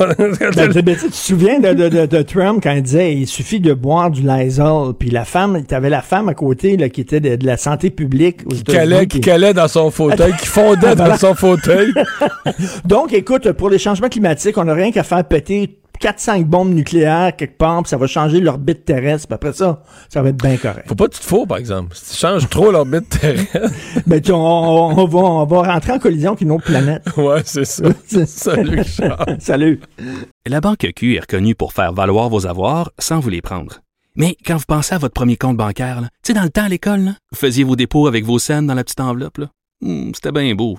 [0.57, 3.27] Ben, tu, ben, tu te souviens de, de- de- de Trump quand il disait il
[3.27, 7.01] suffit de boire du Lysol, puis la femme, t'avais la femme à côté là, qui
[7.03, 10.95] était de, la santé publique aux qui calait, qui calait dans son fauteuil, qui fondait
[10.97, 11.93] dans son fauteuil.
[12.85, 17.35] Donc, écoute, pour les changements climatiques, on n'a rien qu'à faire péter 4-5 bombes nucléaires
[17.37, 20.57] quelque part, puis ça va changer l'orbite terrestre, puis après ça, ça va être bien
[20.57, 20.89] correct.
[20.89, 21.95] Faut pas que tu te fous, par exemple.
[21.95, 23.59] Si tu changes trop l'orbite terrestre.
[24.07, 27.03] Ben, tu- on, on- on va, on va rentrer en collision avec une autre planète.
[27.17, 27.85] Ouais, c'est ça.
[28.27, 29.37] Salut, Charles.
[29.41, 29.81] Salut.
[30.47, 33.81] La Banque Q est reconnue pour faire valoir vos avoirs sans vous les prendre.
[34.17, 36.65] Mais quand vous pensez à votre premier compte bancaire, là, tu sais, dans le temps
[36.65, 39.39] à l'école, là, vous faisiez vos dépôts avec vos scènes dans la petite enveloppe.
[39.39, 39.47] là.
[39.83, 40.79] Hmm, C'était bien beau.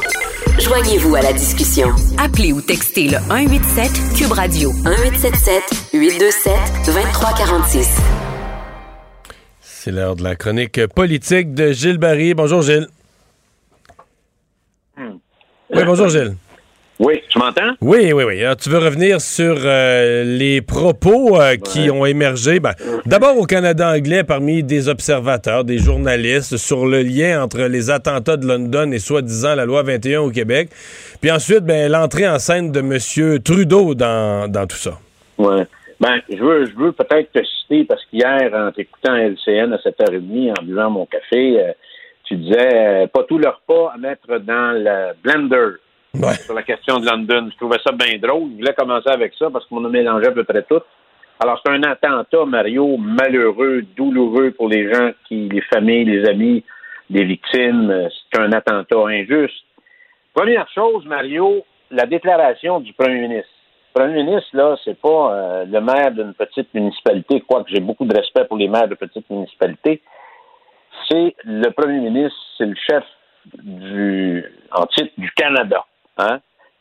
[0.63, 1.87] Joignez-vous à la discussion.
[2.19, 5.63] Appelez ou textez le 187 Cube Radio 1877
[5.93, 6.53] 827
[6.85, 7.97] 2346.
[9.59, 12.35] C'est l'heure de la chronique politique de Gilles Barry.
[12.35, 12.87] Bonjour, Gilles.
[14.97, 16.35] Oui, bonjour, Gilles.
[17.03, 17.71] Oui, tu m'entends?
[17.81, 18.43] Oui, oui, oui.
[18.43, 22.73] Alors, tu veux revenir sur euh, les propos euh, qui ont émergé, ben,
[23.07, 28.37] d'abord au Canada anglais, parmi des observateurs, des journalistes, sur le lien entre les attentats
[28.37, 30.69] de London et soi-disant la loi 21 au Québec.
[31.19, 33.41] Puis ensuite, ben, l'entrée en scène de M.
[33.41, 34.99] Trudeau dans, dans tout ça.
[35.39, 35.65] Ouais.
[35.99, 40.51] Ben, je veux, je veux peut-être te citer parce qu'hier, en t'écoutant LCN à 7h30,
[40.51, 41.71] en buvant mon café, euh,
[42.25, 45.77] tu disais euh, pas tout leur pas à mettre dans le blender
[46.13, 47.49] sur la question de London.
[47.51, 48.51] Je trouvais ça bien drôle.
[48.51, 50.81] Je voulais commencer avec ça parce qu'on a mélangé à peu près tout.
[51.39, 56.63] Alors, c'est un attentat, Mario, malheureux, douloureux pour les gens qui, les familles, les amis
[57.09, 58.09] des victimes.
[58.31, 59.63] C'est un attentat injuste.
[60.33, 63.49] Première chose, Mario, la déclaration du premier ministre.
[63.95, 68.05] Le premier ministre, là, c'est pas euh, le maire d'une petite municipalité, quoique j'ai beaucoup
[68.05, 70.01] de respect pour les maires de petites municipalités.
[71.09, 73.03] C'est le premier ministre, c'est le chef
[73.63, 75.83] du, en titre du Canada.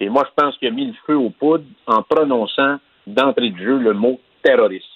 [0.00, 3.58] Et moi, je pense qu'il a mis le feu aux poudres en prononçant d'entrée de
[3.58, 4.86] jeu le mot terroriste.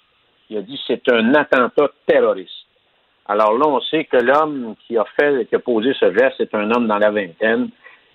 [0.51, 2.51] Il a dit c'est un attentat terroriste.
[3.27, 6.55] Alors là, on sait que l'homme qui a fait, qui a posé ce geste, c'est
[6.55, 7.71] un homme dans la vingtaine,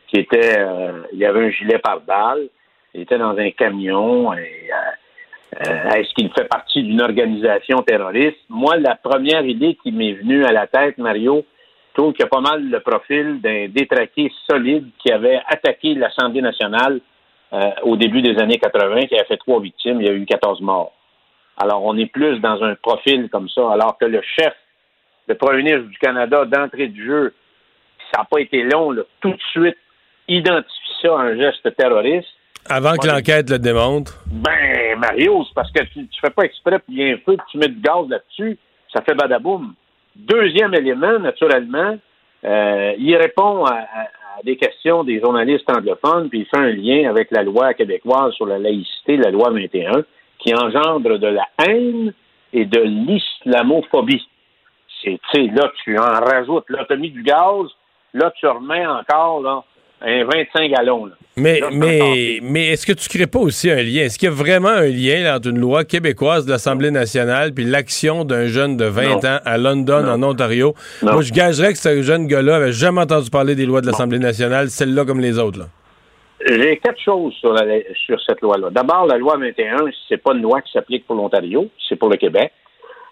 [0.07, 2.47] qui était, euh, il avait un gilet pare-balles,
[2.93, 4.33] il était dans un camion.
[4.33, 4.37] Euh,
[5.67, 8.37] euh, est-ce qu'il fait partie d'une organisation terroriste?
[8.49, 11.43] Moi, la première idée qui m'est venue à la tête, Mario,
[11.99, 16.41] trouve qu'il y a pas mal le profil d'un détraqué solide qui avait attaqué l'Assemblée
[16.41, 17.01] nationale
[17.51, 20.25] euh, au début des années 80, qui a fait trois victimes, il y a eu
[20.25, 20.93] 14 morts.
[21.57, 24.53] Alors, on est plus dans un profil comme ça, alors que le chef,
[25.27, 27.33] le premier ministre du Canada, d'entrée de jeu,
[28.13, 29.77] ça n'a pas été long, là, tout de suite,
[30.29, 30.71] identifie
[31.01, 32.29] ça un geste terroriste.
[32.69, 34.23] Avant que l'enquête le démontre.
[34.27, 37.17] Ben, Mario, c'est parce que tu, tu fais pas exprès, puis il y a un
[37.17, 38.57] feu, puis tu mets du gaz là-dessus,
[38.93, 39.73] ça fait badaboum.
[40.27, 41.97] Deuxième élément, naturellement,
[42.45, 44.07] euh, il répond à, à-
[44.39, 48.33] à des questions des journalistes anglophones, puis il fait un lien avec la loi québécoise
[48.33, 50.03] sur la laïcité, la loi 21,
[50.39, 52.13] qui engendre de la haine
[52.53, 54.27] et de l'islamophobie.
[55.03, 57.65] C'est, là, tu en rajoutes, là, tu mis du gaz,
[58.13, 59.63] là, tu remets encore, là,
[60.01, 61.13] un 25 gallons, là.
[61.37, 64.01] Mais, Là, mais, mais est-ce que tu crées pas aussi un lien?
[64.03, 67.53] Est-ce qu'il y a vraiment un lien là, entre une loi québécoise de l'Assemblée nationale
[67.53, 69.17] puis l'action d'un jeune de 20 Non.
[69.29, 70.11] ans à London, Non.
[70.13, 70.73] en Ontario?
[71.01, 71.13] Non.
[71.13, 74.19] Moi, je gagerais que ce jeune gars-là avait jamais entendu parler des lois de l'Assemblée
[74.19, 75.59] nationale, celle-là comme les autres.
[75.59, 75.65] Là.
[76.45, 77.63] J'ai quatre choses sur, la-
[78.05, 78.69] sur cette loi-là.
[78.71, 79.77] D'abord, la loi 21,
[80.09, 82.51] c'est pas une loi qui s'applique pour l'Ontario, c'est pour le Québec.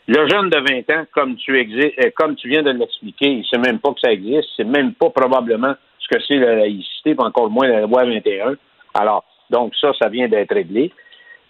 [0.10, 3.58] Le jeune de 20 ans, comme tu, euh, comme tu viens de l'expliquer, il sait
[3.58, 7.50] même pas que ça existe, c'est même pas probablement ce que c'est la laïcité, encore
[7.50, 8.56] moins la loi 21.
[8.94, 10.94] Alors, donc ça, ça vient d'être réglé.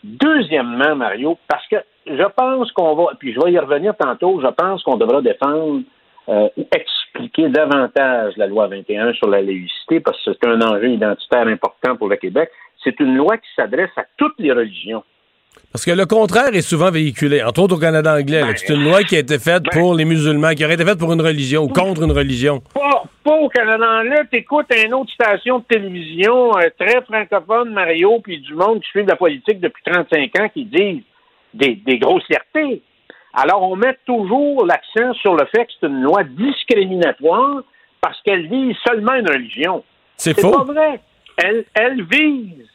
[0.03, 1.75] Deuxièmement, Mario, parce que
[2.07, 5.81] je pense qu'on va, puis je vais y revenir tantôt, je pense qu'on devra défendre
[6.29, 11.47] euh, expliquer davantage la loi 21 sur la laïcité, parce que c'est un enjeu identitaire
[11.47, 12.49] important pour le Québec.
[12.83, 15.03] C'est une loi qui s'adresse à toutes les religions.
[15.71, 18.41] Parce que le contraire est souvent véhiculé, entre autres au Canada anglais.
[18.53, 20.99] que c'est une loi qui a été faite pour les musulmans, qui aurait été faite
[20.99, 22.61] pour une religion ou contre une religion.
[22.73, 28.19] Pas, pas au Canada anglais, t'écoutes une autre station de télévision euh, très francophone, Mario,
[28.23, 31.03] puis du monde qui suit de la politique depuis 35 ans qui disent
[31.53, 32.81] des, des grossièretés.
[33.33, 37.61] Alors, on met toujours l'accent sur le fait que c'est une loi discriminatoire
[38.01, 39.83] parce qu'elle vise seulement une religion.
[40.15, 40.51] C'est faux.
[40.51, 40.99] pas vrai.
[41.37, 42.65] Elle, elle vise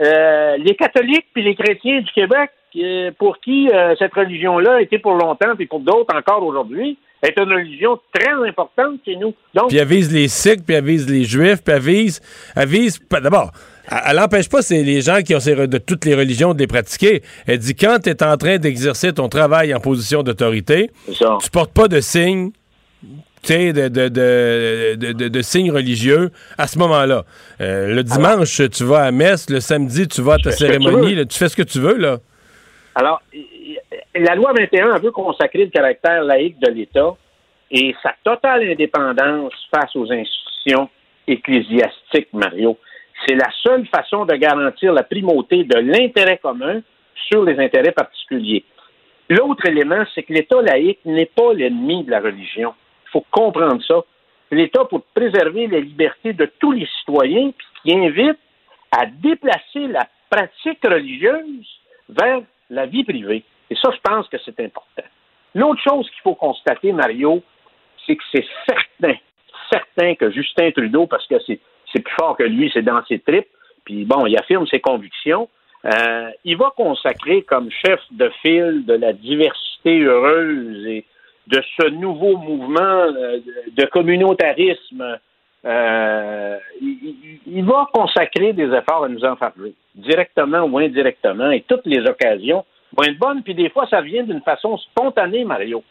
[0.00, 4.80] euh, les catholiques puis les chrétiens du Québec euh, pour qui euh, cette religion-là a
[4.80, 9.34] été pour longtemps puis pour d'autres encore aujourd'hui est une religion très importante chez nous.
[9.54, 12.20] Donc, Puis elle vise les Sikhs, puis elle vise les Juifs, puis elle vise...
[12.54, 13.50] Elle vise pas- D'abord,
[13.90, 17.22] elle n'empêche pas c'est les gens qui ont de toutes les religions de les pratiquer.
[17.46, 21.72] Elle dit quand tu es en train d'exercer ton travail en position d'autorité, tu portes
[21.72, 22.50] pas de signe
[23.42, 27.24] de, de, de, signes religieux à ce moment-là.
[27.60, 29.50] Euh, le dimanche, tu vas à messe.
[29.50, 31.14] Le samedi, tu vas à ta tu cérémonie.
[31.14, 32.18] là, tu fais ce que tu veux, là.
[32.94, 33.22] Alors,
[34.14, 37.14] la loi 21 a veut consacrer le caractère laïque de l'État
[37.70, 40.88] et sa totale indépendance face aux institutions
[41.26, 42.78] ecclésiastiques, Mario.
[43.26, 46.80] C'est la seule façon de garantir la primauté de l'intérêt commun
[47.28, 48.64] sur les intérêts particuliers.
[49.28, 52.74] L'autre élément, c'est que l'État laïque n'est pas l'ennemi de la religion.
[53.08, 54.02] Il faut comprendre ça.
[54.50, 58.38] L'État, pour préserver la liberté de tous les citoyens, puis qui invite
[58.90, 61.66] à déplacer la pratique religieuse
[62.08, 62.40] vers
[62.70, 63.44] la vie privée.
[63.70, 65.02] Et ça, je pense que c'est important.
[65.54, 67.42] L'autre chose qu'il faut constater, Mario,
[68.06, 69.18] c'est que c'est certain,
[69.70, 71.60] certain que Justin Trudeau, parce que c'est
[71.92, 73.48] c'est plus fort que lui, c'est dans ses tripes,
[73.84, 75.48] puis bon, il affirme ses convictions,
[75.84, 81.04] euh, il va consacrer comme chef de file de la diversité heureuse et
[81.48, 83.38] de ce nouveau mouvement euh,
[83.76, 85.18] de communautarisme,
[85.64, 91.62] euh, il, il- va consacrer des efforts à nous en parler, directement ou indirectement, et
[91.62, 92.64] toutes les occasions
[92.96, 95.82] vont être bonnes, puis des fois, ça vient d'une façon spontanée, Mario.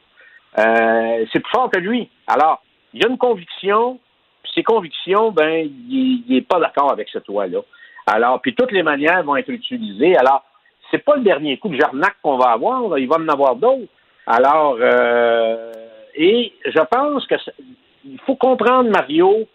[0.57, 2.09] Euh, c'est plus fort que lui.
[2.27, 2.63] Alors,
[2.93, 3.99] il a une conviction,
[4.43, 7.59] puis ses convictions, ben, il n'est pas d'accord avec cette loi-là.
[8.05, 10.15] Alors, puis toutes les manières vont être utilisées.
[10.17, 10.43] Alors,
[10.89, 12.97] c'est pas le dernier coup de jarnac qu'on va avoir, là.
[12.99, 13.91] il va en avoir d'autres.
[14.27, 15.71] Alors, euh,
[16.13, 17.35] et je pense que
[18.05, 19.47] il faut comprendre, Mario,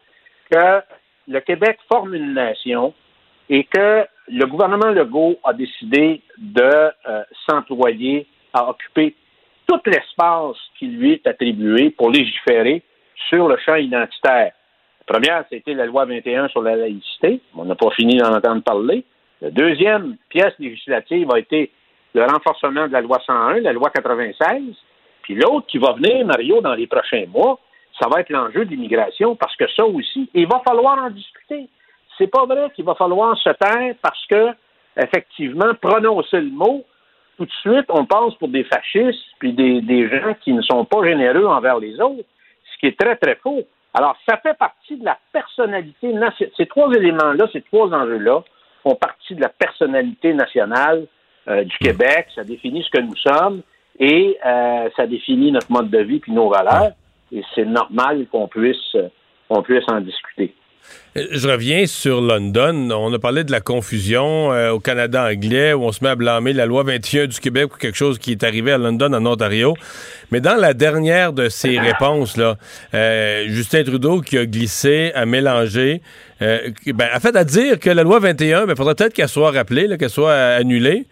[0.51, 0.81] que
[1.29, 2.95] le Québec forme une nation
[3.51, 9.15] et que le gouvernement Legault a décidé de euh, s'employer à occuper
[9.67, 12.83] tout l'espace qui lui est attribué pour légiférer
[13.29, 14.53] sur le champ identitaire.
[15.09, 17.41] La première, c'était la loi 21 sur la laïcité.
[17.55, 19.05] On n'a pas fini d'en entendre parler.
[19.43, 21.71] La deuxième pièce législative a été
[22.15, 24.63] le renforcement de la loi 101, la loi 96.
[25.23, 27.59] Puis l'autre qui va venir, Mario, dans les prochains mois,
[28.01, 31.69] ça va être l'enjeu de l'immigration, parce que ça aussi, il va falloir en discuter.
[32.19, 34.51] C'est pas vrai qu'il va falloir se taire parce que,
[34.97, 36.85] effectivement, prononcer le mot,
[37.39, 40.85] tout de suite, on passe pour des fascistes puis des, des gens qui ne sont
[40.85, 42.25] pas généreux envers les autres,
[42.73, 43.63] ce qui est très, très faux.
[43.95, 46.53] Alors, ça fait partie de la personnalité nationale.
[46.57, 48.43] Ces trois éléments-là, ces trois enjeux-là,
[48.83, 51.07] font partie de la personnalité nationale
[51.49, 52.29] euh, du Québec.
[52.35, 53.63] Ça définit ce que nous sommes
[53.99, 56.93] et euh, ça définit notre mode de vie puis nos valeurs.
[57.31, 59.09] Et c'est normal qu'on puisse, euh,
[59.49, 60.55] on puisse en discuter.
[61.17, 62.91] Euh, Je reviens sur London.
[62.91, 66.15] On a parlé de la confusion euh, au Canada anglais où on se met à
[66.15, 69.25] blâmer la loi 21 du Québec pour quelque chose qui est arrivé à London, en
[69.27, 69.75] Ontario.
[70.31, 72.57] Mais dans la dernière de ses réponses, là,
[72.95, 76.03] euh, Justin Trudeau qui a glissé, a mélangé,
[76.41, 79.97] ben, a fait à dire que la loi 21, il faudrait peut-être qu'elle soit rappelée,
[79.97, 81.07] qu'elle soit annulée.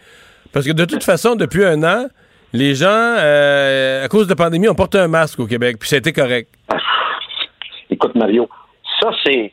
[0.52, 2.08] Parce que de toute façon, depuis un an,
[2.52, 6.12] les gens, à cause de la pandémie, ont porté un masque au Québec, puis été
[6.12, 6.48] correct.
[7.90, 8.48] Écoute, Mario,
[9.00, 9.52] ça, c'est.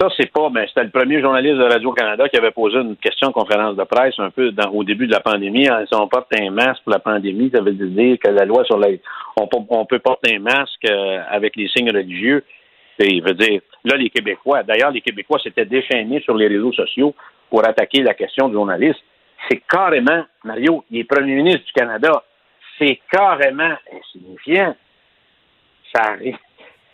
[0.00, 0.48] Ça, c'est pas.
[0.48, 3.84] Ben, c'était le premier journaliste de Radio-Canada qui avait posé une question en conférence de
[3.84, 5.64] presse un peu dans- au début de la pandémie.
[5.66, 8.78] Si on porte un masque pour la pandémie, ça veut dire que la loi sur
[8.78, 8.88] la.
[9.36, 12.44] On, on peut porter un masque euh, avec les signes religieux.
[12.98, 16.72] Et il veut dire, là, les Québécois, d'ailleurs, les Québécois s'étaient déchaînés sur les réseaux
[16.72, 17.14] sociaux
[17.50, 19.00] pour attaquer la question du journaliste.
[19.50, 22.22] C'est carrément, Mario, il est premier ministre du Canada.
[22.78, 24.74] C'est carrément insignifiant.
[25.94, 26.36] Ça arrive.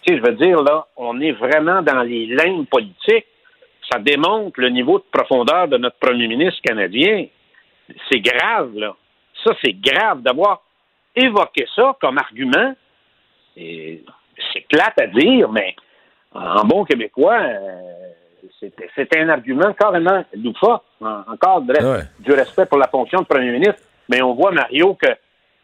[0.09, 3.27] Je veux dire, là, on est vraiment dans les lignes politiques.
[3.91, 7.27] Ça démontre le niveau de profondeur de notre premier ministre canadien.
[8.11, 8.95] C'est grave, là.
[9.45, 10.63] Ça, c'est grave d'avoir
[11.15, 12.75] évoqué ça comme argument.
[13.55, 14.03] C'est
[14.69, 15.75] plate à dire, mais
[16.35, 17.81] en bon québécois, euh,
[18.61, 20.83] c'est c'est un argument carrément loufoque.
[21.01, 22.05] En- Encore de res- Ouais.
[22.21, 23.83] du respect pour la fonction de premier ministre.
[24.09, 25.09] Mais on voit, Mario, que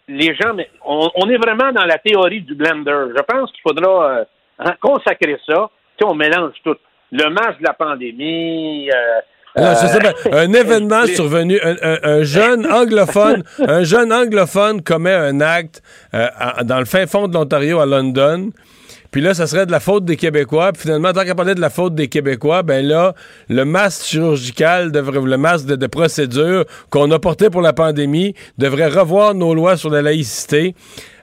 [0.08, 3.12] les gens, mais on, on est vraiment dans la théorie du blender.
[3.16, 4.24] Je pense qu'il faudra euh,
[4.58, 5.70] hein, consacrer ça.
[5.96, 6.76] Tu sais, on mélange tout.
[7.12, 8.90] Le match de la pandémie.
[8.90, 10.38] euh, Non, je sais euh, pas.
[10.38, 15.82] Un événement survenu, un, un- un jeune anglophone, un jeune anglophone commet un acte
[16.14, 18.50] euh, à- dans le fin fond de l'Ontario à London.
[19.12, 20.72] Puis là, ça serait de la faute des Québécois.
[20.72, 23.12] Puis finalement, tant qu'à parler de la faute des Québécois, ben là,
[23.50, 28.34] le masque chirurgical, devrait, le masque de, de procédure qu'on a porté pour la pandémie,
[28.56, 30.74] devrait revoir nos lois sur la laïcité.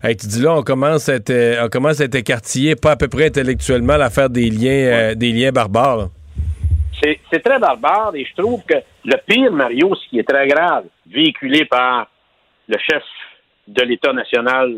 [0.03, 2.91] Hey, tu dis là, on commence à être, euh, on commence à être écartillé, pas
[2.91, 5.97] à peu près intellectuellement, à faire des liens, euh, des liens barbares.
[5.97, 6.05] là.
[7.01, 10.47] c'est c'est très barbare et je trouve que le pire, Mario, ce qui est très
[10.47, 12.07] grave, véhiculé par
[12.67, 13.03] le chef
[13.67, 14.77] de l'État national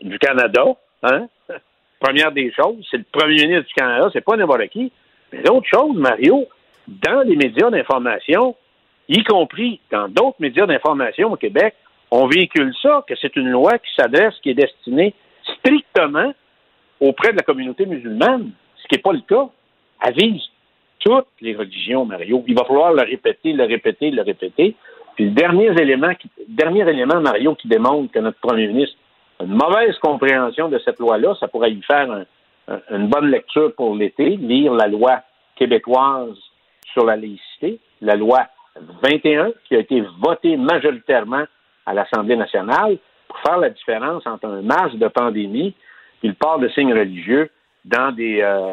[0.00, 0.64] du Canada,
[1.02, 1.26] hein,
[2.02, 4.90] première des choses, c'est le premier ministre du Canada, c'est pas n'importe qui.
[5.32, 6.46] Mais l'autre chose, Mario,
[6.88, 8.56] dans les médias d'information,
[9.08, 11.74] y compris dans d'autres médias d'information au Québec,
[12.10, 15.14] on véhicule ça, que c'est une loi qui s'adresse, qui est destinée
[15.58, 16.32] strictement
[17.00, 19.48] auprès de la communauté musulmane, ce qui n'est pas le cas.
[20.04, 20.42] Elle vise
[20.98, 22.44] toutes les religions, Mario.
[22.46, 24.74] Il va falloir le répéter, le répéter, le répéter.
[25.14, 26.12] Puis le dernier élément,
[26.48, 28.96] dernier élément, Mario, qui démontre que notre premier ministre
[29.44, 32.24] une mauvaise compréhension de cette loi-là, ça pourrait y faire un-
[32.68, 35.20] un- une bonne lecture pour l'été, lire la loi
[35.56, 36.36] québécoise
[36.92, 38.46] sur la laïcité, la loi
[39.02, 41.44] 21, qui a été votée majoritairement
[41.86, 42.96] à l'Assemblée nationale
[43.28, 45.74] pour faire la différence entre un masque de pandémie
[46.22, 47.50] et le port de signes religieux
[47.84, 48.72] dans des euh,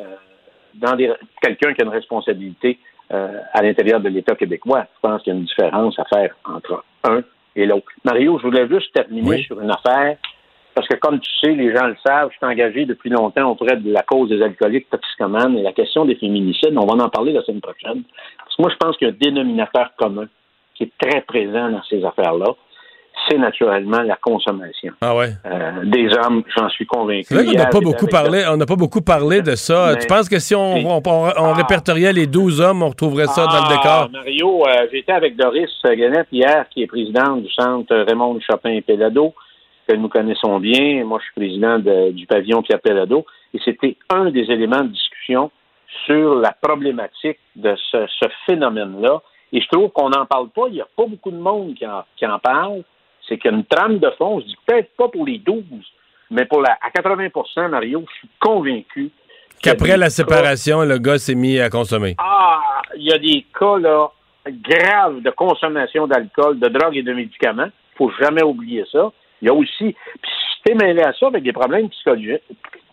[0.75, 2.77] dans des quelqu'un qui a une responsabilité
[3.11, 4.85] euh, à l'intérieur de l'État québécois.
[4.95, 7.21] Je pense qu'il y a une différence à faire entre un
[7.55, 7.87] et l'autre.
[8.05, 10.17] Mario, je voulais juste terminer sur une affaire,
[10.75, 13.75] parce que comme tu sais, les gens le savent, je suis engagé depuis longtemps auprès
[13.77, 17.33] de la cause des alcooliques toxicomanes et la question des féminicides, on va en parler
[17.33, 18.03] la semaine prochaine.
[18.37, 20.27] Parce que moi, je pense qu'il y a un dénominateur commun
[20.75, 22.47] qui est très présent dans ces affaires-là,
[23.27, 24.93] c'est naturellement la consommation.
[25.01, 25.31] Ah ouais.
[25.45, 27.25] Euh, des hommes, j'en suis convaincu.
[27.25, 29.89] C'est vrai qu'on n'a pas beaucoup parlé, on n'a pas beaucoup parlé de ça.
[29.93, 33.25] Mais- tu penses que si on, on, on- on répertoriait les 12 hommes, on retrouverait
[33.27, 33.83] ça dans le décor?
[33.85, 38.69] Ah, Mario, euh, j'étais avec Doris Guenette hier, qui est présidente du centre Raymond Chopin
[38.69, 38.81] et
[39.89, 41.03] que nous connaissons bien.
[41.03, 43.25] Moi, je suis président de- du pavillon Pierre Pellado.
[43.53, 45.49] Et c'était un des éléments de discussion
[46.05, 49.21] sur la problématique de ce, ce phénomène-là.
[49.51, 50.65] Et je trouve qu'on n'en parle pas.
[50.67, 52.83] Il n'y a pas beaucoup de monde qui en, qui en parle.
[53.27, 54.39] C'est qu'il y a une trame de fond.
[54.39, 55.63] Je dis peut-être pas pour les 12,
[56.29, 59.09] mais pour la, à 80 Mario, je suis convaincu
[59.61, 62.15] Qu'après la séparation, le gars s'est mis à consommer.
[62.19, 62.61] ah,
[62.95, 64.09] il y a des cas là,
[64.47, 67.67] graves de consommation d'alcool, de drogue et de médicaments.
[67.97, 69.11] faut jamais oublier ça.
[69.41, 72.41] Il y a aussi, puis si t'es mêlé à ça avec des problèmes psychologiques,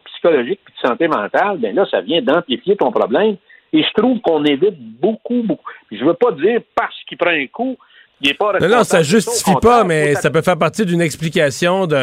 [0.05, 3.36] psychologiques puis de santé mentale, ben là, ça vient d'amplifier ton problème.
[3.73, 5.64] Et je trouve qu'on évite beaucoup, beaucoup.
[5.89, 7.77] Puis je veux pas dire parce qu'il prend un coup,
[8.20, 11.86] il est pas Non, non, ça justifie pas, mais ça peut faire partie d'une explication
[11.86, 11.97] de.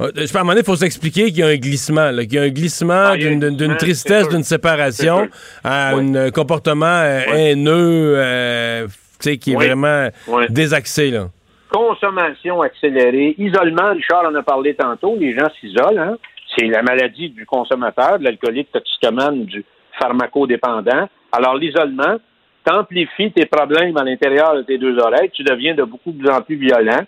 [0.00, 1.56] euh, Je sais pas, à un moment donné, il faut s'expliquer qu'il y a un
[1.56, 5.28] glissement, qu'il y a un glissement Ah, d'une tristesse, d'une séparation
[5.64, 6.16] à Oui.
[6.16, 9.66] un comportement euh, haineux, euh, tu sais, qui est Oui.
[9.66, 10.08] vraiment
[10.48, 11.28] désaxé, là.
[11.70, 16.16] Consommation accélérée, isolement, Richard en a parlé tantôt, les gens s'isolent, hein?
[16.56, 19.64] c'est la maladie du consommateur, de l'alcoolique toxicomane, du
[19.98, 21.08] pharmacodépendant.
[21.32, 22.16] Alors l'isolement
[22.64, 26.40] t'amplifie tes problèmes à l'intérieur de tes deux oreilles, tu deviens de beaucoup plus en
[26.42, 27.00] plus violent,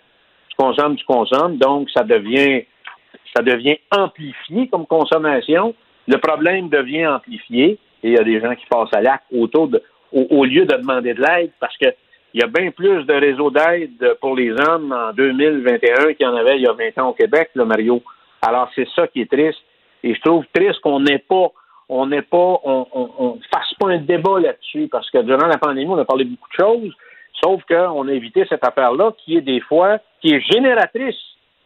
[0.49, 2.63] tu consommes, tu consommes, donc ça devient
[3.35, 5.73] ça devient amplifié comme consommation,
[6.07, 9.67] le problème devient amplifié, et il y a des gens qui passent à l'acte autour
[9.67, 9.81] de
[10.11, 11.87] au, au lieu de demander de l'aide parce que
[12.33, 16.29] il y a bien plus de réseaux d'aide pour les hommes en 2021 qu'il y
[16.29, 18.01] en avait il y a 20 ans au Québec, là, Mario.
[18.41, 19.59] Alors, c'est ça qui est triste.
[20.03, 21.51] Et je trouve triste qu'on n'ait pas,
[21.89, 25.57] on n'ait pas, on, on, on fasse pas un débat là-dessus, parce que durant la
[25.57, 26.93] pandémie, on a parlé de beaucoup de choses,
[27.43, 31.15] sauf qu'on a évité cette affaire-là qui est des fois, qui est génératrice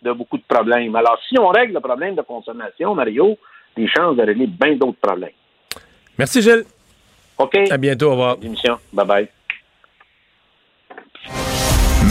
[0.02, 0.96] de beaucoup de problèmes.
[0.96, 3.38] Alors, si on règle le problème de consommation, Mario,
[3.78, 5.32] les chances de régler bien d'autres problèmes.
[6.18, 6.66] Merci, Gilles.
[7.38, 7.56] OK.
[7.70, 8.38] À bientôt, au revoir.
[8.42, 8.78] Émission.
[8.94, 9.28] Bye-bye.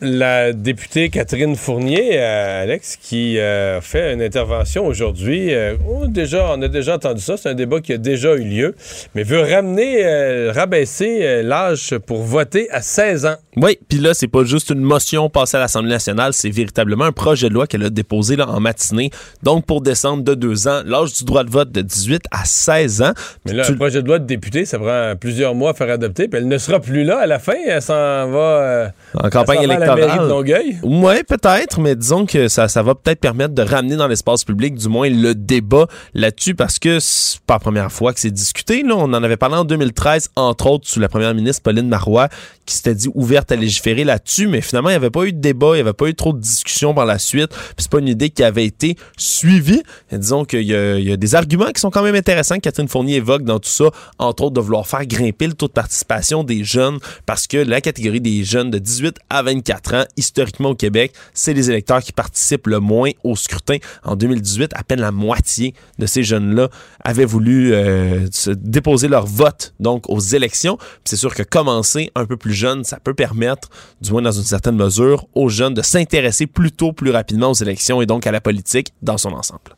[0.00, 5.54] la députée Catherine Fournier, euh, Alex, qui euh, fait une intervention aujourd'hui.
[5.54, 8.34] euh, on, a déjà, on a déjà entendu ça, c'est un débat qui a déjà
[8.34, 8.74] eu lieu,
[9.14, 13.36] mais veut ramener, rabaisser l'âge pour voter à 16 ans.
[13.56, 17.12] Oui, puis là, c'est pas juste une motion passée à l'Assemblée nationale, c'est véritablement un
[17.12, 19.10] projet de loi qu'elle a déposé là, en matinée.
[19.42, 23.02] Donc, pour descendre de deux ans, l'âge du droit de vote de 18 à 16
[23.02, 23.12] ans.
[23.46, 25.90] Mais là, Tu- un projet de loi de député, ça prend plusieurs mois à faire
[25.90, 28.92] adopter, puis elle ne sera plus là à la fin, elle s'en va...
[29.14, 30.28] En campagne à la mairie de électorale.
[30.28, 30.78] Longueuil?
[30.82, 34.74] Oui, peut-être, mais disons que ça, ça va peut-être permettre de ramener dans l'espace public,
[34.74, 38.82] du moins, le débat là-dessus, parce que c'est pas la première fois que c'est discuté.
[38.82, 38.94] Là.
[38.96, 42.28] On en avait parlé en 2013, entre autres, sous la première ministre Pauline Marois,
[42.66, 45.40] qui s'était dit ouverte à légiférer là-dessus, mais finalement, il n'y avait pas eu de
[45.40, 48.08] débat, il n'y avait pas eu trop de discussion par la suite, c'est pas une
[48.08, 49.82] idée qui avait été suivie.
[50.12, 53.42] Disons qu'il y, a- des arguments qui sont quand même intéressants que Catherine Fournier évoque
[53.44, 56.98] dans tout ça, entre autres de vouloir faire grimper le taux de participation des jeunes,
[57.24, 61.54] parce que la catégorie des jeunes de 18 à 24 ans, historiquement au Québec, c'est
[61.54, 63.76] les électeurs qui participent le moins au scrutin.
[64.04, 66.68] En 2018, à peine la moitié de ces jeunes-là
[67.04, 70.78] avaient voulu euh, se déposer leur vote donc aux élections.
[71.04, 73.68] C'est sûr que commencer un peu plus jeune, ça peut permettre,
[74.00, 77.54] du moins dans une certaine mesure, aux jeunes de s'intéresser plus tôt, plus rapidement aux
[77.54, 79.76] élections et donc à la politique dans son ensemble.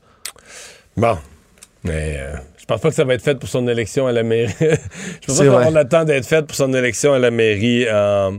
[0.96, 1.18] Bon.
[1.84, 4.22] Mais euh, je pense pas que ça va être fait pour son élection à la
[4.22, 4.52] mairie.
[4.60, 8.38] je pense pas qu'on attend d'être fait pour son élection à la mairie en,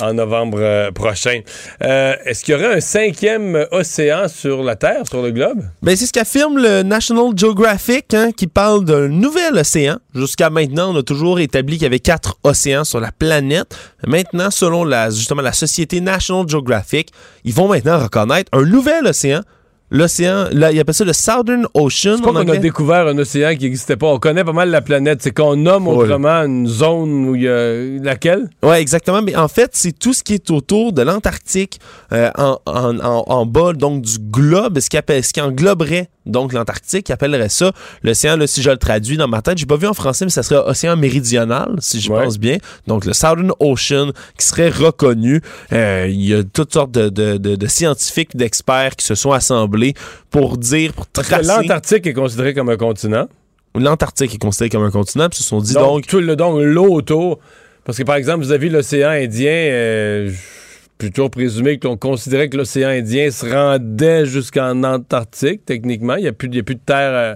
[0.00, 1.40] en novembre euh, prochain.
[1.82, 5.62] Euh, Est-ce qu'il y aurait un cinquième océan sur la Terre, sur le globe?
[5.82, 9.98] Ben, c'est ce qu'affirme le National Geographic, hein, qui parle d'un nouvel océan.
[10.14, 13.76] Jusqu'à maintenant, on a toujours établi qu'il y avait quatre océans sur la planète.
[14.06, 17.10] Maintenant, selon justement la société National Geographic,
[17.44, 19.42] ils vont maintenant reconnaître un nouvel océan.
[19.90, 22.16] L'océan, là, ils appellent ça le Southern Ocean.
[22.16, 24.06] C'est pas qu'on a découvert un océan qui n'existait pas.
[24.06, 25.20] On connaît pas mal la planète.
[25.22, 25.96] C'est qu'on nomme Ouais.
[26.04, 28.00] autrement une zone où il y a...
[28.02, 28.48] Laquelle?
[28.62, 29.20] Ouais, exactement.
[29.22, 31.80] Mais en fait, c'est tout ce qui est autour de l'Antarctique,
[32.12, 36.08] euh, en, en, en, en bas donc du globe, ce qui, appelle, ce qui engloberait
[36.26, 37.72] donc l'Antarctique, qui appellerait ça
[38.04, 38.36] l'océan.
[38.36, 40.44] Là, si je le traduis dans ma tête, j'ai pas vu en français, mais ça
[40.44, 42.22] serait océan méridional, si je Ouais.
[42.24, 42.58] pense bien.
[42.86, 45.40] Donc le Southern Ocean, qui serait reconnu.
[45.72, 49.32] Euh, Il y a toutes sortes de, de, de, de scientifiques, d'experts qui se sont
[49.32, 49.79] assemblés
[50.30, 51.42] pour dire, pour tracer.
[51.42, 53.28] l'Antarctique est considéré comme un continent.
[53.74, 56.36] L'Antarctique est considéré comme un continent, puis ils se sont dit donc, donc tout le
[56.36, 57.38] donc l'eau autour.
[57.84, 60.30] Parce que par exemple, vous avez l'océan Indien, euh,
[60.98, 66.16] plutôt présumé que l'on considérait que l'océan Indien se rendait jusqu'en Antarctique, techniquement.
[66.16, 67.34] Il n'y a, a plus de terre euh,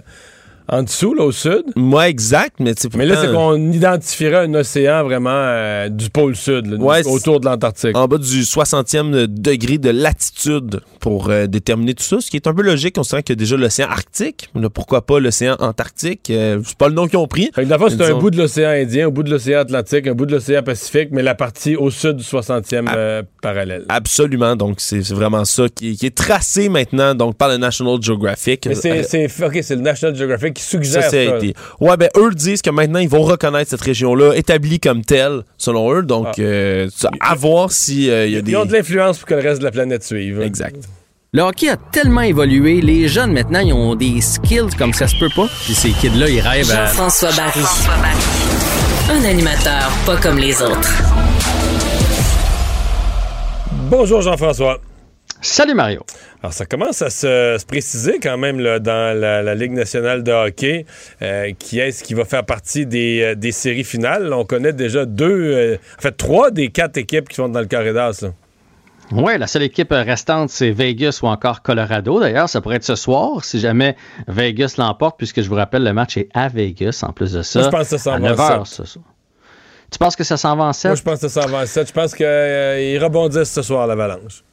[0.67, 1.63] en dessous, là, au sud?
[1.75, 6.09] Moi, exact, mais tu sais, Mais là, c'est qu'on identifierait un océan vraiment euh, du
[6.09, 7.95] pôle sud, là, Ouais, autour de l'Antarctique.
[7.95, 12.47] en bas du 60e degré de latitude pour euh, déterminer tout ça, ce qui est
[12.47, 14.49] un peu logique considérant qu'il y a déjà l'océan Arctique.
[14.55, 16.29] Là, pourquoi pas l'océan Antarctique?
[16.29, 17.49] Euh, c'est pas le nom qu'ils ont pris.
[17.53, 20.25] Fait que c'est un bout de l'océan Indien, un bout de l'océan Atlantique, un bout
[20.25, 23.85] de l'océan Pacifique, mais la partie au sud du 60e euh, parallèle.
[23.89, 28.65] Absolument, donc c'est vraiment ça qui, qui est tracé maintenant donc par le National Geographic.
[28.67, 31.09] Mais c'est, c'est, ok, c'est le National Geographic qui suggère ça, ça.
[31.11, 34.79] ça a été- Ouais, ben eux disent que maintenant ils vont reconnaître cette région-là établie
[34.79, 36.01] comme telle, selon eux.
[36.01, 36.39] Donc, Ah.
[36.41, 36.87] euh,
[37.21, 38.51] à voir si euh, il y a des.
[38.51, 40.41] Ils ont de l'influence pour que le reste de la planète suive.
[40.41, 40.77] Exact.
[41.33, 45.17] Le hockey a tellement évolué, les jeunes maintenant, ils ont des skills comme ça se
[45.19, 45.47] peut pas.
[45.65, 46.85] Puis ces kids-là, ils rêvent à...
[46.85, 47.59] Jean-François Barry.
[49.11, 50.93] Un animateur pas comme les autres.
[53.89, 54.79] Bonjour Jean-François.
[55.45, 56.03] Salut Mario.
[56.41, 60.23] Alors ça commence à se, se préciser quand même là, dans la, la Ligue nationale
[60.23, 60.85] de hockey
[61.21, 64.33] euh, qui est-ce qui va faire partie des, euh, des séries finales.
[64.33, 67.67] On connaît déjà deux, euh, en fait trois des quatre équipes qui sont dans le
[67.67, 68.11] corridor.
[68.21, 68.29] là.
[69.11, 72.19] Oui, la seule équipe restante, c'est Vegas ou encore Colorado.
[72.19, 73.95] D'ailleurs, ça pourrait être ce soir si jamais
[74.27, 77.59] Vegas l'emporte, puisque je vous rappelle, le match est à Vegas en plus de ça.
[77.59, 78.77] Moi, je pense que ça s'en va en 9 heures sept.
[78.77, 79.05] ce soir.
[79.91, 80.89] Tu penses que ça s'en va en 7?
[80.89, 81.87] Moi je pense que ça s'en va en sept.
[81.87, 84.43] Je pense qu'ils rebondissent ce soir l'avalanche.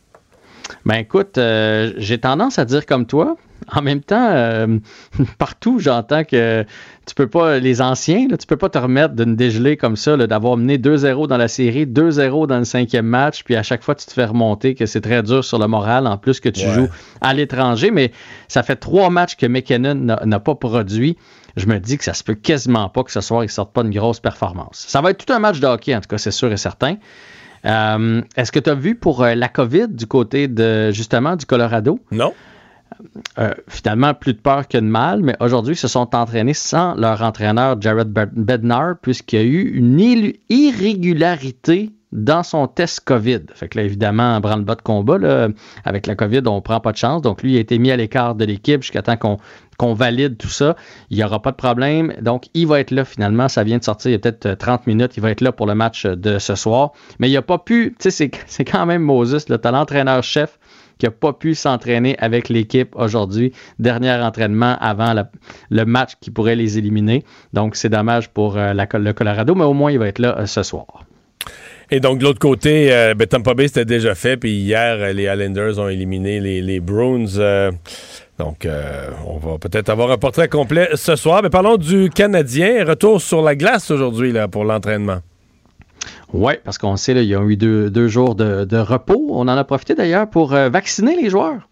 [0.84, 3.36] Ben écoute, euh, j'ai tendance à dire comme toi.
[3.70, 4.78] En même temps, euh,
[5.38, 6.64] partout, j'entends que
[7.06, 10.16] tu peux pas, les anciens, là, tu peux pas te remettre d'une dégelée comme ça,
[10.16, 13.94] d'avoir mené 2-0 dans la série, 2-0 dans le cinquième match, puis à chaque fois
[13.94, 16.66] tu te fais remonter, que c'est très dur sur le moral, en plus que tu
[16.66, 16.74] Ouais.
[16.74, 16.88] joues
[17.20, 17.92] à l'étranger.
[17.92, 18.10] Mais
[18.48, 21.16] ça fait trois matchs que McKinnon n'a pas produit.
[21.56, 23.82] Je me dis que ça se peut quasiment pas que ce soir, il sorte pas
[23.82, 24.84] une grosse performance.
[24.88, 26.96] Ça va être tout un match de hockey, en tout cas, c'est sûr et certain.
[27.64, 31.46] Euh, Est-ce que tu as vu pour euh, la COVID du côté de justement du
[31.46, 32.00] Colorado?
[32.10, 32.32] Non.
[33.38, 36.94] Euh, finalement, plus de peur que de mal, mais aujourd'hui, ils se sont entraînés sans
[36.94, 39.98] leur entraîneur Jared Bed- Bednar, puisqu'il y a eu une
[40.48, 43.40] irrégularité dans son test COVID.
[43.54, 45.48] Fait que là, évidemment, en branle-bas de combat, là,
[45.84, 47.22] avec la COVID, on prend pas de chance.
[47.22, 49.38] Donc, lui, il a été mis à l'écart de l'équipe jusqu'à temps qu'on
[49.78, 50.76] qu'on valide tout ça.
[51.10, 52.14] Il n'y aura pas de problème.
[52.20, 53.48] Donc, il va être là finalement.
[53.48, 55.12] Ça vient de sortir il y a peut-être euh, 30 minutes.
[55.16, 56.92] Il va être là pour le match euh, de ce soir.
[57.18, 59.44] Mais il n'a pas pu, tu sais, c'est- quand même Moses.
[59.44, 60.58] Tu as l'entraîneur-chef
[60.98, 63.52] qui n'a pas pu s'entraîner avec l'équipe aujourd'hui.
[63.78, 65.14] Dernier entraînement avant
[65.70, 67.24] le match qui pourrait les éliminer.
[67.52, 70.46] Donc, c'est dommage pour euh, le Colorado, mais au moins, il va être là euh,
[70.46, 70.86] ce soir.
[71.90, 74.36] Et donc, de l'autre côté, euh, ben, Tampa Bay, c'était déjà fait.
[74.38, 76.80] Puis hier, euh, les Islanders ont éliminé les, les.
[78.42, 81.42] Donc, euh, on va peut-être avoir un portrait complet ce soir.
[81.44, 82.84] Mais parlons du Canadien.
[82.84, 85.18] Retour sur la glace aujourd'hui pour l'entraînement.
[86.32, 89.28] Oui, parce qu'on sait, là, ils ont eu deux, jours de, repos.
[89.30, 91.68] On en a profité d'ailleurs pour euh, vacciner les joueurs.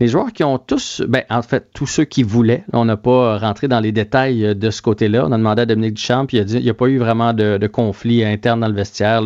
[0.00, 2.64] Les joueurs qui ont tous, ben, en fait, tous ceux qui voulaient.
[2.72, 5.26] On n'a pas rentré dans les détails euh, de ce côté-là.
[5.28, 7.64] On a demandé à Dominique Duchamp, puis il a n'y a pas eu vraiment de,
[7.68, 9.22] conflit interne dans le vestiaire.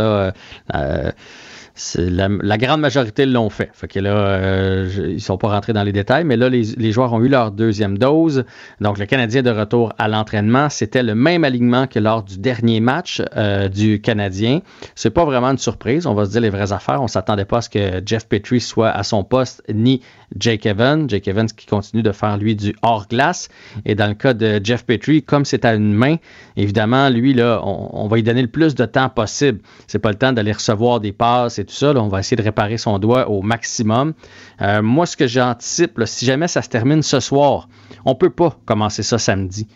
[1.96, 3.70] La, grande majorité l'ont fait.
[3.72, 7.12] Fait que là, euh, ils sont pas rentrés dans les détails, mais là, les, joueurs
[7.12, 8.44] ont eu leur deuxième dose.
[8.80, 12.78] Donc, le Canadien de retour à l'entraînement, c'était le même alignement que lors du dernier
[12.78, 14.60] match euh, du Canadien.
[14.94, 16.06] C'est pas vraiment une surprise.
[16.06, 17.02] On va se dire les vraies affaires.
[17.02, 20.00] On s'attendait pas à ce que Jeff Petrie soit à son poste, ni
[20.38, 21.10] Jake Evans.
[21.10, 23.48] Jake Evans qui continue de faire, lui, du hors-glace.
[23.84, 26.16] Et dans le cas de Jeff Petrie, comme c'est à une main,
[26.56, 29.58] évidemment, lui, là, on, va lui donner le plus de temps possible.
[29.88, 31.92] C'est pas le temps d'aller recevoir des passes tout ça.
[31.94, 34.14] on va essayer de réparer son doigt au maximum.
[34.60, 37.68] Euh, moi, ce que j'anticipe, si jamais ça se termine ce soir,
[38.04, 39.66] on peut pas commencer ça samedi.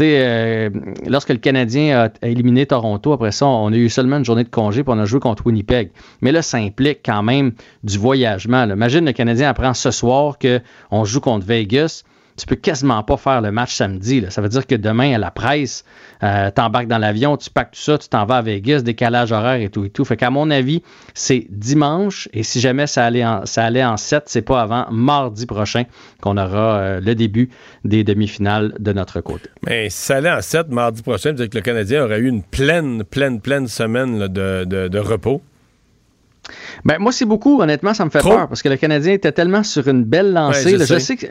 [0.00, 0.70] Euh,
[1.06, 4.48] lorsque le Canadien a, éliminé Toronto, après ça, on a eu seulement une journée de
[4.48, 5.90] congé puis on a joué contre Winnipeg.
[6.20, 7.52] Mais là, ça implique quand même
[7.82, 8.64] du voyagement.
[8.64, 12.04] Imagine le Canadien apprend ce soir qu'on joue contre Vegas.
[12.40, 14.20] Tu peux quasiment pas faire le match samedi.
[14.20, 14.30] là.
[14.30, 15.84] Ça veut dire que demain, à la presse,
[16.22, 19.60] euh, t'embarques dans l'avion, tu packs tout ça, tu t'en vas à Vegas, décalage horaire
[19.60, 20.04] et tout et tout.
[20.04, 23.96] Fait qu'à mon avis, c'est dimanche et si jamais ça allait en, ça allait en
[23.96, 25.84] 7, c'est pas avant mardi prochain
[26.22, 27.50] qu'on aura euh, le début
[27.84, 29.48] des demi-finales de notre côté.
[29.66, 32.42] Mais si ça allait en 7 mardi prochain, c'est que le Canadien aurait eu une
[32.42, 35.42] pleine, pleine, pleine semaine là, de, de- de repos.
[36.84, 37.60] Ben, moi, c'est beaucoup.
[37.60, 38.30] Honnêtement, ça me fait Trop?
[38.30, 40.64] peur parce que le Canadien était tellement sur une belle lancée.
[40.64, 40.84] Ouais, je là.
[40.84, 41.00] je, sais.
[41.00, 41.26] sais que.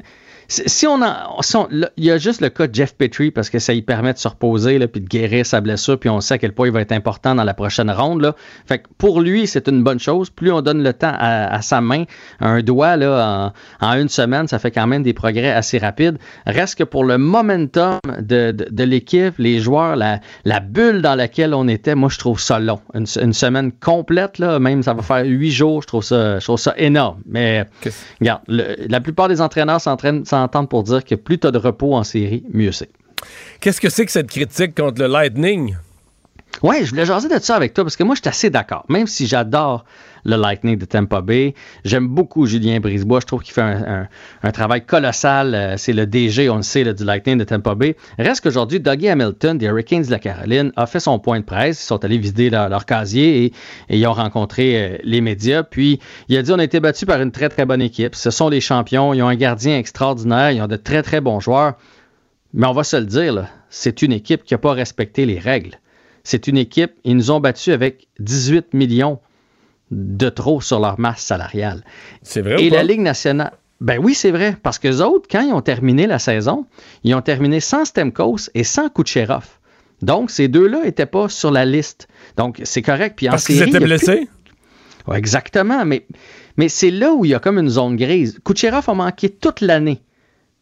[0.51, 3.29] Si on en, si on- là, il y a juste le cas de Jeff Petrie
[3.29, 6.09] parce que ça lui permet de se reposer là, puis de guérir sa blessure, puis
[6.09, 8.21] on sait à quel point il va être important dans la prochaine ronde.
[8.21, 8.35] Là.
[8.65, 10.31] Fait que pour lui, c'est une bonne chose.
[10.31, 12.05] Plus on donne le temps à, à sa main,
[12.39, 16.17] un doigt là, en, en une semaine, ça fait quand même des progrès assez rapides.
[16.47, 21.13] Reste que pour le momentum de, de, de l'équipe, les joueurs, la, la bulle dans
[21.15, 22.79] laquelle on était, moi je trouve ça long.
[22.95, 26.43] Une, une semaine complète, là, même ça va faire huit jours, je trouve ça, je
[26.45, 27.21] trouve ça énorme.
[27.27, 27.65] Mais
[28.19, 31.57] regarde, le- la plupart des entraîneurs s'entraînent- s'entendent pour dire que plus tu as de
[31.57, 32.89] repos en série, mieux c'est.
[33.59, 35.75] Qu'est-ce que c'est que cette critique contre le Lightning?
[36.61, 38.83] Ouais, je voulais jaser de ça avec toi parce que moi, je suis assez d'accord.
[38.89, 39.85] Même si j'adore
[40.25, 41.53] le Lightning de Tampa Bay,
[41.85, 43.21] j'aime beaucoup Julien Brisebois.
[43.21, 45.55] Je trouve qu'il fait un, travail colossal.
[45.55, 47.95] Euh, C'est le DG, on le sait, du Lightning de Tampa Bay.
[48.17, 51.81] Reste qu'aujourd'hui, Dougie Hamilton des Hurricanes de la Caroline a fait son point de presse.
[51.81, 53.53] Ils sont allés vider leur, casier et,
[53.89, 55.63] ils ont rencontré euh, les médias.
[55.63, 58.15] Puis, il a dit on a été battus par une très, très bonne équipe.
[58.15, 59.13] Ce sont les champions.
[59.13, 60.51] Ils ont un gardien extraordinaire.
[60.51, 61.75] Ils ont de très, très bons joueurs.
[62.53, 65.79] Mais on va se le dire, c'est une équipe qui n'a pas respecté les règles.
[66.29, 69.17] C'est une équipe, ils nous ont battus avec 18 millions
[69.89, 71.83] de trop sur leur masse salariale.
[72.21, 72.75] C'est vrai Et ou pas?
[72.75, 73.53] la Ligue nationale.
[73.81, 74.55] Ben oui, c'est vrai.
[74.61, 76.67] Parce que autres, quand ils ont terminé la saison,
[77.03, 79.47] ils ont terminé sans Stemkos et sans Kucherov.
[80.03, 82.07] Donc, ces deux-là n'étaient pas sur la liste.
[82.37, 83.15] Donc, c'est correct.
[83.17, 84.29] Puis en Parce qu'ils étaient plus- blessés?
[85.07, 86.05] Ouais, exactement, mais,
[86.57, 88.37] mais c'est là où il y a comme une zone grise.
[88.45, 89.99] Kucherov a manqué toute l'année.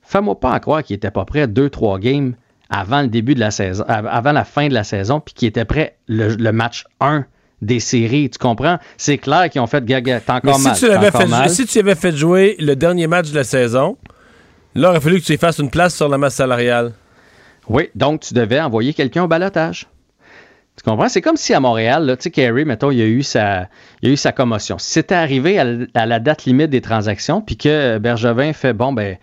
[0.01, 2.35] Fais-moi pas à croire qu'il était pas prêt à 2-3 games
[2.69, 5.47] avant le début de la saison, av- avant la fin de la saison, puis qu'il
[5.47, 7.25] était prêt le, le match 1
[7.61, 8.29] des séries.
[8.29, 8.77] Tu comprends?
[8.97, 10.19] C'est clair qu'ils ont fait gaga.
[10.19, 10.77] T'es encore si mal.
[10.77, 11.49] tu, encore fait, mal.
[11.49, 13.97] si tu avais fait jouer le dernier match de la saison,
[14.75, 16.93] là, il aurait fallu que tu fasses une place sur la masse salariale.
[17.69, 19.87] Oui, donc tu devais envoyer quelqu'un au balotage.
[20.77, 21.09] Tu comprends?
[21.09, 23.67] C'est comme si à Montréal, là, tu sais, Kerry, mettons, il y a eu sa,
[24.03, 24.77] il a eu sa commotion.
[24.77, 25.65] Si c'était arrivé à,
[25.95, 29.17] à la date limite des transactions, puis que Bergevin fait, bon, ben,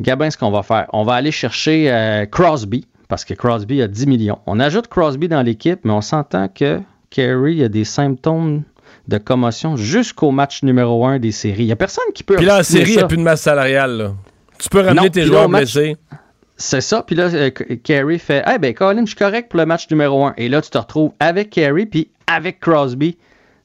[0.00, 3.88] Gabin, ce qu'on va faire, on va aller chercher euh, Crosby, parce que Crosby a
[3.88, 4.38] 10 millions.
[4.46, 8.62] On ajoute Crosby dans l'équipe, mais on s'entend que Kerry a des symptômes
[9.08, 11.62] de commotion jusqu'au match numéro 1 des séries.
[11.62, 13.22] Il n'y a personne qui peut Puis là, en série, il n'y a plus de
[13.22, 13.96] masse salariale.
[13.96, 14.12] là.
[14.58, 15.96] Tu peux ramener Non, tes joueurs match- blessés.
[16.56, 17.02] C'est ça.
[17.06, 17.50] Puis là, euh,
[17.84, 20.34] Carey fait Eh ben, Colin, je suis correct pour le match numéro 1.
[20.38, 23.16] Et là, tu te retrouves avec Carey puis avec Crosby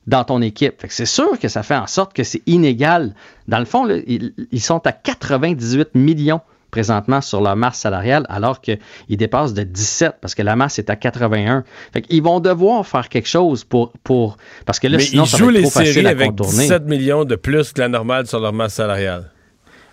[0.07, 0.83] dans ton équipe.
[0.89, 3.13] C'est sûr que ça fait en sorte que c'est inégal.
[3.47, 6.41] Dans le fond, là, ils, ils sont à 98 millions
[6.71, 8.79] présentement sur leur masse salariale, alors qu'ils
[9.09, 11.63] dépassent de 17 parce que la masse est à 81.
[11.93, 13.91] Fait qu'ils vont devoir faire quelque chose pour.
[14.03, 16.07] pour parce que là, Mais sinon, ils ça jouent va être les trop facile séries
[16.07, 16.63] à avec contourner.
[16.63, 19.29] 17 millions de plus que la normale sur leur masse salariale.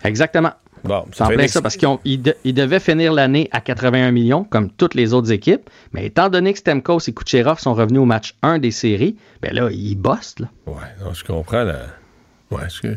[0.03, 0.51] Exactement.
[0.83, 4.11] Bon, C'est en fait plein une ça, parce qu'ils de- devaient finir l'année à 81
[4.11, 5.69] millions, comme toutes les autres équipes.
[5.93, 9.53] Mais étant donné que Stemkos et Kucherov sont revenus au match 1 des séries, ben
[9.53, 10.35] là, ils bossent.
[10.39, 10.47] Là.
[10.67, 11.65] Ouais, non, je comprends.
[12.51, 12.89] Ouais, je,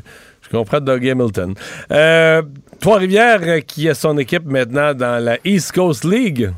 [0.42, 1.54] je comprends Doug Hamilton.
[1.90, 2.42] Euh,
[2.80, 6.50] Trois-Rivières euh, qui a son équipe maintenant dans la East Coast League.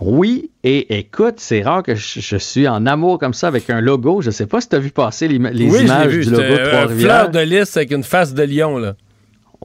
[0.00, 3.80] Oui, et écoute, c'est rare que je, je suis en amour comme ça avec un
[3.80, 4.20] logo.
[4.22, 6.24] Je sais pas si tu as vu passer les, oui, images vu.
[6.24, 6.96] du logo Trois-Rivières.
[7.20, 8.94] fleur de lys avec une face de lion, là.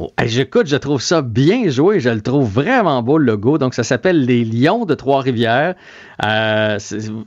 [0.01, 1.99] Oh, J'écoute, je trouve ça bien joué.
[1.99, 3.57] Je le trouve vraiment beau, le logo.
[3.57, 5.75] Donc, ça s'appelle les Lions de Trois-Rivières.
[6.25, 6.79] Euh,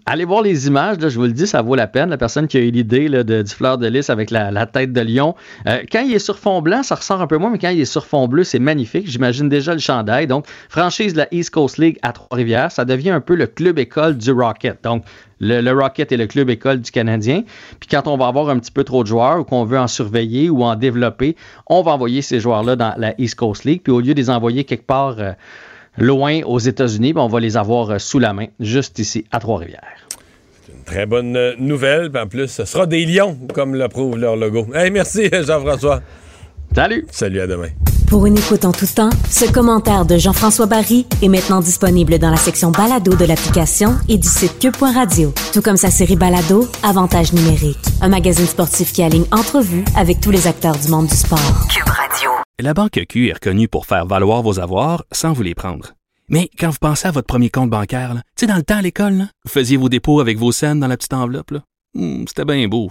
[0.07, 2.09] allez voir les images, là, je vous le dis, ça vaut la peine.
[2.09, 5.35] La personne qui a eu l'idée du fleur de lys avec la, tête de lion.
[5.66, 7.81] Euh, quand il est sur fond blanc, ça ressort un peu moins, mais quand il
[7.81, 9.07] est sur fond bleu, c'est magnifique.
[9.07, 10.27] J'imagine déjà le chandail.
[10.27, 13.78] Donc, franchise de la East Coast League à Trois-Rivières, ça devient un peu le club
[13.78, 14.82] école du Rocket.
[14.82, 15.05] Donc,
[15.43, 17.43] le, Rocket est le club école du Canadien.
[17.81, 19.89] Puis quand on va avoir un petit peu trop de joueurs ou qu'on veut en
[19.89, 21.36] surveiller ou en développer,
[21.66, 23.81] on va envoyer ces joueurs-là dans la East Coast League.
[23.82, 25.32] Puis au lieu de les envoyer quelque part euh,
[25.98, 29.40] loin aux États-Unis, ben, on va les avoir euh, sous la main, juste ici à
[29.40, 30.06] Trois-Rivières.
[30.86, 32.10] Très bonne euh, nouvelle.
[32.16, 34.69] En plus, ce sera des lions, comme le prouve leur logo.
[34.74, 36.02] Hey, merci, Jean-François.
[36.74, 37.05] Salut.
[37.11, 37.69] Salut, à demain.
[38.09, 42.31] Pour une écoute en tout temps, ce commentaire de Jean-François Barry est maintenant disponible dans
[42.31, 45.32] la section balado de l'application et du site cube.radio.
[45.53, 47.78] Tout comme sa série balado, Avantage numérique.
[48.01, 51.39] Un magazine sportif qui aligne entrevues avec tous les acteurs du monde du sport.
[51.70, 52.31] Cube Radio.
[52.61, 55.93] La Banque Q est reconnue pour faire valoir vos avoirs sans vous les prendre.
[56.28, 58.82] Mais quand vous pensez à votre premier compte bancaire, tu sais, dans le temps à
[58.82, 61.53] l'école, vous faisiez vos dépôts avec vos scènes dans la petite enveloppe.
[61.94, 62.90] Hmm, C'était bien beau.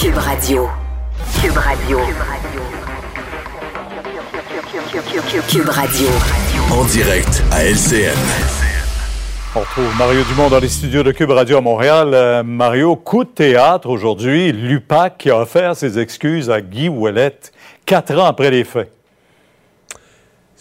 [0.00, 0.66] Cube Radio.
[1.42, 1.98] Cube Radio.
[5.46, 6.08] Cube Radio.
[6.72, 8.16] En direct à LCN.
[9.54, 12.12] On retrouve Mario Dumont dans les studios de Cube Radio à Montréal.
[12.14, 14.52] Euh, Mario, coup de théâtre aujourd'hui.
[14.52, 17.52] L'UPAC qui a offert ses excuses à Guy Ouellette
[17.84, 18.90] quatre ans après les faits.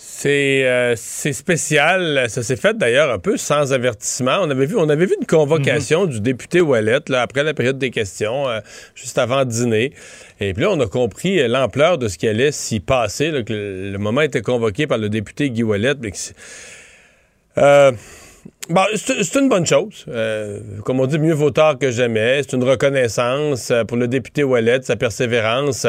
[0.01, 2.25] C'est euh, c'est spécial.
[2.29, 4.37] Ça s'est fait d'ailleurs un peu sans avertissement.
[4.41, 7.77] On avait vu, on avait vu une convocation du député Ouellet là, après la période
[7.77, 8.61] des questions, euh,
[8.95, 9.91] juste avant dîner.
[10.39, 13.29] Et puis là, on a compris euh, l'ampleur de ce qui allait s'y passer.
[13.31, 15.93] là, que le, le moment était convoqué par le député Guy Ouellet.
[16.01, 16.35] mais que c'est-
[17.57, 17.91] euh,
[18.69, 20.05] Bon, c'est une bonne chose.
[20.09, 22.41] Euh, comme on dit, mieux vaut tard que jamais.
[22.43, 25.87] C'est une reconnaissance euh, pour le député Ouellet, sa persévérance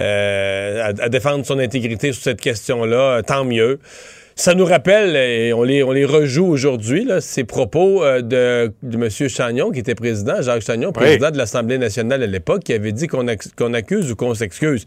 [0.00, 3.18] euh, à, à défendre son intégrité sur cette question-là.
[3.18, 3.78] Euh, Tant mieux.
[4.36, 8.96] Ça nous rappelle, et on les, on les rejoue aujourd'hui, ces propos euh, de, de
[8.96, 9.28] M.
[9.28, 13.06] Chagnon, qui était président, Jacques Chagnon, président de l'Assemblée nationale à l'époque, qui avait dit
[13.06, 14.86] qu'on ac- qu'on accuse ou qu'on s'excuse.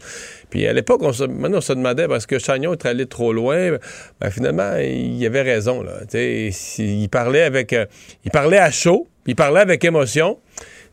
[0.50, 3.32] Puis à l'époque, on se, maintenant, on se demandait, parce que Chagnon est allé trop
[3.32, 3.78] loin?
[4.20, 5.82] Ben, finalement, il avait raison.
[5.82, 6.00] Là.
[6.12, 7.72] Il parlait avec...
[7.72, 7.86] euh,
[8.26, 10.38] il parlait à chaud, il parlait avec émotion,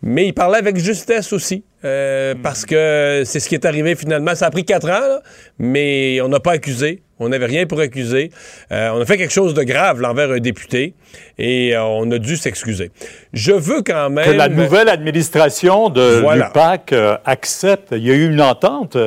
[0.02, 1.66] mais il parlait avec justesse aussi.
[1.86, 4.36] Euh, Parce que c'est ce qui est arrivé finalement.
[4.36, 5.22] Ça a pris quatre ans, là,
[5.60, 7.02] mais on n'a pas accusé.
[7.18, 8.30] On n'avait rien pour accuser.
[8.74, 10.96] Euh, on a fait quelque chose de grave là, envers un député
[11.38, 12.92] et euh, on a dû s'excuser.
[13.32, 14.26] Je veux quand même...
[14.26, 16.48] Que la nouvelle administration de Voilà.
[16.48, 16.94] l'UPAC
[17.24, 17.94] accepte.
[17.94, 18.98] Il y a eu une entente,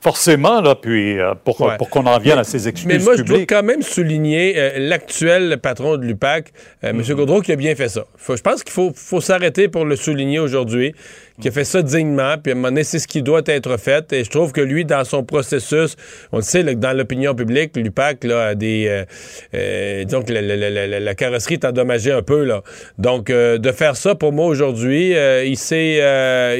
[0.00, 1.76] forcément, là, puis, pour, Ouais.
[1.78, 4.72] pour qu'on en vienne Mais- à ces excuses Mais moi, je dois quand même souligner
[4.78, 6.52] l'actuel patron de l'UPAC,
[6.82, 6.96] M.
[6.96, 7.14] Mhm.
[7.14, 8.06] Gaudreau, qui a bien fait ça.
[8.16, 10.94] Faut- je pense qu'il faut, faut s'arrêter pour le souligner aujourd'hui,
[11.40, 13.76] qui a fait ça dignement, puis à un moment donné, c'est ce qui doit être
[13.76, 14.12] fait.
[14.12, 15.96] Et je trouve que lui, dans son processus,
[16.32, 18.86] on le sait, dans l'opinion publique, l'UPAC a des...
[18.88, 19.04] Euh,
[19.54, 22.44] euh, que la, carrosserie est endommagée un peu.
[22.44, 22.62] là.
[22.98, 25.14] Donc, euh, de faire ça, pour moi, aujourd'hui,
[25.44, 26.00] il s'est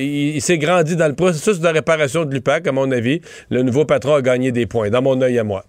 [0.01, 3.21] il s'est grandi dans le processus de réparation de l'UPAC, à mon avis.
[3.51, 5.65] Le nouveau patron a gagné des points, dans mon œil à moi.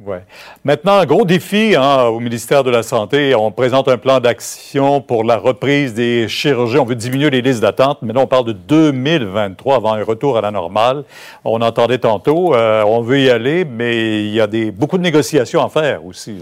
[0.00, 0.22] Ouais.
[0.62, 3.34] Maintenant, gros défi hein, au ministère de la Santé.
[3.34, 6.78] On présente un plan d'action pour la reprise des chirurgies.
[6.78, 10.38] On veut diminuer les listes d'attente, mais là, on parle de 2023 avant un retour
[10.38, 11.02] à la normale.
[11.44, 15.64] On entendait tantôt, euh, on veut y aller, mais il y a beaucoup de négociations
[15.64, 16.38] à faire aussi.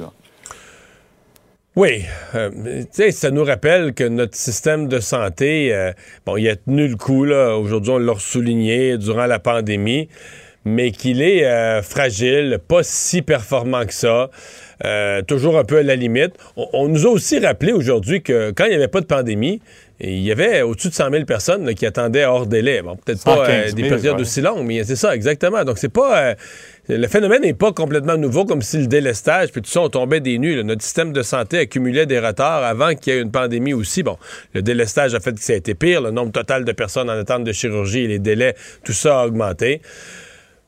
[1.76, 2.04] Oui,
[2.34, 5.92] euh, ça nous rappelle que notre système de santé, euh,
[6.26, 7.24] bon, il a tenu le coup.
[7.24, 10.10] Aujourd'hui, on l'a souligné durant la pandémie,
[10.66, 14.30] mais qu'il est euh, fragile, pas si performant que ça,
[14.84, 16.32] euh, toujours un peu à la limite.
[16.56, 19.62] On, on nous a aussi rappelé aujourd'hui que quand il n'y avait pas de pandémie,
[20.00, 22.82] il y avait au-dessus de 100 000 personnes là, qui attendaient hors délai.
[22.82, 24.22] Bon, peut-être pas 115 euh, 000, des périodes ouais.
[24.22, 25.62] aussi longues, mais c'est ça, exactement.
[25.62, 26.34] Donc, c'est pas.
[26.88, 30.20] le phénomène n'est pas complètement nouveau, comme si le délestage, puis tout ça, on tombait
[30.20, 30.56] des nues.
[30.56, 30.64] là.
[30.64, 34.02] Notre système de santé accumulait des retards avant qu'il y ait une pandémie aussi.
[34.02, 34.18] Bon,
[34.52, 36.00] le délestage a fait que ça a été pire.
[36.00, 39.26] Le nombre total de personnes en attente de chirurgie et les délais, tout ça a
[39.26, 39.80] augmenté.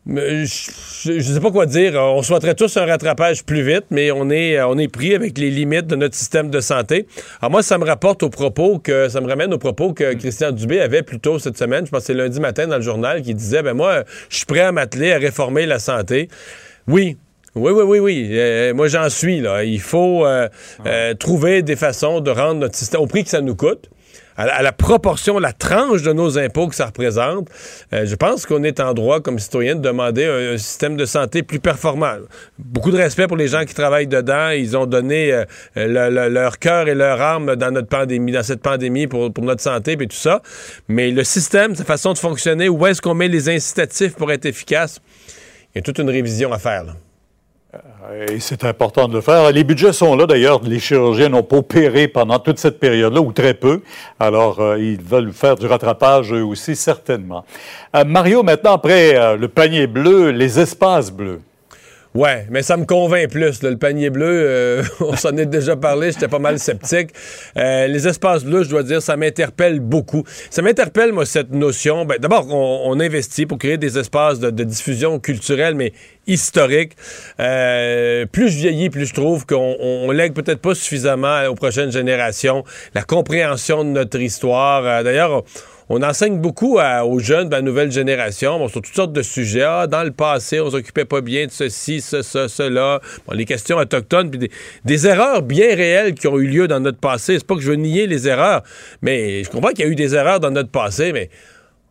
[0.09, 1.95] Je ne sais pas quoi dire.
[1.95, 5.51] On souhaiterait tous un rattrapage plus vite, mais on est, on est pris avec les
[5.51, 7.07] limites de notre système de santé.
[7.43, 10.53] Alors moi, ça me rapporte aux propos que ça me ramène aux propos que Christian
[10.53, 11.85] Dubé avait plus tôt cette semaine.
[11.85, 14.47] Je pense que c'est lundi matin dans le journal qui disait ben moi, je suis
[14.47, 16.29] prêt à m'atteler à réformer la santé.
[16.87, 17.19] Oui,
[17.55, 18.29] oui, oui, oui, oui.
[18.33, 19.41] Euh, moi, j'en suis.
[19.41, 19.65] Là.
[19.65, 20.49] Il faut euh,
[20.87, 23.91] euh, trouver des façons de rendre notre système au prix que ça nous coûte.
[24.41, 27.49] À la, proportion, la tranche de nos impôts que ça représente,
[27.93, 31.43] euh, je pense qu'on est en droit, comme citoyen, de demander un, système de santé
[31.43, 32.15] plus performant.
[32.57, 34.51] Beaucoup de respect pour les gens qui travaillent dedans.
[34.51, 35.45] Ils ont donné euh,
[35.75, 39.61] le- le- leur cœur et leur âme dans notre pandémie, dans cette pandémie pour, notre
[39.61, 40.41] santé et tout ça.
[40.87, 44.47] Mais le système, sa façon de fonctionner, où est-ce qu'on met les incitatifs pour être
[44.47, 45.01] efficace,
[45.75, 46.85] il y a toute une révision à faire.
[48.27, 49.53] Et c'est important de le faire.
[49.53, 50.63] Les budgets sont là d'ailleurs.
[50.63, 53.83] Les chirurgiens n'ont pas opéré pendant toute cette période-là, ou très peu.
[54.19, 57.45] Alors, euh, ils veulent faire du rattrapage eux aussi, certainement.
[57.95, 61.43] Euh, Mario, maintenant, après euh, le panier bleu, les espaces bleus.
[62.15, 63.63] Ouais, mais ça me convainc plus.
[63.63, 67.11] Le panier bleu, euh, on s'en est déjà parlé, j'étais pas mal sceptique.
[67.57, 70.25] Euh, les espaces bleus, je dois dire, ça m'interpelle beaucoup.
[70.51, 72.07] Ça m'interpelle, moi, cette notion.
[72.07, 75.93] Ben, D'abord, on, investit pour créer des espaces de, diffusion culturelle, mais
[76.27, 76.93] historique.
[77.39, 81.55] Euh, plus je vieillis, plus je trouve qu'on on, on lègue peut-être pas suffisamment aux
[81.55, 82.65] prochaines générations
[82.95, 85.05] la compréhension de notre histoire.
[85.05, 85.45] D'ailleurs,
[85.89, 89.63] on enseigne beaucoup aux jeunes de la nouvelle génération bon, sur toutes sortes de sujets.
[89.63, 93.01] Ah, dans le passé, on s'occupait pas bien de ceci, ce, ce, cela.
[93.27, 94.51] Bon, les questions autochtones, puis des,
[94.85, 97.39] des erreurs bien réelles qui ont eu lieu dans notre passé.
[97.39, 98.63] C'est pas que je veux nier les erreurs,
[99.03, 101.31] mais je comprends qu'il y a eu des erreurs dans notre passé, mais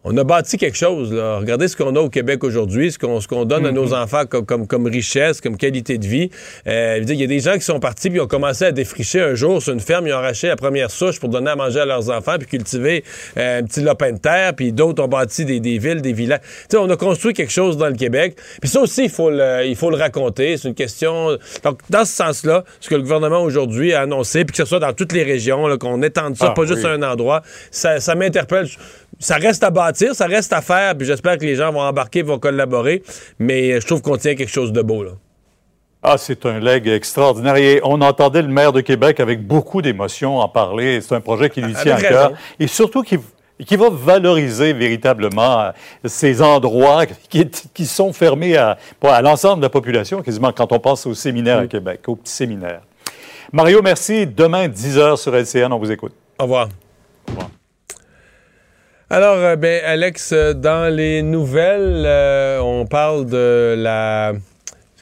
[0.04, 1.12] on a bâti quelque chose.
[1.12, 1.40] Là.
[1.40, 4.66] Regardez ce qu'on a au Québec aujourd'hui, ce qu'on donne à nos enfants comme, comme,
[4.66, 6.30] comme richesse, comme qualité de vie.
[6.66, 9.36] Euh, Il y a des gens qui sont partis puis ont commencé à défricher un
[9.36, 10.08] jour sur une ferme.
[10.08, 13.04] Ils ont arraché la première souche pour donner à manger à leurs enfants puis cultiver
[13.38, 14.54] euh, un petit lopin de terre.
[14.56, 16.40] Puis d'autres ont bâti des, des villes, des villages.
[16.42, 18.38] Tu sais, on a construit quelque chose dans le Québec.
[18.62, 20.56] Puis ça aussi, il faut le, il faut le raconter.
[20.58, 21.38] C'est une question...
[21.64, 24.80] Donc, dans ce sens-là, ce que le gouvernement aujourd'hui a annoncé, puis que ce soit
[24.80, 27.42] dans toutes les régions, qu'on étende ça, Ah, pas juste à un endroit,
[27.72, 28.68] ça, ça m'interpelle.
[29.20, 32.22] Ça reste à bâtir, ça reste à faire, puis j'espère que les gens vont embarquer,
[32.22, 33.02] vont collaborer,
[33.40, 35.12] mais je trouve qu'on tient quelque chose de beau, là.
[36.04, 37.56] Ah, c'est un leg extraordinaire.
[37.58, 41.02] Et on entendait le maire de Québec avec beaucoup d'émotion en parler.
[41.02, 42.32] C'est un projet qui lui Avec tient à cœur.
[42.60, 43.18] Et surtout qui,
[43.66, 45.72] qui va valoriser véritablement euh,
[46.06, 50.80] ces endroits qui, qui sont fermés à, à l'ensemble de la population, quasiment quand on
[50.80, 52.82] pense au séminaire à Québec, au petit séminaire.
[53.52, 54.28] Mario, merci.
[54.28, 56.14] Demain, 10h sur LCN, on vous écoute.
[56.40, 56.70] Au revoir.
[59.10, 64.34] Alors, euh, ben, Alex, euh, dans les nouvelles, euh, on parle de la.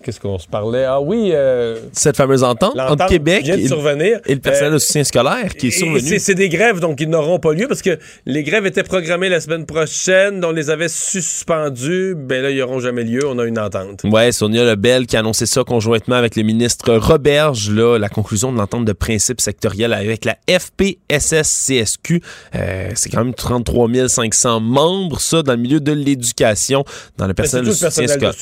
[0.06, 0.84] Qu'est-ce qu'on se parlait?
[0.86, 1.32] Ah oui.
[1.34, 4.20] euh, Cette fameuse entente entre Québec vient de et, survenir.
[4.28, 6.20] et le personnel Euh, de soutien scolaire qui est survenu.
[6.20, 9.40] c'est- des grèves, donc, qui n'auront pas lieu parce que les grèves étaient programmées la
[9.42, 12.14] semaine prochaine, on les avait suspendues.
[12.16, 13.22] Ben là, ils n'auront jamais lieu.
[13.28, 14.02] On a une entente.
[14.04, 18.52] Ouais, Sonia Lebel qui a annoncé ça conjointement avec le ministre Roberge, là, la conclusion
[18.54, 22.22] de l'entente de principe sectoriel avec la FPSS-CSQ.
[22.56, 26.84] Euh, c'est quand même 33 500 membres, ça, dans le milieu de l'éducation,
[27.18, 28.34] dans le Ben, personnel tout de le soutien personnel de scolaire.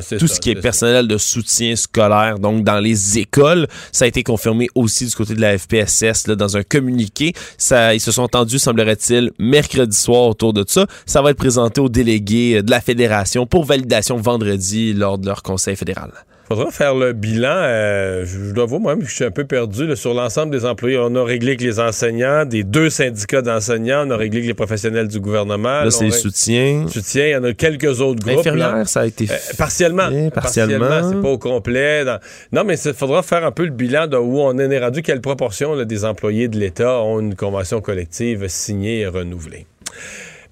[0.00, 0.18] soutien.
[0.18, 3.66] Tout ça, ce qui est c'est personnel de soutien scolaire, donc dans les écoles.
[3.92, 7.32] Ça a été confirmé aussi du côté de la FPSS là, dans un communiqué.
[7.58, 10.86] Ça, ils se sont entendus, semblerait-il, mercredi soir autour de ça.
[11.06, 15.42] Ça va être présenté aux délégués de la fédération pour validation vendredi lors de leur
[15.42, 16.12] conseil fédéral.
[16.52, 17.48] Faudra faire le bilan.
[17.52, 20.64] euh, je dois voir moi-même que je suis un peu perdu là, sur l'ensemble des
[20.64, 20.98] employés.
[20.98, 24.02] On a réglé avec les enseignants, des deux syndicats d'enseignants.
[24.08, 25.82] On a réglé avec les professionnels du gouvernement.
[25.84, 26.86] Là, c'est les soutiens.
[26.88, 28.40] Soutien, il y en a quelques autres groupes.
[28.40, 30.10] Infirmières, ça a été Euh, partiellement.
[30.10, 31.08] fait, partiellement.
[31.08, 32.04] c'est pas au complet.
[32.04, 32.18] Dans-
[32.50, 35.02] Non, mais il faudra faire un peu le bilan de où on en est rendu,
[35.02, 39.66] quelle proportion là, des employés de l'État ont une convention collective signée et renouvelée.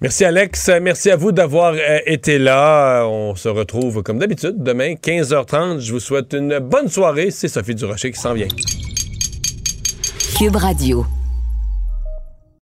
[0.01, 3.01] Merci Alex, merci à vous d'avoir euh, été là.
[3.01, 5.79] Euh, On se retrouve comme d'habitude demain 15h30.
[5.79, 7.31] Je vous souhaite une bonne soirée.
[7.31, 8.47] C'est Sophie Durocher qui s'en vient.
[10.37, 11.05] Cube Radio.